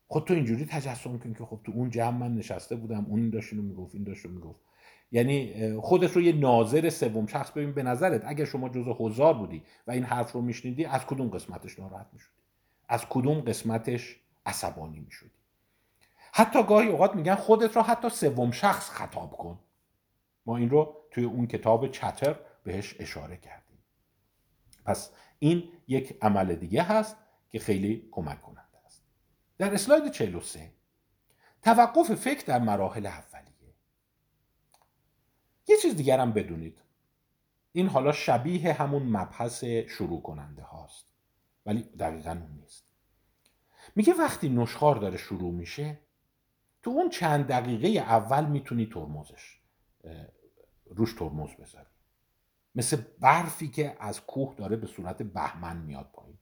خودتو 0.08 0.34
اینجوری 0.34 0.66
تجسم 0.66 1.18
کن 1.18 1.34
که 1.34 1.46
خب 1.46 1.60
تو 1.64 1.72
اون 1.76 1.90
جمع 1.90 2.18
من 2.18 2.36
نشسته 2.36 2.76
بودم 2.76 3.06
اون 3.06 3.30
داشت 3.30 3.54
اینو 3.54 3.66
می‌گفت 3.66 3.96
این 3.96 4.04
داشت 4.04 4.26
می‌گفت. 4.26 4.60
یعنی 5.12 5.74
خودت 5.78 6.12
رو 6.12 6.22
یه 6.22 6.34
ناظر 6.34 6.90
سوم 6.90 7.28
شخص 7.28 7.52
ببین 7.52 7.74
به 7.74 7.84
نظرت. 7.84 8.22
اگر 8.26 8.46
شما 8.46 8.70
جزء 8.70 8.94
حضار 8.94 9.34
بودی 9.34 9.64
و 9.88 9.92
این 9.92 10.04
حرف 10.04 10.32
رو 10.32 10.42
میشنیدی 10.42 10.86
از 10.86 11.06
کدوم 11.06 11.30
قسمتش 11.30 11.80
ناراحت 11.80 12.08
می‌شدی؟ 12.14 12.42
از 12.90 13.06
کدوم 13.06 13.42
قسمتش 13.42 14.20
عصبانی 14.46 15.00
می‌شدی؟ 15.00 15.32
حتی 16.32 16.64
گاهی 16.64 16.88
اوقات 16.88 17.16
میگن 17.16 17.36
خودت 17.36 17.76
رو 17.76 17.82
حتی 17.82 18.10
سوم 18.10 18.52
شخص 18.52 18.90
خطاب 18.90 19.32
کن. 19.32 19.60
ما 20.46 20.58
این 20.58 20.70
رو 20.70 20.96
توی 21.12 21.24
اون 21.24 21.48
کتاب 21.48 21.88
چتر 21.88 22.36
بهش 22.64 22.96
اشاره 23.00 23.38
کردیم. 23.38 23.78
پس 24.86 25.12
این 25.40 25.72
یک 25.88 26.18
عمل 26.22 26.56
دیگه 26.56 26.84
هست 26.84 27.18
که 27.50 27.60
خیلی 27.60 28.08
کمک 28.12 28.42
کننده 28.42 28.78
است. 28.86 29.04
در 29.58 29.74
اسلاید 29.74 30.12
43 30.12 30.72
توقف 31.62 32.16
فکر 32.16 32.46
در 32.46 32.60
مراحل 32.60 33.06
اولیه. 33.06 33.74
یه 35.68 35.78
چیز 35.82 35.96
دیگر 35.96 36.20
هم 36.20 36.32
بدونید. 36.32 36.82
این 37.72 37.88
حالا 37.88 38.12
شبیه 38.12 38.74
همون 38.74 39.04
مبحث 39.04 39.64
شروع 39.64 40.22
کننده 40.22 40.64
هاست. 40.64 41.06
ولی 41.66 41.82
دقیقا 41.82 42.32
اون 42.32 42.60
نیست. 42.62 42.86
میگه 43.96 44.14
وقتی 44.14 44.50
نشخار 44.50 44.96
داره 44.96 45.18
شروع 45.18 45.54
میشه 45.54 46.00
تو 46.84 46.90
اون 46.90 47.10
چند 47.10 47.48
دقیقه 47.48 47.88
اول 47.88 48.46
می‌تونی 48.46 48.86
ترمزش 48.86 49.60
روش 50.86 51.14
ترمز 51.14 51.50
بذاری. 51.50 51.95
مثل 52.76 52.98
برفی 53.20 53.68
که 53.68 53.98
از 54.00 54.22
کوه 54.22 54.56
داره 54.56 54.76
به 54.76 54.88
صورت 54.88 55.22
بهمن 55.22 55.78
میاد 55.78 56.10
پایین. 56.14 56.38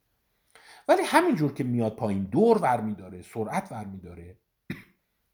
ولی 0.87 1.01
همینجور 1.03 1.53
که 1.53 1.63
میاد 1.63 1.95
پایین 1.95 2.23
دور 2.23 2.57
ور 2.57 2.81
میداره 2.81 3.21
سرعت 3.21 3.71
ور 3.71 3.85
میداره 3.85 4.37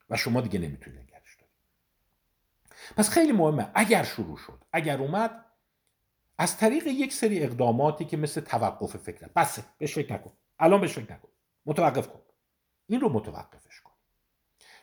و 0.10 0.18
شما 0.18 0.42
دیگه 0.42 0.60
نمی‌تونی 0.60 0.98
نگرش 0.98 1.36
داری. 1.36 1.52
پس 2.98 3.10
خیلی 3.10 3.32
مهمه 3.32 3.72
اگر 3.74 4.04
شروع 4.04 4.38
شد 4.38 4.64
اگر 4.74 4.98
اومد 4.98 5.46
از 6.38 6.58
طریق 6.58 6.88
یک 6.88 7.14
سری 7.14 7.44
اقداماتی 7.44 8.06
که 8.06 8.18
مثل 8.18 8.42
توقف 8.42 8.98
فکر 8.98 9.28
بسه 9.36 9.64
بهش 9.78 9.96
فکر 9.96 10.14
نکن. 10.14 10.32
الان 10.60 10.82
بهش 10.82 10.94
فکر 10.94 11.14
نکن. 11.14 11.30
متوقف 11.66 12.08
کن. 12.08 12.20
این 12.88 13.02
رو 13.02 13.10
متوقفش 13.10 13.82
کن. 13.82 13.94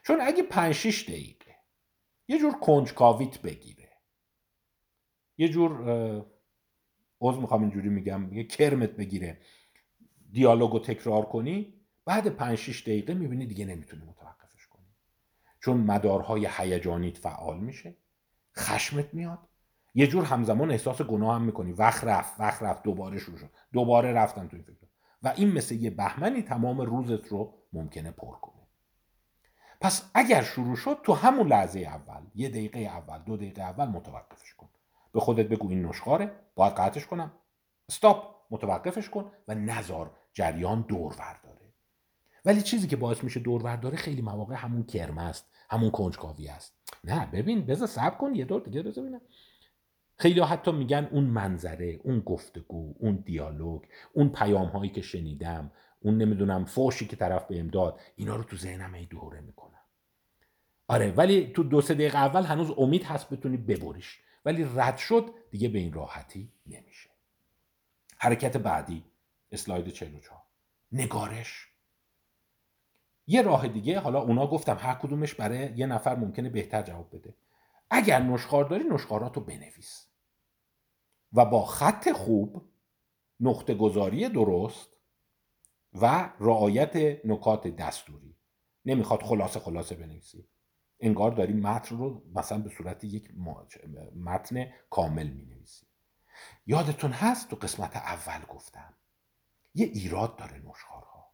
چون 0.02 0.20
اگه 0.20 0.42
5 0.42 0.74
6 0.74 1.02
دقیقه 1.08 1.56
یه 2.28 2.38
جور 2.38 2.58
کنجکاویت 2.58 3.38
بگیره 3.38 3.75
یه 5.38 5.48
جور 5.48 5.70
عضو 7.20 7.40
می‌خوام 7.40 7.60
اینجوری 7.60 7.88
میگم 7.88 8.32
یه 8.32 8.44
کرمت 8.44 8.90
بگیره 8.90 9.40
دیالوگو 10.32 10.78
تکرار 10.78 11.24
کنی 11.24 11.74
بعد 12.04 12.28
5 12.28 12.58
6 12.58 12.82
دقیقه 12.82 13.14
می‌بینی 13.14 13.46
دیگه 13.46 13.64
نمی‌تونی 13.64 14.04
متوقفش 14.04 14.66
کنی. 14.66 14.86
چون 15.60 15.76
مدارهای 15.76 16.48
هیجانیت 16.56 17.18
فعال 17.18 17.60
میشه 17.60 17.96
خشمت 18.56 19.14
میاد. 19.14 19.38
یه 19.94 20.06
جور 20.06 20.24
همزمان 20.24 20.70
احساس 20.70 21.02
گناه 21.02 21.34
هم 21.34 21.42
می‌کنی. 21.42 21.72
وقت 21.72 22.04
رفت 22.04 22.40
وقت 22.40 22.62
رفت 22.62 22.82
دوباره 22.82 23.18
شروع 23.18 23.38
شد. 23.38 23.50
دوباره 23.72 24.12
رفتن 24.12 24.48
تو 24.48 24.56
این 24.56 24.64
فکر. 24.64 24.76
و 25.22 25.32
این 25.36 25.52
مثل 25.52 25.74
یه 25.74 25.90
بهمنی 25.90 26.42
تمام 26.42 26.80
روزت 26.80 27.28
رو 27.28 27.54
ممکنه 27.72 28.10
پر 28.10 28.32
کنه. 28.32 28.66
پس 29.80 30.10
اگر 30.14 30.42
شروع 30.42 30.76
شد 30.76 31.00
تو 31.04 31.12
همون 31.14 31.46
لحظه 31.46 31.80
اول 31.80 32.22
یه 32.34 32.48
دقیقه 32.48 32.78
اول 32.78 33.18
دو 33.18 33.36
دقیقه 33.36 33.62
اول 33.62 33.88
متوقفش 33.88 34.54
کن. 34.54 34.68
به 35.12 35.20
خودت 35.20 35.48
بگو 35.48 35.68
این 35.68 35.86
نشخاره 35.86 36.30
باید 36.54 36.72
قطعش 36.72 37.06
کنم. 37.06 37.32
استاپ 37.88 38.36
متوقفش 38.50 39.10
کن 39.10 39.32
و 39.48 39.54
نزار 39.54 40.10
جریان 40.34 40.84
دور 40.88 41.14
داره. 41.44 41.72
ولی 42.44 42.62
چیزی 42.62 42.86
که 42.86 42.96
باعث 42.96 43.24
میشه 43.24 43.40
دور 43.40 43.76
داره 43.76 43.96
خیلی 43.96 44.22
مواقع 44.22 44.54
همون 44.54 44.82
کرمه 44.82 45.22
است 45.22 45.46
همون 45.70 45.90
کنجکاوی 45.90 46.48
است. 46.48 46.74
نه 47.04 47.26
ببین 47.26 47.66
بذار 47.66 47.88
صبر 47.88 48.16
کن 48.16 48.34
یه 48.34 48.44
دور 48.44 48.60
دیگه 48.60 48.82
بذار 48.82 49.04
ببینم. 49.04 49.20
خیلی 50.18 50.40
حتی 50.40 50.72
میگن 50.72 51.08
اون 51.12 51.24
منظره 51.24 52.00
اون 52.04 52.20
گفتگو 52.20 52.94
اون 52.98 53.16
دیالوگ 53.26 53.82
اون 54.12 54.28
پیام 54.28 54.66
هایی 54.66 54.90
که 54.90 55.02
شنیدم 55.02 55.70
اون 56.00 56.18
نمی‌دونم 56.18 56.64
فوشی 56.64 57.06
که 57.06 57.16
طرف 57.16 57.46
به 57.46 57.62
داد 57.62 58.00
اینا 58.16 58.36
رو 58.36 58.42
تو 58.42 58.56
ذهنم 58.56 58.94
ای 58.94 59.06
دوره 59.06 59.40
می‌کنم. 59.40 59.72
آره 60.88 61.12
ولی 61.12 61.52
تو 61.52 61.62
دو 61.62 61.80
سه 61.80 61.94
دقیقه 61.94 62.18
اول 62.18 62.42
هنوز 62.42 62.70
امید 62.78 63.04
هست 63.04 63.30
بتونی 63.30 63.56
ببریش. 63.56 64.20
ولی 64.46 64.66
رد 64.74 64.98
شد 64.98 65.34
دیگه 65.50 65.68
به 65.68 65.78
این 65.78 65.92
راحتی 65.92 66.52
نمیشه. 66.66 67.10
حرکت 68.18 68.56
بعدی 68.56 69.04
اسلاید 69.52 69.88
44 69.88 70.42
نگارش. 70.92 71.68
یه 73.26 73.42
راه 73.42 73.68
دیگه 73.68 74.00
حالا 74.00 74.20
اونا 74.20 74.46
گفتم 74.46 74.76
هر 74.80 74.94
کدومش 74.94 75.34
برای 75.34 75.72
یه 75.76 75.86
نفر 75.86 76.16
ممکنه 76.16 76.48
بهتر 76.48 76.82
جواب 76.82 77.16
بده. 77.16 77.34
اگر 77.90 78.22
نشخار 78.22 78.64
داری 78.64 78.84
نشخاراتو 78.84 79.40
بنویس. 79.40 80.06
و 81.32 81.44
با 81.44 81.64
خط 81.64 82.12
خوب 82.12 82.68
نقطه 83.40 83.74
گذاری 83.74 84.28
درست 84.28 84.88
و 85.92 86.32
رعایت 86.40 87.20
نکات 87.24 87.66
دستوری. 87.66 88.36
نمی‌خواد 88.84 89.22
خلاصه 89.22 89.60
خلاصه 89.60 89.94
بنویسی. 89.94 90.48
انگار 91.00 91.30
داری 91.30 91.52
متن 91.52 91.96
رو 91.96 92.22
مثلا 92.34 92.58
به 92.58 92.70
صورت 92.70 93.04
یک 93.04 93.30
متن 94.16 94.72
کامل 94.90 95.26
می 95.26 95.44
نویسی 95.44 95.86
یادتون 96.66 97.12
هست 97.12 97.48
تو 97.48 97.56
قسمت 97.56 97.96
اول 97.96 98.44
گفتم 98.48 98.94
یه 99.74 99.86
ایراد 99.86 100.36
داره 100.36 100.62
نشخارها 100.68 101.32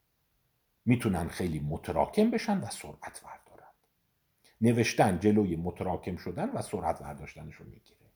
می‌تونن 0.84 1.28
خیلی 1.28 1.60
متراکم 1.60 2.30
بشن 2.30 2.60
و 2.60 2.66
سرعت 2.66 3.22
وردارن. 3.24 3.72
نوشتن 4.60 5.18
جلوی 5.18 5.56
متراکم 5.56 6.16
شدن 6.16 6.50
و 6.50 6.62
سرعت 6.62 7.00
ورداشتنش 7.00 7.54
رو 7.54 7.66
می‌گیره. 7.66 8.10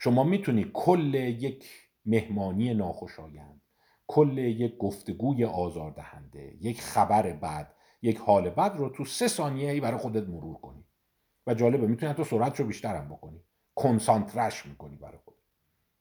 شما 0.00 0.24
می‌تونی 0.24 0.70
کل 0.74 1.14
یک 1.14 1.70
مهمانی 2.06 2.74
ناخوشایند 2.74 3.62
کل 4.06 4.38
یک 4.38 4.76
گفتگوی 4.76 5.44
آزاردهنده 5.44 6.56
یک 6.60 6.80
خبر 6.82 7.32
بد 7.32 7.74
یک 8.02 8.18
حال 8.18 8.50
بد 8.50 8.76
رو 8.76 8.88
تو 8.88 9.04
سه 9.04 9.28
ثانیه 9.28 9.70
ای 9.70 9.80
برای 9.80 9.98
خودت 9.98 10.28
مرور 10.28 10.56
کنی. 10.56 10.84
و 11.46 11.54
جالبه 11.54 11.86
می‌تونی 11.86 12.12
حتی 12.12 12.24
سرعت 12.24 12.60
رو 12.60 12.66
بیشتر 12.66 12.96
هم 12.96 13.08
بکنی. 13.08 13.44
کنسانترش 13.74 14.66
می‌کنی 14.66 14.96
برای 14.96 15.18
خودت. 15.24 15.38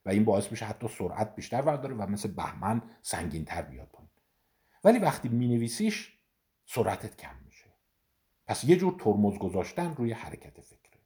و 0.05 0.09
این 0.09 0.25
باعث 0.25 0.51
میشه 0.51 0.65
حتی 0.65 0.87
سرعت 0.87 1.35
بیشتر 1.35 1.61
برداره 1.61 1.95
و 1.95 2.07
مثل 2.07 2.31
بهمن 2.31 2.81
سنگینتر 3.01 3.61
بیاد 3.61 3.87
پایین. 3.87 4.09
ولی 4.83 4.99
وقتی 4.99 5.29
مینویسیش 5.29 6.19
سرعتت 6.65 7.17
کم 7.17 7.35
میشه. 7.45 7.69
پس 8.47 8.63
یه 8.63 8.75
جور 8.75 8.95
ترمز 8.99 9.37
گذاشتن 9.37 9.95
روی 9.95 10.11
حرکت 10.11 10.61
فکره. 10.61 11.01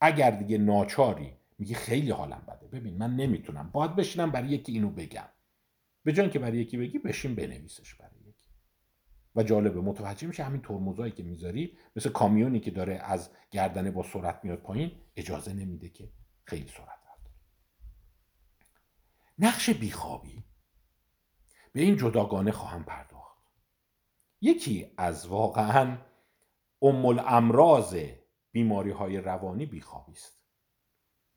اگر 0.00 0.30
دیگه 0.30 0.58
ناچاری 0.58 1.36
میگی 1.58 1.74
خیلی 1.74 2.10
حالم 2.10 2.42
بده 2.48 2.66
ببین 2.66 2.98
من 2.98 3.16
نمی‌تونم. 3.16 3.70
باید 3.72 3.96
بشینم 3.96 4.30
برای 4.30 4.48
یکی 4.48 4.72
اینو 4.72 4.90
بگم. 4.90 5.28
به 6.04 6.12
جای 6.12 6.30
که 6.30 6.38
برای 6.38 6.58
یکی 6.58 6.76
بگی 6.76 6.98
بشین 6.98 7.34
بنویسش 7.34 7.94
برای 7.94 8.15
و 9.36 9.42
جالبه. 9.42 9.80
متوجه 9.80 10.26
میشه 10.26 10.44
همین 10.44 10.62
ترمزایی 10.62 11.12
که 11.12 11.22
می‌ذاری 11.22 11.78
مثل 11.96 12.10
کامیونی 12.10 12.60
که 12.60 12.70
داره 12.70 12.94
از 12.94 13.30
گردنه 13.50 13.90
با 13.90 14.02
سرعت 14.02 14.40
میاد 14.42 14.58
پایین 14.58 14.90
اجازه 15.16 15.52
نمیده 15.52 15.88
که 15.88 16.12
خیلی 16.44 16.68
سرعت 16.68 16.96
نقش 19.38 19.70
بیخوابی 19.70 20.44
به 21.72 21.80
این 21.80 21.96
جداگانه 21.96 22.52
خواهم 22.52 22.84
پرداخت. 22.84 23.36
یکی 24.40 24.92
از 24.96 25.26
واقعا 25.26 25.98
ام 26.82 27.06
الامراض 27.06 27.96
بیماری 28.52 28.90
های 28.90 29.18
روانی 29.18 29.66
بیخوابی 29.66 30.12
است. 30.12 30.42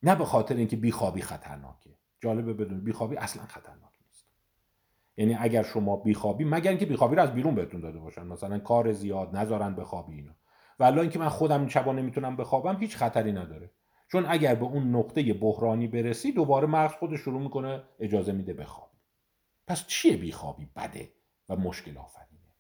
نه 0.04 0.16
به 0.16 0.26
خاطر 0.26 0.56
اینکه 0.56 0.76
بیخوابی 0.76 1.22
خطرناکه. 1.22 1.98
جالبه 2.20 2.54
بدون 2.54 2.84
بیخوابی 2.84 3.18
اصلا 3.18 3.46
خطرناک 3.46 3.89
یعنی 5.20 5.38
اگر 5.40 5.64
شما 5.64 5.98
بیخوابی 5.98 6.44
مگر 6.44 6.70
اینکه 6.70 6.86
بیخوابی 6.86 7.16
رو 7.16 7.22
از 7.22 7.34
بیرون 7.34 7.56
بهتون 7.56 7.82
داده 7.82 8.00
باشن. 8.00 8.28
مثلا 8.28 8.60
کار 8.60 8.94
زیاد 8.94 9.36
نذارن 9.36 9.76
بخوابی 9.76 10.16
اینا 10.16 10.36
ولی 10.80 11.00
اینکه 11.00 11.20
من 11.20 11.30
خودم 11.30 11.68
شبا 11.68 11.94
نمی‌تونم 11.94 12.36
بخوابم 12.36 12.78
هیچ 12.80 12.98
خطری 12.98 13.32
نداره. 13.32 13.72
چون 14.12 14.26
اگر 14.28 14.56
به 14.56 14.66
اون 14.66 14.96
نقطه 14.96 15.34
بحرانی 15.34 15.88
برسی 15.88 16.32
دوباره 16.32 16.68
مغز 16.68 16.94
خودش 16.94 17.20
شروع 17.20 17.42
می‌کنه 17.42 17.84
اجازه 18.00 18.32
میده 18.32 18.54
بخوابی 18.54 18.98
پس 19.68 19.88
چیه 19.88 20.18
بیخوابی؟ 20.18 20.70
بده 20.76 21.10
و 21.50 21.56
مشکل 21.56 21.98
آفرینه. 21.98 22.56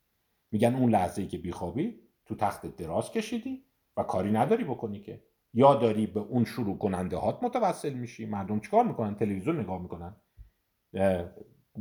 میگن 0.51 0.75
اون 0.75 0.89
لحظه 0.89 1.21
ای 1.21 1.27
که 1.27 1.37
بیخوابی 1.37 1.99
تو 2.25 2.35
تخت 2.35 2.75
دراز 2.75 3.11
کشیدی 3.11 3.65
و 3.97 4.03
کاری 4.03 4.31
نداری 4.31 4.63
بکنی 4.63 4.99
که. 4.99 5.23
یا 5.53 5.75
داری 5.75 6.07
به 6.07 6.19
اون 6.19 6.45
شروع 6.45 6.77
کننده 6.77 7.17
هات 7.17 7.43
متوسل 7.43 7.93
میشی. 7.93 8.25
مردم 8.25 8.59
چیکار 8.59 8.85
می‌کنن؟ 8.85 9.15
تلویزیون 9.15 9.59
نگاه 9.59 9.81
می‌کنن. 9.81 10.15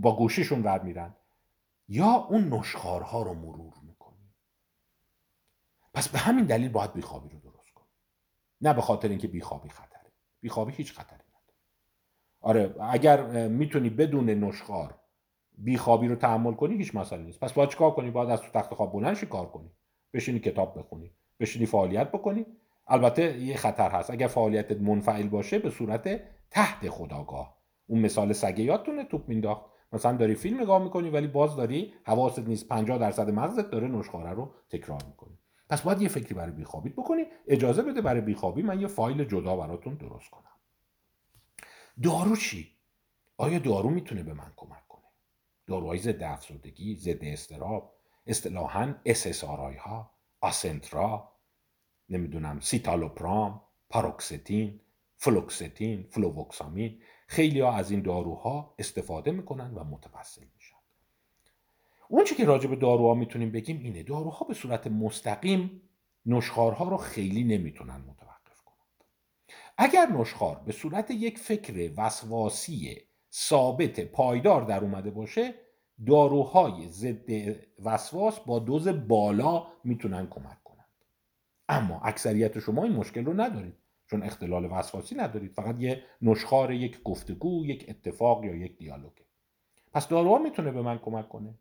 با 0.00 0.16
گوشیشون 0.16 0.62
ور 0.62 0.82
میرن. 0.82 1.14
یا 1.88 2.10
اون 2.10 2.54
نشخارها 2.54 3.22
رو 3.22 3.34
مرور 3.34 3.74
می‌کنی. 3.82 4.34
پس 5.94 6.08
به 6.08 6.18
همین 6.18 6.44
دلیل 6.44 6.68
باید 6.68 6.92
بیخوابی 6.92 7.28
رو 7.28 7.38
درست 7.38 7.74
کنی. 7.74 7.88
نه 8.60 8.74
به 8.74 8.80
خاطر 8.80 9.08
اینکه 9.08 9.28
بیخوابی 9.28 9.68
خطره. 9.68 10.12
بیخوابی 10.40 10.72
هیچ 10.72 10.92
خطری 10.92 11.18
نداره. 11.28 11.56
آره 12.40 12.74
اگر 12.80 13.48
می‌تونی 13.48 13.90
بدون 13.90 14.30
نشخار 14.30 14.94
بیخوابی 15.58 16.08
رو 16.08 16.16
تحمل 16.16 16.54
کنی 16.54 16.76
هیچ 16.76 16.94
مسئله 16.94 17.22
نیست. 17.22 17.40
پس 17.40 17.52
باید 17.52 17.68
چیکار 17.68 17.90
کنی؟ 17.90 18.10
باید 18.10 18.30
از 18.30 18.40
تو 18.40 18.50
تخت 18.60 18.74
خواب 18.74 18.92
بلند 18.92 19.24
کار 19.24 19.46
کنی. 19.46 19.70
بشینی 20.12 20.38
کتاب 20.38 20.78
بخونی. 20.78 21.10
بشینی 21.40 21.66
فعالیت 21.66 22.08
بکنی. 22.08 22.46
البته 22.86 23.38
یه 23.38 23.56
خطر 23.56 23.90
هست. 23.90 24.10
اگر 24.10 24.26
فعالیتت 24.26 24.80
منفعل 24.80 25.28
باشه 25.28 25.58
به 25.58 25.70
صورت 25.70 26.20
تحت 26.50 26.90
خداگاه. 26.90 27.58
اون 27.86 28.00
مثال 28.00 28.32
سگه 28.32 28.64
یادتونه؟ 28.64 29.04
توپ 29.04 29.28
مینداخت. 29.28 29.77
مثلا 29.92 30.16
داری 30.16 30.34
فیلم 30.34 30.60
نگاه 30.60 30.82
می‌کنی 30.82 31.10
ولی 31.10 31.26
باز 31.26 31.56
داری 31.56 31.94
حواست 32.04 32.38
نیست 32.38 32.68
50 32.68 32.98
درصد 32.98 33.30
مغزت 33.30 33.70
داره 33.70 33.88
نشخاره 33.88 34.30
رو 34.30 34.54
تکرار 34.70 35.02
می‌کنی. 35.06 35.38
پس 35.70 35.82
باید 35.82 36.02
یه 36.02 36.08
فکری 36.08 36.34
برای 36.34 36.52
بیخوابیت 36.52 36.92
بکنی. 36.92 37.24
اجازه 37.46 37.82
بده 37.82 38.00
برای 38.00 38.20
بیخوابی 38.20 38.62
من 38.62 38.80
یه 38.80 38.86
فایل 38.86 39.24
جدا 39.24 39.56
براتون 39.56 39.94
درست 39.94 40.30
کنم. 40.30 40.44
دارو 42.02 42.36
چی؟ 42.36 42.68
آیا 43.36 43.58
دارو 43.58 43.90
می‌تونه 43.90 44.22
به 44.22 44.34
من 44.34 44.52
کمک 44.56 44.88
کنه؟ 44.88 45.04
داروهای 45.66 45.98
ضد 45.98 46.22
افسردگی 46.22 46.96
ضد 46.96 47.24
استراب 47.24 47.94
اصطلاحا 48.26 48.94
اسسارای 49.06 49.76
ها 49.76 50.10
آسنترا 50.40 51.32
نمی‌دونم 52.08 52.60
سیتالوپرام 52.60 53.62
پاروکستین 53.90 54.80
فلوکستین 55.16 56.06
فلووکسامین 56.10 57.02
خیلی 57.30 57.60
ها 57.60 57.72
از 57.72 57.90
این 57.90 58.02
داروها 58.02 58.74
استفاده 58.78 59.30
می‌کنن 59.30 59.74
و 59.74 59.84
متوسل 59.84 60.44
میشن. 60.54 60.76
اون 62.08 62.24
که 62.24 62.44
راجع 62.44 62.68
به 62.68 62.76
داروها 62.76 63.14
می‌تونیم 63.14 63.52
بگیم 63.52 63.80
اینه. 63.82 64.02
داروها 64.02 64.46
به 64.46 64.54
صورت 64.54 64.86
مستقیم 64.86 65.82
نشخارها 66.26 66.88
رو 66.88 66.96
خیلی 66.96 67.44
نمی‌تونن 67.44 67.96
متوقف 67.96 68.62
کنند. 68.64 69.04
اگر 69.78 70.06
نشخار 70.06 70.62
به 70.66 70.72
صورت 70.72 71.10
یک 71.10 71.38
فکر 71.38 71.92
وسواسی 71.96 72.96
ثابت 73.32 74.00
پایدار 74.00 74.64
در 74.64 74.84
اومده 74.84 75.10
باشه 75.10 75.54
داروهای 76.06 76.88
ضد 76.88 77.56
وسواس 77.84 78.40
با 78.40 78.58
دوز 78.58 78.88
بالا 78.88 79.66
می‌تونن 79.84 80.26
کمک 80.26 80.64
کنند. 80.64 81.04
اما 81.68 82.00
اکثریت 82.00 82.58
شما 82.58 82.84
این 82.84 82.92
مشکل 82.92 83.24
رو 83.24 83.40
ندارید. 83.40 83.77
چون 84.10 84.22
اختلال 84.22 84.64
وسواسی 84.72 85.14
ندارید. 85.14 85.52
فقط 85.52 85.80
یه 85.80 86.02
نشخار 86.22 86.72
یک 86.72 87.02
گفتگو 87.02 87.66
یک 87.66 87.86
اتفاق 87.88 88.44
یا 88.44 88.54
یک 88.54 88.78
دیالوگه. 88.78 89.24
پس 89.92 90.08
داروها 90.08 90.38
می‌تونه 90.38 90.70
به 90.70 90.82
من 90.82 90.98
کمک 90.98 91.28
کنه؟ 91.28 91.54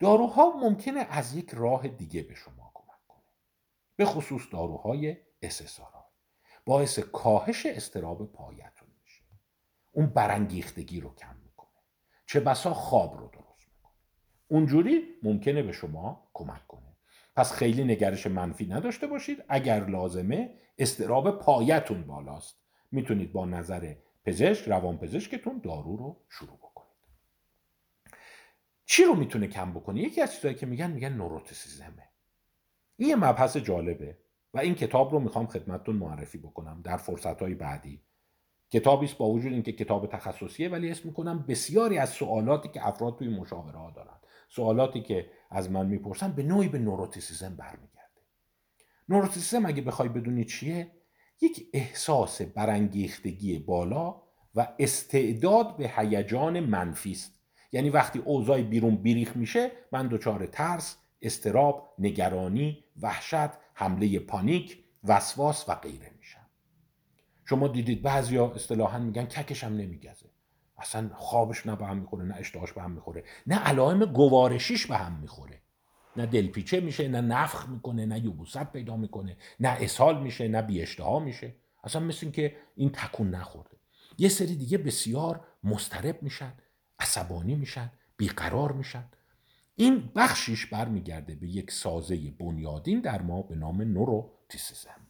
داروها 0.00 0.52
ممکنه 0.56 1.00
از 1.00 1.36
یک 1.36 1.50
راه 1.50 1.88
دیگه 1.88 2.22
به 2.22 2.34
شما 2.34 2.70
کمک 2.74 3.06
کنه. 3.08 3.24
به 3.96 4.04
خصوص 4.04 4.42
داروهای 4.52 5.16
اسسارا 5.42 6.04
باعث 6.66 6.98
کاهش 6.98 7.66
استراب 7.66 8.32
پایتون 8.32 8.88
میشه. 9.02 9.22
اون 9.92 10.06
برانگیختگی 10.06 11.00
رو 11.00 11.14
کم 11.14 11.36
می‌کنه. 11.44 11.68
چه 12.26 12.40
بسا 12.40 12.74
خواب 12.74 13.16
رو 13.18 13.28
درست 13.28 13.68
می‌کنه. 13.74 13.92
اونجوری 14.48 15.04
ممکنه 15.22 15.62
به 15.62 15.72
شما 15.72 16.30
کمک 16.34 16.66
کنه. 16.66 16.89
پس 17.40 17.52
خیلی 17.52 17.84
نگرش 17.84 18.26
منفی 18.26 18.66
نداشته 18.66 19.06
باشید. 19.06 19.44
اگر 19.48 19.86
لازمه 19.86 20.54
استراب 20.78 21.38
پایتون 21.38 22.02
بالاست. 22.02 22.56
می‌تونید 22.92 23.32
با 23.32 23.46
نظر 23.46 23.94
پزشک 24.24 24.68
روان 24.68 24.98
پزشکتون 24.98 25.60
دارو 25.64 25.96
رو 25.96 26.16
شروع 26.28 26.56
بکنید. 26.56 26.90
چی 28.84 29.04
رو 29.04 29.14
می‌تونه 29.14 29.46
کم 29.46 29.72
بکنه؟ 29.72 30.00
یکی 30.00 30.20
از 30.20 30.34
چیزهایی 30.34 30.56
که 30.56 30.66
میگن 30.66 30.90
میگن 30.90 31.12
نوروتیسیزمه 31.12 32.08
این 32.96 33.08
یه 33.08 33.16
مبحث 33.16 33.56
جالبه 33.56 34.18
و 34.54 34.58
این 34.58 34.74
کتاب 34.74 35.12
رو 35.12 35.20
می‌خوام 35.20 35.46
خدمتتون 35.46 35.96
معرفی 35.96 36.38
بکنم 36.38 36.80
در 36.84 36.96
فرصتهای 36.96 37.54
بعدی. 37.54 38.02
کتابی 38.70 39.06
است 39.06 39.16
با 39.16 39.28
وجود 39.30 39.52
اینکه 39.52 39.72
کتاب 39.72 40.06
تخصصیه 40.06 40.68
ولی 40.68 40.90
اسم 40.90 41.08
می‌کنم 41.08 41.44
بسیاری 41.48 41.98
از 41.98 42.10
سوالاتی 42.10 42.68
که 42.68 42.88
افراد 42.88 43.18
توی 43.18 43.28
مشاوره 43.28 43.78
ها 43.78 43.90
دارن. 43.90 44.19
سوالاتی 44.54 45.02
که 45.02 45.30
از 45.50 45.70
من 45.70 45.86
می‌پرسن 45.86 46.32
به 46.32 46.42
نوعی 46.42 46.68
به 46.68 46.78
نوروتیسیزم 46.78 47.56
برمیگرده. 47.56 48.20
نوروتیسیزم 49.08 49.66
اگه 49.66 49.82
بخوای 49.82 50.08
بدونی 50.08 50.44
چیه؟ 50.44 50.92
یک 51.40 51.66
احساس 51.74 52.42
برانگیختگی 52.42 53.58
بالا 53.58 54.22
و 54.54 54.72
استعداد 54.78 55.76
به 55.76 55.92
هیجان 55.96 56.60
منفی 56.60 57.10
است. 57.10 57.40
یعنی 57.72 57.90
وقتی 57.90 58.18
اوضاع 58.18 58.62
بیرون 58.62 58.96
بیریخ 58.96 59.36
میشه 59.36 59.70
من 59.92 60.08
دچار 60.08 60.46
ترس 60.46 60.96
استراب 61.22 61.94
نگرانی 61.98 62.84
وحشت 63.02 63.50
حمله 63.74 64.18
پانیک 64.18 64.84
وسواس 65.04 65.68
و 65.68 65.74
غیره 65.74 66.10
میشم. 66.18 66.46
شما 67.44 67.68
دیدید 67.68 68.02
بعضیا 68.02 68.52
اصطلاحا 68.52 68.98
میگن 68.98 69.24
ککشم 69.24 69.66
نمیگزه. 69.66 70.30
اصلا 70.80 71.10
خوابش 71.14 71.66
نه 71.66 71.76
به 71.76 71.86
هم 71.86 71.96
می‌خوره 71.98 72.24
نه 72.24 72.34
اشتهاش 72.36 72.72
به 72.72 72.82
هم 72.82 72.90
می‌خوره 72.90 73.24
نه 73.46 73.58
علائم 73.58 74.04
گوارشیش 74.04 74.86
به 74.86 74.96
هم 74.96 75.12
می‌خوره. 75.12 75.62
نه 76.16 76.26
دلپیچه 76.26 76.80
میشه 76.80 77.08
نه 77.08 77.20
نفخ 77.20 77.68
می‌کنه 77.68 78.06
نه 78.06 78.18
یبوست 78.18 78.64
پیدا 78.64 78.96
می‌کنه 78.96 79.36
نه 79.60 79.68
اسهال 79.68 80.22
میشه 80.22 80.48
نه 80.48 80.62
بی 80.62 80.86
میشه. 81.24 81.54
اصلا 81.84 82.02
مثل 82.02 82.18
این 82.22 82.32
که 82.32 82.56
این 82.74 82.90
تکون 82.90 83.30
نخورده. 83.30 83.76
یه 84.18 84.28
سری 84.28 84.56
دیگه 84.56 84.78
بسیار 84.78 85.44
مسترب 85.64 86.22
میشن 86.22 86.52
عصبانی 86.98 87.54
میشن 87.54 87.92
بیقرار 88.16 88.72
میشن. 88.72 89.04
این 89.76 90.12
بخشیش 90.16 90.66
برمیگرده 90.66 91.34
به 91.34 91.48
یک 91.48 91.70
سازه 91.70 92.30
بنیادین 92.30 93.00
در 93.00 93.22
ما 93.22 93.42
به 93.42 93.54
نام 93.54 93.82
نوروتیسیزم 93.82 95.06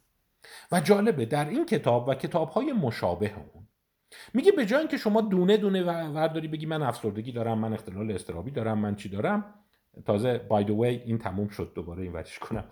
و 0.72 0.80
جالبه 0.80 1.26
در 1.26 1.48
این 1.48 1.66
کتاب 1.66 2.08
و 2.08 2.14
کتاب 2.14 2.48
های 2.48 2.72
مشابه 2.72 3.34
اون 3.54 3.66
میگه 4.34 4.52
به 4.52 4.66
جای 4.66 4.78
اینکه 4.78 4.96
شما 4.96 5.20
دونه 5.20 5.56
دونه 5.56 5.82
ورداری 5.82 6.48
بگی 6.48 6.66
من 6.66 6.82
افسردگی 6.82 7.32
دارم 7.32 7.58
من 7.58 7.72
اختلال 7.72 8.10
استرابی 8.10 8.50
دارم 8.50 8.78
من 8.78 8.96
چی 8.96 9.08
دارم 9.08 9.54
تازه 10.06 10.38
بای 10.38 10.64
دو 10.64 10.82
وی 10.82 10.94
این 10.96 11.18
تموم 11.18 11.48
شد 11.48 11.72
دوباره 11.74 12.02
این 12.02 12.12
ورش 12.12 12.38
کنم. 12.38 12.64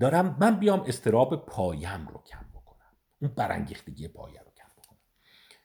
دارم 0.00 0.36
من 0.40 0.60
بیام 0.60 0.80
استراب 0.80 1.46
پایم 1.46 2.08
رو 2.08 2.22
کم 2.22 2.46
بکنم. 2.54 2.92
اون 3.22 3.32
برانگیختگی 3.36 4.08
پایه 4.08 4.40
رو 4.40 4.50
کم 4.56 4.68
بکنم. 4.82 4.98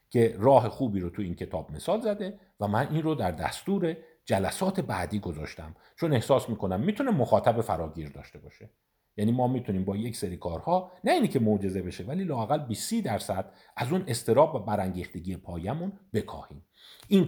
که 0.10 0.36
راه 0.40 0.70
خوبی 0.70 1.00
رو 1.00 1.10
تو 1.10 1.22
این 1.22 1.36
کتاب 1.36 1.72
مثال 1.72 2.02
زده 2.02 2.40
و 2.60 2.68
من 2.68 2.88
این 2.92 3.04
رو 3.04 3.16
در 3.16 3.32
دستور 3.32 3.98
جلسات 4.26 4.80
بعدی 4.80 5.20
گذاشتم. 5.20 5.76
چون 5.96 6.14
احساس 6.14 6.50
می‌کنم 6.50 6.80
می‌تونه 6.80 7.12
مخاطب 7.12 7.62
فراگیر 7.62 8.10
داشته 8.10 8.40
باشه. 8.40 8.70
یعنی 9.18 9.32
ما 9.32 9.48
می‌تونیم 9.48 9.86
با 9.86 9.96
یک 9.96 10.16
سری 10.18 10.38
کارها 10.38 10.92
نه 11.04 11.12
اینی 11.12 11.28
که 11.28 11.40
معجزه 11.40 11.82
بشه 11.82 12.04
ولی 12.04 12.24
لاقل 12.24 12.58
20 12.58 12.94
درصد 12.94 13.52
از 13.78 13.92
اون 13.92 14.04
استراب 14.08 14.56
و 14.56 14.60
برانگیختگی 14.60 15.38
پایمون 15.38 15.94
بکاهیم. 16.14 16.66
این 17.08 17.28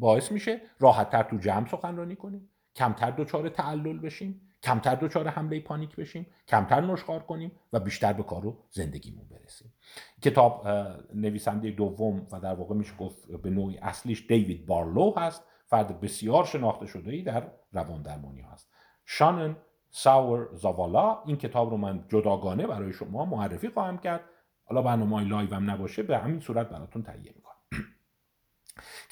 باعث 0.00 0.32
میشه 0.32 0.60
راحتتر 0.78 1.22
تو 1.22 1.36
جمع 1.36 1.68
سخنرانی 1.68 2.16
کنیم 2.16 2.48
کمتر 2.76 3.10
دچار 3.10 3.48
تعلل 3.48 3.98
بشیم 3.98 4.40
کمتر 4.62 4.94
دچار 4.94 5.28
حمله 5.28 5.60
پانیک 5.60 5.96
بشیم 5.96 6.26
کمتر 6.48 6.80
نشخار 6.80 7.22
کنیم 7.22 7.52
و 7.72 7.80
بیشتر 7.80 8.12
به 8.12 8.22
کار 8.22 8.46
و 8.46 8.58
زندگیمون 8.70 9.28
برسیم. 9.28 9.74
کتاب 10.22 10.68
نویسنده 11.14 11.70
دوم 11.70 12.26
و 12.32 12.40
در 12.40 12.54
واقع 12.54 12.74
میشه 12.74 12.96
گفت 12.96 13.32
به 13.42 13.50
نوعی 13.50 13.78
اصلیش 13.78 14.26
دیوید 14.26 14.66
بارلو 14.66 15.12
هست. 15.16 15.44
فرد 15.66 16.00
بسیار 16.00 16.44
شناخته 16.44 16.86
شده 16.86 17.10
ای 17.10 17.22
در 17.22 17.50
روان 17.72 18.02
درمانی 18.02 18.40
هست. 18.40 18.70
شانن 19.06 19.56
ساور 19.90 20.48
زاوالا 20.54 21.22
این 21.26 21.36
کتاب 21.36 21.70
رو 21.70 21.76
من 21.76 22.04
جداگانه 22.08 22.66
برای 22.66 22.92
شما 22.92 23.24
معرفی 23.24 23.68
خواهم 23.68 23.98
کرد. 23.98 24.20
حالا 24.64 24.82
برنامه 24.82 25.24
live 25.24 25.54
هم 25.54 25.70
نباشه 25.70 26.02
به 26.02 26.18
همین 26.18 26.40
صورت 26.40 26.68
براتون 26.68 27.02
تهیه 27.02 27.32
می‌کنم. 27.36 27.56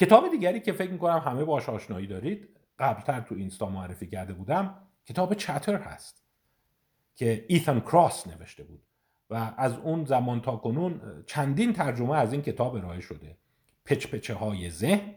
کتاب 0.01 0.31
دیگری 0.31 0.61
که 0.61 0.73
فکر 0.73 0.91
می‌کنم 0.91 1.19
همه 1.19 1.45
باش 1.45 1.69
آشنایی 1.69 2.07
دارید 2.07 2.49
قبلتر 2.79 3.21
تو 3.21 3.35
اینستا 3.35 3.69
معرفی 3.69 4.07
کرده 4.07 4.33
بودم 4.33 4.75
کتاب 5.07 5.35
Chatter 5.35 5.77
هست 5.77 6.23
که 7.15 7.45
ایثان 7.49 7.81
کراس 7.81 8.27
نوشته 8.27 8.65
بود 8.65 8.83
و 9.31 9.55
از 9.57 9.79
اون 9.79 10.05
زمان 10.05 10.41
تا 10.41 10.57
کنون 10.57 11.01
چندین 11.27 11.73
ترجمه 11.73 12.17
از 12.17 12.33
این 12.33 12.43
کتاب 12.43 12.75
ارائه 12.75 13.01
شده. 13.01 13.39
پچپچه 13.85 14.35
های 14.35 14.71
ذهن 14.71 15.15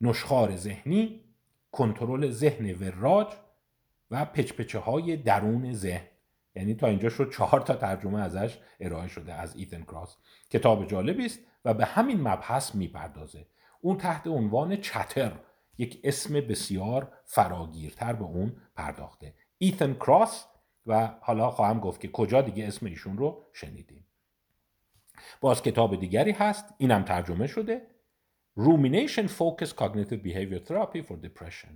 نشخار 0.00 0.56
ذهنی 0.56 1.24
کنترل 1.72 2.30
ذهن 2.30 2.74
وراج 2.74 3.26
و 4.10 4.24
پچپچه 4.24 4.78
های 4.78 5.16
درون 5.16 5.72
ذهن. 5.72 6.06
یعنی 6.54 6.74
تا 6.74 6.86
اینجا 6.86 7.08
شد 7.08 7.32
چهار 7.32 7.60
تا 7.60 7.74
ترجمه 7.74 8.20
ازش 8.20 8.58
ارائه 8.80 9.08
شده 9.08 9.34
از 9.34 9.56
ایتن 9.56 9.82
کراس. 9.82 10.16
کتاب 10.50 10.86
جالبی 10.86 11.26
است 11.26 11.40
و 11.64 11.74
به 11.74 11.84
همین 11.84 12.20
مبحث 12.20 12.74
می‌پردازه. 12.74 13.46
اون 13.80 13.96
تحت 13.96 14.26
عنوان 14.26 14.76
چتر 14.76 15.32
یک 15.78 16.00
اسم 16.04 16.34
بسیار 16.34 17.12
فراگیرتر 17.24 18.12
به 18.12 18.24
اون 18.24 18.56
پرداخته. 18.76 19.34
ایتن 19.58 19.94
کراس 19.94 20.46
و 20.86 21.06
حالا 21.20 21.50
خواهم 21.50 21.80
گفت 21.80 22.00
که 22.00 22.08
کجا 22.08 22.42
دیگه 22.42 22.66
اسم 22.66 22.86
ایشون 22.86 23.18
رو 23.18 23.44
شنیدیم. 23.52 24.06
باز 25.40 25.62
کتاب 25.62 26.00
دیگری 26.00 26.32
هست. 26.32 26.74
اینم 26.78 27.02
ترجمه 27.02 27.46
شده. 27.46 27.86
Rumination 28.58 29.28
Focused 29.28 29.76
Cognitive 29.76 30.22
Behavior 30.24 30.60
Therapy 30.68 31.02
for 31.02 31.16
Depression. 31.26 31.72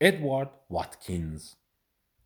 ادوارد 0.00 0.50
واتکینز 0.70 1.54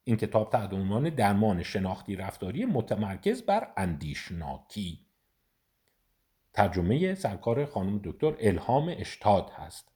این 0.04 0.16
کتاب 0.16 0.50
تحت 0.50 0.72
عنوان 0.72 1.10
درمان 1.10 1.62
شناختی 1.62 2.16
رفتاری 2.16 2.64
متمرکز 2.64 3.42
بر 3.42 3.72
اندیشناکی. 3.76 5.06
ترجمه 6.52 7.14
سرکار 7.14 7.64
خانم 7.64 8.00
دکتر 8.04 8.34
الهام 8.40 8.94
اشتاد 8.98 9.50
هست 9.50 9.92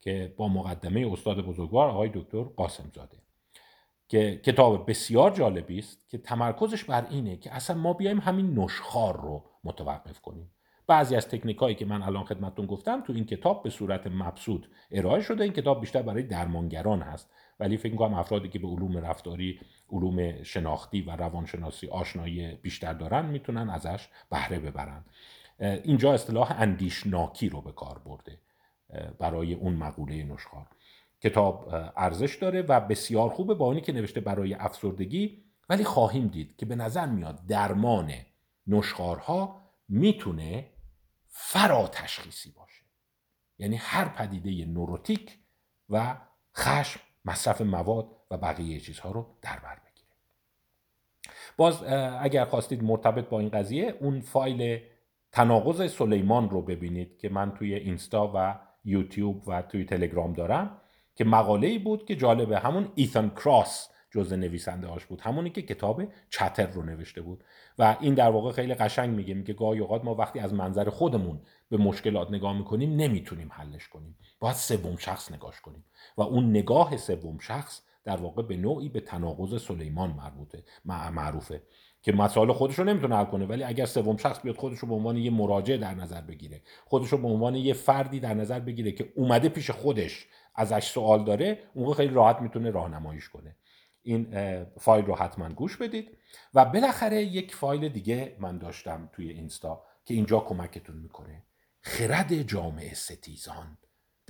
که 0.00 0.34
با 0.36 0.48
مقدمه 0.48 1.12
استاد 1.12 1.40
بزرگوار 1.40 1.88
آقای 1.88 2.10
دکتر 2.14 2.42
قاسم 2.42 2.90
زاده. 2.94 3.18
که 4.08 4.40
کتاب 4.44 4.90
بسیار 4.90 5.30
جالبی 5.30 5.78
است 5.78 6.08
که 6.08 6.18
تمرکزش 6.18 6.84
بر 6.84 7.06
اینه 7.10 7.36
که 7.36 7.54
اصلا 7.54 7.76
ما 7.76 7.92
بیایم 7.92 8.18
همین 8.18 8.58
نشخار 8.58 9.20
رو 9.20 9.44
متوقف 9.64 10.20
کنیم. 10.20 10.50
بعضی 10.86 11.16
از 11.16 11.28
تکنیک 11.28 11.58
هایی 11.58 11.74
که 11.74 11.84
من 11.84 12.02
الان 12.02 12.24
خدمتتون 12.24 12.66
گفتم 12.66 13.00
تو 13.00 13.12
این 13.12 13.24
کتاب 13.24 13.62
به 13.62 13.70
صورت 13.70 14.06
مبسوط 14.06 14.66
ارائه 14.90 15.22
شده. 15.22 15.44
این 15.44 15.52
کتاب 15.52 15.80
بیشتر 15.80 16.02
برای 16.02 16.22
درمانگران 16.22 17.02
هست. 17.02 17.30
ولی 17.60 17.76
فکر 17.76 17.94
کنم 17.94 18.14
افرادی 18.14 18.48
که 18.48 18.58
به 18.58 18.68
علوم 18.68 18.96
رفتاری 18.96 19.60
علوم 19.90 20.42
شناختی 20.42 21.00
و 21.00 21.10
روانشناسی 21.10 21.88
آشنایی 21.88 22.54
بیشتر 22.54 22.92
دارن 22.92 23.26
می‌تونن 23.26 23.70
ازش 23.70 24.08
بهره 24.30 24.58
ببرن. 24.58 25.04
اینجا 25.60 26.14
اصطلاح 26.14 26.60
اندیشناکی 26.60 27.48
رو 27.48 27.60
به 27.60 27.72
کار 27.72 27.98
برده 27.98 28.38
برای 29.18 29.54
اون 29.54 29.74
مقوله 29.74 30.24
نشخار 30.24 30.66
کتاب 31.20 31.68
ارزش 31.96 32.36
داره 32.36 32.62
و 32.62 32.80
بسیار 32.80 33.30
خوبه 33.30 33.54
با 33.54 33.66
اونی 33.66 33.80
که 33.80 33.92
نوشته 33.92 34.20
برای 34.20 34.54
افسردگی 34.54 35.44
ولی 35.68 35.84
خواهیم 35.84 36.28
دید 36.28 36.56
که 36.56 36.66
به 36.66 36.76
نظر 36.76 37.06
میاد 37.06 37.46
درمان 37.46 38.12
نشخارها 38.66 39.62
می‌تونه 39.88 40.70
فرا 41.28 41.88
تشخیصی 41.88 42.50
باشه. 42.50 42.82
یعنی 43.58 43.76
هر 43.76 44.08
پدیده 44.08 44.64
نوروتیک 44.64 45.38
و 45.88 46.16
خشم 46.56 47.00
مصرف 47.26 47.60
مواد 47.60 48.06
و 48.30 48.36
بقیه 48.36 48.80
چیزها 48.80 49.10
رو 49.10 49.26
در 49.42 49.58
بر 49.58 49.78
بگیره. 49.86 50.08
باز 51.56 51.82
اگر 52.20 52.44
خواستید 52.44 52.84
مرتبط 52.84 53.28
با 53.28 53.40
این 53.40 53.48
قضیه 53.48 53.94
اون 54.00 54.20
فایل 54.20 54.80
تناقض 55.32 55.92
سلیمان 55.92 56.50
رو 56.50 56.62
ببینید 56.62 57.18
که 57.18 57.28
من 57.28 57.54
توی 57.54 57.74
اینستا 57.74 58.32
و 58.34 58.58
یوتیوب 58.84 59.48
و 59.48 59.62
توی 59.62 59.84
تلگرام 59.84 60.32
دارم 60.32 60.80
که 61.14 61.24
مقاله 61.24 61.66
ای 61.66 61.78
بود 61.78 62.04
که 62.04 62.16
جالبه 62.16 62.58
همون 62.58 62.92
ایثان 62.94 63.30
کراس 63.30 63.88
جز 64.16 64.32
نویسنده 64.32 64.86
هاش 64.86 65.06
بود. 65.06 65.20
همونی 65.20 65.50
که 65.50 65.62
کتاب 65.62 66.02
چتر 66.30 66.66
رو 66.66 66.82
نوشته 66.82 67.22
بود. 67.22 67.44
و 67.78 67.96
این 68.00 68.14
در 68.14 68.30
واقع 68.30 68.52
خیلی 68.52 68.74
قشنگ 68.74 69.16
میگه 69.16 69.34
میگه 69.34 69.54
گاهی 69.54 69.80
اوقات 69.80 70.04
ما 70.04 70.14
وقتی 70.14 70.38
از 70.38 70.54
منظر 70.54 70.90
خودمون 70.90 71.40
به 71.68 71.76
مشکلات 71.76 72.30
نگاه 72.30 72.58
می‌کنیم 72.58 72.96
نمی‌تونیم 72.96 73.48
حلش 73.52 73.88
کنیم. 73.88 74.16
باید 74.40 74.56
سوم 74.56 74.96
شخص 74.96 75.32
نگاش 75.32 75.60
کنیم. 75.60 75.84
و 76.16 76.22
اون 76.22 76.50
نگاه 76.50 76.96
سوم 76.96 77.38
شخص 77.38 77.82
در 78.04 78.16
واقع 78.16 78.42
به 78.42 78.56
نوعی 78.56 78.88
به 78.88 79.00
تناقض 79.00 79.62
سلیمان 79.62 80.10
مربوطه 80.10 80.64
معروفه. 80.84 81.62
که 82.02 82.12
مسائل 82.12 82.52
خودش 82.52 82.78
رو 82.78 82.84
نمی‌تونه 82.84 83.16
حل 83.16 83.24
کنه 83.24 83.46
ولی 83.46 83.64
اگر 83.64 83.86
سوم 83.86 84.16
شخص 84.16 84.42
بیاد 84.42 84.56
خودش 84.56 84.78
رو 84.78 84.88
به 84.88 84.94
عنوان 84.94 85.16
یه 85.16 85.30
مراجع 85.30 85.76
در 85.76 85.94
نظر 85.94 86.20
بگیره 86.20 86.62
خودش 86.84 87.08
رو 87.08 87.18
به 87.18 87.28
عنوان 87.28 87.54
یه 87.54 87.72
فردی 87.72 88.20
در 88.20 88.34
نظر 88.34 88.60
بگیره 88.60 88.92
که 88.92 89.12
اومده 89.16 89.48
پیش 89.48 89.70
خودش 89.70 90.26
ازش 90.54 90.84
سوال 90.84 91.24
داره 91.24 91.58
اون 91.74 91.94
خیلی 91.94 92.14
راحت 92.14 92.40
می‌تونه 92.40 92.70
راهنماییش 92.70 93.28
کنه. 93.28 93.56
این 94.06 94.64
فایل 94.64 95.04
رو 95.04 95.14
حتما 95.14 95.48
گوش 95.48 95.76
بدید. 95.76 96.18
و 96.54 96.64
بالاخره 96.64 97.22
یک 97.22 97.54
فایل 97.54 97.88
دیگه 97.88 98.36
من 98.40 98.58
داشتم 98.58 99.10
توی 99.12 99.30
اینستا 99.30 99.84
که 100.04 100.14
اینجا 100.14 100.40
کمکتون 100.40 100.96
می‌کنه. 100.96 101.42
خرد 101.80 102.42
جامعه 102.42 102.94
ستیزان 102.94 103.78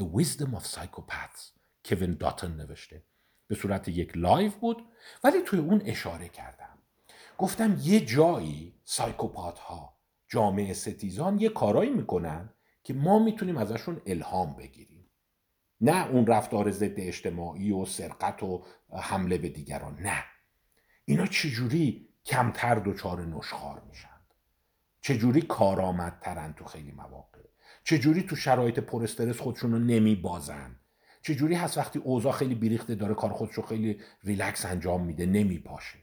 The 0.01 0.05
Wisdom 0.05 0.59
of 0.59 0.65
Psychopaths 0.65 1.43
کوین 1.85 2.17
داتن 2.21 2.57
نوشته. 2.57 3.03
به 3.47 3.55
صورت 3.55 3.89
یک 3.89 4.17
live 4.17 4.51
بود 4.61 4.85
ولی 5.25 5.43
توی 5.43 5.59
اون 5.59 5.83
اشاره 5.85 6.29
کردم. 6.29 6.79
گفتم 7.39 7.79
یه 7.83 8.01
جایی 8.01 8.75
psychopath 8.85 9.59
ها 9.59 9.97
جامعه 10.29 10.73
ستیزان 10.73 11.39
یه 11.39 11.49
کارایی 11.49 11.91
می‌کنن 11.91 12.51
که 12.85 12.95
ما 12.95 13.19
می‌تونیم 13.19 13.57
ازشون 13.57 14.01
الهام 14.07 14.57
بگیریم. 14.57 14.96
نه 15.81 16.07
اون 16.07 16.27
رفتار 16.27 16.71
ضد 16.71 16.95
اجتماعی 16.97 17.73
و 17.73 17.85
سرقت 17.85 18.43
و 18.43 18.65
حمله 18.93 19.39
به 19.39 19.49
دیگران 19.49 19.97
نه. 20.01 20.25
اینا 21.05 21.27
چجوری 21.27 22.09
کمتر 22.25 22.75
دچار 22.75 23.27
نشخار 23.27 23.83
میشند 23.89 24.17
چجوری 25.01 25.43
کارآمدترن 25.43 26.53
تو 26.53 26.65
خیلی 26.65 26.93
مواقع؟ 26.93 27.41
چجوری 27.85 28.23
تو 28.23 28.37
شرایط 28.37 28.79
پر 28.79 29.03
استرس 29.03 29.41
خودشون 29.41 29.73
رو 29.73 29.79
نمیبازن؟ 29.79 30.81
چجوری 31.23 31.55
هست 31.55 31.79
وقتی 31.79 31.99
اوضاع 31.99 32.33
خیلی 32.33 32.55
بیریخته 32.55 32.95
داره 32.95 33.15
کار 33.15 33.33
خودش 33.33 33.55
رو 33.55 33.63
خیلی 33.63 34.01
ریلکس 34.25 34.67
انجام 34.67 35.05
میده 35.05 35.27
نمیپاشه؟ 35.27 35.99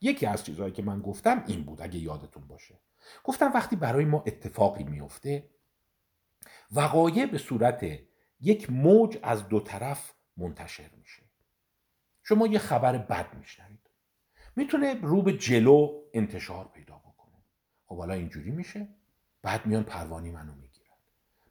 یکی 0.00 0.26
از 0.26 0.44
چیزهایی 0.44 0.72
که 0.72 0.82
من 0.82 1.00
گفتم 1.00 1.44
این 1.46 1.62
بود 1.62 1.82
اگه 1.82 1.98
یادتون 1.98 2.46
باشه. 2.46 2.80
گفتم 3.24 3.52
وقتی 3.54 3.76
برای 3.76 4.04
ما 4.04 4.24
اتفاقی 4.26 4.84
میفته 4.84 5.50
وقایع 6.72 7.26
به 7.26 7.38
صورت 7.38 7.98
یک 8.46 8.70
موج 8.70 9.18
از 9.22 9.48
دو 9.48 9.60
طرف 9.60 10.12
منتشر 10.36 10.90
میشه. 10.98 11.22
شما 12.22 12.46
یه 12.46 12.58
خبر 12.58 12.98
بد 12.98 13.34
میشنوید. 13.34 13.90
می‌تونه 14.56 14.94
رو 14.94 15.22
به 15.22 15.32
جلو 15.32 16.02
انتشار 16.12 16.68
پیدا 16.68 16.94
بکنه. 16.98 17.36
خب 17.86 17.98
حالا 17.98 18.14
اینجوری 18.14 18.50
میشه. 18.50 18.88
بعد 19.42 19.66
میان 19.66 19.82
پروانی 19.82 20.30
منو 20.30 20.54
می‌گیرن. 20.54 20.96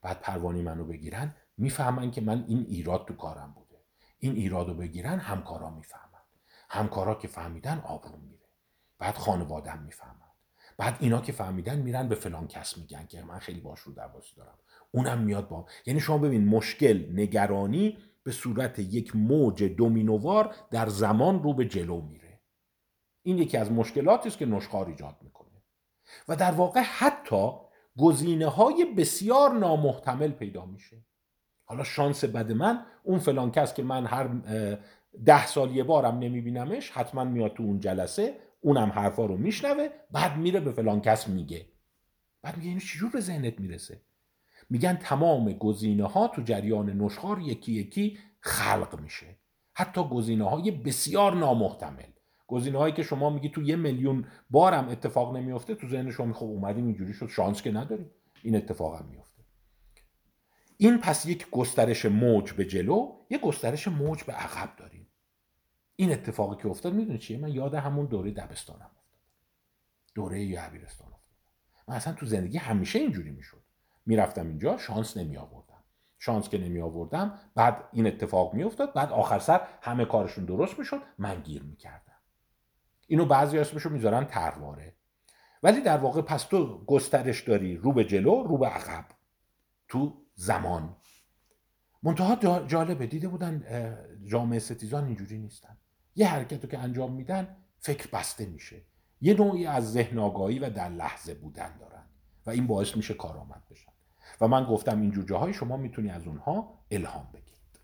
بعد 0.01 0.19
پروانی 0.19 0.61
منو 0.61 0.85
بگیرن 0.85 1.35
می‌فهمن 1.57 2.11
که 2.11 2.21
من 2.21 2.45
این 2.47 2.65
ایراد 2.69 3.07
تو 3.07 3.15
کارم 3.15 3.51
بوده. 3.51 3.83
این 4.17 4.35
ایراد 4.35 4.67
رو 4.67 4.73
بگیرن 4.73 5.19
همکارا 5.19 5.69
می‌فهمن. 5.69 6.21
همکارا 6.69 7.15
که 7.15 7.27
فهمیدن 7.27 7.79
آبروم 7.79 8.21
میره. 8.21 8.49
بعد 8.97 9.15
خانوادم 9.15 9.79
می‌فهمن. 9.79 10.24
بعد 10.77 10.97
اینا 10.99 11.21
که 11.21 11.31
فهمیدن 11.31 11.79
میرن 11.79 12.07
به 12.07 12.15
فلان 12.15 12.47
کس 12.47 12.77
میگن 12.77 13.05
که 13.05 13.23
من 13.23 13.39
خیلی 13.39 13.59
باش 13.59 13.79
رو 13.79 13.93
درواسی 13.93 14.35
دارم. 14.35 14.57
اونم 14.91 15.21
میاد 15.21 15.47
با 15.47 15.65
یعنی 15.85 15.99
شما 15.99 16.17
ببین 16.17 16.45
مشکل 16.45 17.05
نگرانی 17.13 17.97
به 18.23 18.31
صورت 18.31 18.79
یک 18.79 19.15
موج 19.15 19.63
دومینووار 19.63 20.55
در 20.71 20.89
زمان 20.89 21.43
رو 21.43 21.53
به 21.53 21.65
جلو 21.65 22.01
میره. 22.01 22.41
این 23.21 23.37
یکی 23.37 23.57
از 23.57 23.71
مشکلاتی 23.71 24.29
است 24.29 24.37
که 24.37 24.45
نشخار 24.45 24.87
ایجاد 24.87 25.15
می‌کنه. 25.21 25.63
و 26.27 26.35
در 26.35 26.51
واقع 26.51 26.81
حتی 26.81 27.51
گزینه 27.97 28.47
های 28.47 28.85
بسیار 28.97 29.53
نامحتمل 29.53 30.31
پیدا 30.31 30.65
میشه. 30.65 31.05
حالا 31.65 31.83
شانس 31.83 32.25
بد 32.25 32.51
من 32.51 32.85
اون 33.03 33.19
فلان 33.19 33.51
کس 33.51 33.73
که 33.73 33.83
من 33.83 34.05
هر 34.05 34.27
ده 35.25 35.47
سال 35.47 35.75
یه 35.75 35.83
بارم 35.83 36.19
نمیبینمش 36.19 36.91
حتما 36.91 37.23
میاد 37.23 37.53
تو 37.53 37.63
اون 37.63 37.79
جلسه 37.79 38.39
اونم 38.65 38.89
حرفا 38.89 39.25
رو 39.25 39.37
میشنوه 39.37 39.89
بعد 40.11 40.37
میره 40.37 40.59
به 40.59 40.71
فلان 40.71 41.01
کس 41.01 41.27
میگه. 41.27 41.65
بعد 42.41 42.57
میگه 42.57 42.69
اینو 42.69 42.79
چجور 42.79 43.11
به 43.11 43.19
ذهنت 43.19 43.59
می‌رسه؟ 43.59 44.01
میگن 44.69 44.95
تمام 44.95 45.53
گزینه 45.53 46.07
ها 46.07 46.27
تو 46.27 46.41
جریان 46.41 46.89
نشخار 46.89 47.39
یکی 47.39 47.73
یکی 47.73 48.17
خلق 48.39 48.99
میشه. 49.01 49.25
حتی 49.73 50.03
گزینه 50.03 50.49
های 50.49 50.71
بسیار 50.71 51.35
نامحتمل. 51.35 52.11
گزینه 52.47 52.77
هایی 52.77 52.93
که 52.93 53.03
شما 53.03 53.29
میگی 53.29 53.49
تو 53.49 53.61
یه 53.61 53.75
میلیون 53.75 54.25
بارم 54.49 54.89
اتفاق 54.89 55.37
نمیفته 55.37 55.75
تو 55.75 55.87
ذهن 55.87 56.11
شما 56.11 56.33
خب 56.33 56.45
اومدیم 56.45 56.85
اینجوری 56.85 57.13
شد 57.13 57.27
شانس 57.27 57.61
که 57.61 57.71
نداریم. 57.71 58.11
این 58.43 58.55
اتفاق 58.55 58.99
هم 58.99 59.05
میفته 59.05 59.43
این 60.77 60.97
پس 60.97 61.25
یک 61.25 61.49
گسترش 61.49 62.05
موج 62.05 62.53
به 62.53 62.65
جلو 62.65 63.15
یک 63.29 63.41
گسترش 63.41 63.87
موج 63.87 64.23
به 64.23 64.33
عقب 64.33 64.75
داریم. 64.77 65.04
این 65.95 66.11
اتفاقی 66.11 66.61
که 66.61 66.67
افتاد 66.67 66.93
می‌دونی 66.93 67.17
چیه؟ 67.17 67.37
من 67.37 67.49
یاد 67.49 67.75
همون 67.75 68.05
دوره 68.05 68.31
دبستانم 68.31 68.85
افتاد. 68.85 69.19
دوره 70.15 70.43
یعبیرستان 70.43 71.07
افتاد. 71.07 71.37
من 71.87 71.95
اصلا 71.95 72.13
تو 72.13 72.25
زندگی 72.25 72.57
همیشه 72.57 72.99
اینجوری 72.99 73.31
می‌شد. 73.31 73.63
می‌رفتم 74.05 74.47
اینجا 74.47 74.77
شانس 74.77 75.17
نمی 75.17 75.37
آوردم 75.37 75.83
شانس 76.19 76.49
که 76.49 76.57
نمی 76.57 76.81
آوردم 76.81 77.39
بعد 77.55 77.89
این 77.93 78.07
اتفاق 78.07 78.53
میافتاد 78.53 78.93
بعد 78.93 79.11
آخر 79.11 79.39
سر 79.39 79.67
همه 79.81 80.05
کارشون 80.05 80.45
درست 80.45 80.79
می‌شد 80.79 81.01
من 81.17 81.41
گیر 81.41 81.63
می‌کردم. 81.63 82.19
اینو 83.07 83.25
بعضی 83.25 83.59
اسمشو 83.59 83.89
می‌ذارن 83.89 84.25
ترواره. 84.25 84.95
ولی 85.63 85.81
در 85.81 85.97
واقع 85.97 86.21
پس 86.21 86.43
تو 86.43 86.85
گسترش 86.85 87.41
داری 87.41 87.77
رو 87.77 87.93
به 87.93 88.05
جلو 88.05 88.43
رو 88.43 88.57
به 88.57 88.67
عقب. 88.67 89.05
تو 89.87 90.25
زمان. 90.33 90.95
منتها 92.03 92.65
جالبه 92.65 93.07
دیده 93.07 93.27
بودن 93.27 93.63
جامعه 94.25 94.59
ستیزان 94.59 95.05
اینجوری 95.05 95.37
نیستن. 95.37 95.77
یه 96.15 96.27
حرکت 96.27 96.63
رو 96.63 96.69
که 96.69 96.79
انجام 96.79 97.11
میدن 97.11 97.57
فکر 97.79 98.09
بسته 98.13 98.45
میشه. 98.45 98.81
یه 99.21 99.33
نوعی 99.33 99.65
از 99.65 99.91
ذهن 99.91 100.19
آگاهی 100.19 100.59
و 100.59 100.69
در 100.69 100.89
لحظه 100.89 101.33
بودن 101.33 101.77
دارن 101.77 102.03
و 102.45 102.49
این 102.49 102.67
باعث 102.67 102.95
میشه 102.95 103.13
کارآمد 103.13 103.63
بشن. 103.71 103.91
و 104.41 104.47
من 104.47 104.63
گفتم 104.63 105.01
اینجور 105.01 105.25
جاهای 105.25 105.53
شما 105.53 105.77
می‌تونی 105.77 106.09
از 106.09 106.27
اونها 106.27 106.79
الهام 106.91 107.29
بگیرید. 107.33 107.79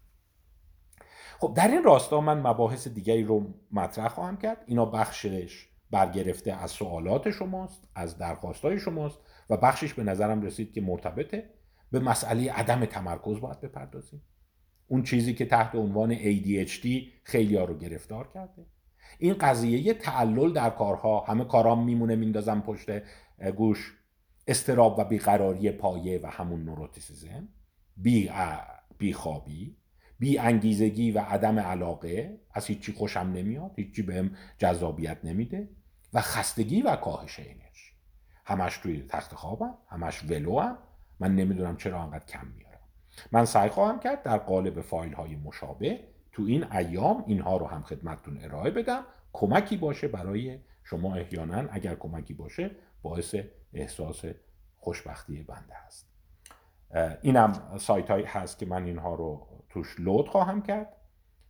خب 1.40 1.54
در 1.56 1.68
این 1.68 1.84
راستا 1.84 2.22
من 2.22 2.48
مباحث 2.48 2.88
دیگری 2.88 3.24
رو 3.24 3.54
مطرح 3.72 4.08
خواهم 4.08 4.38
کرد. 4.38 4.64
اینا 4.66 4.86
بخشش 4.86 5.68
برگرفته 5.92 6.54
از 6.54 6.72
سوالات 6.72 7.32
شماست 7.32 7.88
از 7.96 8.18
درخواستای 8.18 8.80
شماست 8.80 9.20
و 9.50 9.58
بخشش 9.58 9.94
به 9.94 10.04
نظرم 10.04 10.42
رسید 10.42 10.74
که 10.74 10.82
مرتبطه. 10.82 11.50
به 11.92 12.00
مسئله 12.00 12.52
عدم 12.52 12.86
تمرکز 12.86 13.40
باید 13.40 13.62
بپردازیم. 13.62 14.22
اون 14.92 15.04
چیزی 15.04 15.34
که 15.34 15.46
تحت 15.46 15.76
عنوان 15.76 16.16
ADHD 16.16 16.88
خیلی 17.24 17.56
ها 17.56 17.66
رو 17.66 17.78
گرفتار 17.78 18.30
کرده. 18.34 18.66
این 19.20 19.34
قضیه 19.34 19.94
تعلل 19.94 20.54
در 20.54 20.70
کارها. 20.70 21.20
همه 21.20 21.46
کارام 21.46 21.86
میمونه 21.86 22.16
میندازم 22.16 22.62
پشت 22.62 22.90
گوش. 23.56 23.98
استراب 24.48 25.00
و 25.00 25.04
بیقراری 25.04 25.72
پایه 25.72 26.20
و 26.24 26.28
همون 26.28 26.64
نوروتیسیزم. 26.64 27.48
بی, 27.98 29.14
خوابی. 29.14 29.78
بی 30.20 30.38
انگیزگی 30.38 31.12
و 31.12 31.20
عدم 31.20 31.60
علاقه. 31.60 32.40
از 32.54 32.66
هیچی 32.66 32.94
خوشم 32.94 33.20
نمیاد. 33.20 33.72
هیچی 33.76 34.02
بهم 34.02 34.36
جذابیت 34.58 35.18
نمیده. 35.24 35.70
و 36.14 36.22
خستگی 36.22 36.82
و 36.82 36.96
کاهش 36.96 37.40
انرژی. 37.40 37.92
همش 38.46 38.78
توی 38.78 39.04
تخت 39.10 39.36
خوابم. 39.36 39.78
همش 39.88 40.24
ولو 40.24 40.76
من 41.20 41.36
نمی‌دونم 41.36 41.78
چرا 41.78 42.04
انقدر 42.04 42.26
کم 42.26 42.48
میارم 42.48 42.71
من 43.32 43.46
سعی 43.46 43.70
خواهم 43.70 44.00
کرد 44.00 44.24
در 44.24 44.38
قالب 44.38 44.82
فایل 44.82 45.14
های 45.14 45.36
مشابه 45.36 46.00
تو 46.32 46.44
این 46.44 46.72
ایام 46.72 47.24
اینها 47.28 47.58
رو 47.58 47.68
هم 47.68 47.82
خدمتتون 47.82 48.40
ارائه 48.44 48.72
بدم. 48.72 49.04
کمکی 49.34 49.78
باشه 49.78 50.08
برای 50.08 50.60
شما 50.84 51.16
احیانا 51.16 51.70
اگر 51.72 51.96
کمکی 51.96 52.34
باشه 52.34 52.72
باعث 53.02 53.36
احساس 53.74 54.26
خوشبختی 54.78 55.44
بنده 55.44 55.74
هست 55.86 56.12
اینم 57.22 57.78
سایت 57.78 58.12
هایی 58.12 58.26
هست 58.26 58.60
که 58.60 58.66
من 58.66 58.86
اینها 58.86 59.16
رو 59.16 59.48
توش 59.70 59.96
لود 60.00 60.30
خواهم 60.30 60.62
کرد. 60.62 60.88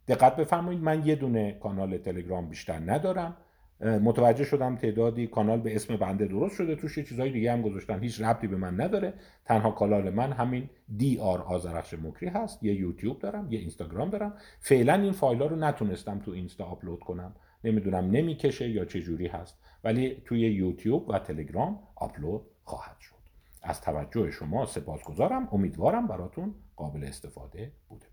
دقت 0.07 0.36
بفرمایید 0.36 0.82
من 0.82 1.05
یه 1.05 1.16
دونه 1.16 1.51
کانال 1.51 1.97
تلگرام 1.97 2.49
بیشتر 2.49 2.80
ندارم. 2.80 3.38
متوجه 3.82 4.44
شدم 4.44 4.76
تعدادی 4.76 5.28
کانال 5.28 5.60
به 5.60 5.76
اسم 5.76 5.98
بنده 5.98 6.26
درست 6.26 6.56
شده 6.56 6.76
توش 6.76 6.98
یه 6.98 7.04
چیزای 7.04 7.32
دیگه 7.32 7.52
هم 7.52 7.62
گذاشتن. 7.62 8.00
هیچ 8.00 8.22
ربطی 8.22 8.48
به 8.48 8.56
من 8.56 8.82
نداره. 8.82 9.14
تنها 9.46 9.72
کانال 9.72 10.10
من 10.10 10.32
همین 10.32 10.70
دی 10.98 11.20
آر 11.20 11.42
آزرخش 11.42 11.94
مکری 11.94 12.30
هست. 12.30 12.64
یه 12.64 12.74
یوتیوب 12.74 13.20
دارم 13.20 13.52
یه 13.52 13.60
اینستاگرام 13.60 14.10
دارم. 14.10 14.34
فعلا 14.60 14.94
این 14.94 15.12
فایل 15.12 15.42
ها 15.42 15.48
رو 15.48 15.56
نتونستم 15.56 16.20
تو 16.20 16.32
اینستا 16.32 16.66
آپلود 16.66 17.00
کنم. 17.00 17.36
نمی‌دونم 17.64 18.12
نمی‌کشه 18.12 18.70
یا 18.70 18.86
چه 18.86 19.02
جوری 19.02 19.28
هست. 19.28 19.58
ولی 19.84 20.22
توی 20.26 20.40
یوتیوب 20.40 21.10
و 21.10 21.20
تلگرام 21.20 21.80
آپلود 21.96 22.42
خواهد 22.64 23.00
شد. 23.00 23.16
از 23.64 23.82
توجه 23.82 24.32
شما 24.32 24.66
سپاسگزارم. 24.66 25.48
امیدوارم 25.52 26.08
براتون 26.08 26.56
قابل 26.76 27.04
استفاده 27.04 27.72
بوده 27.90 28.06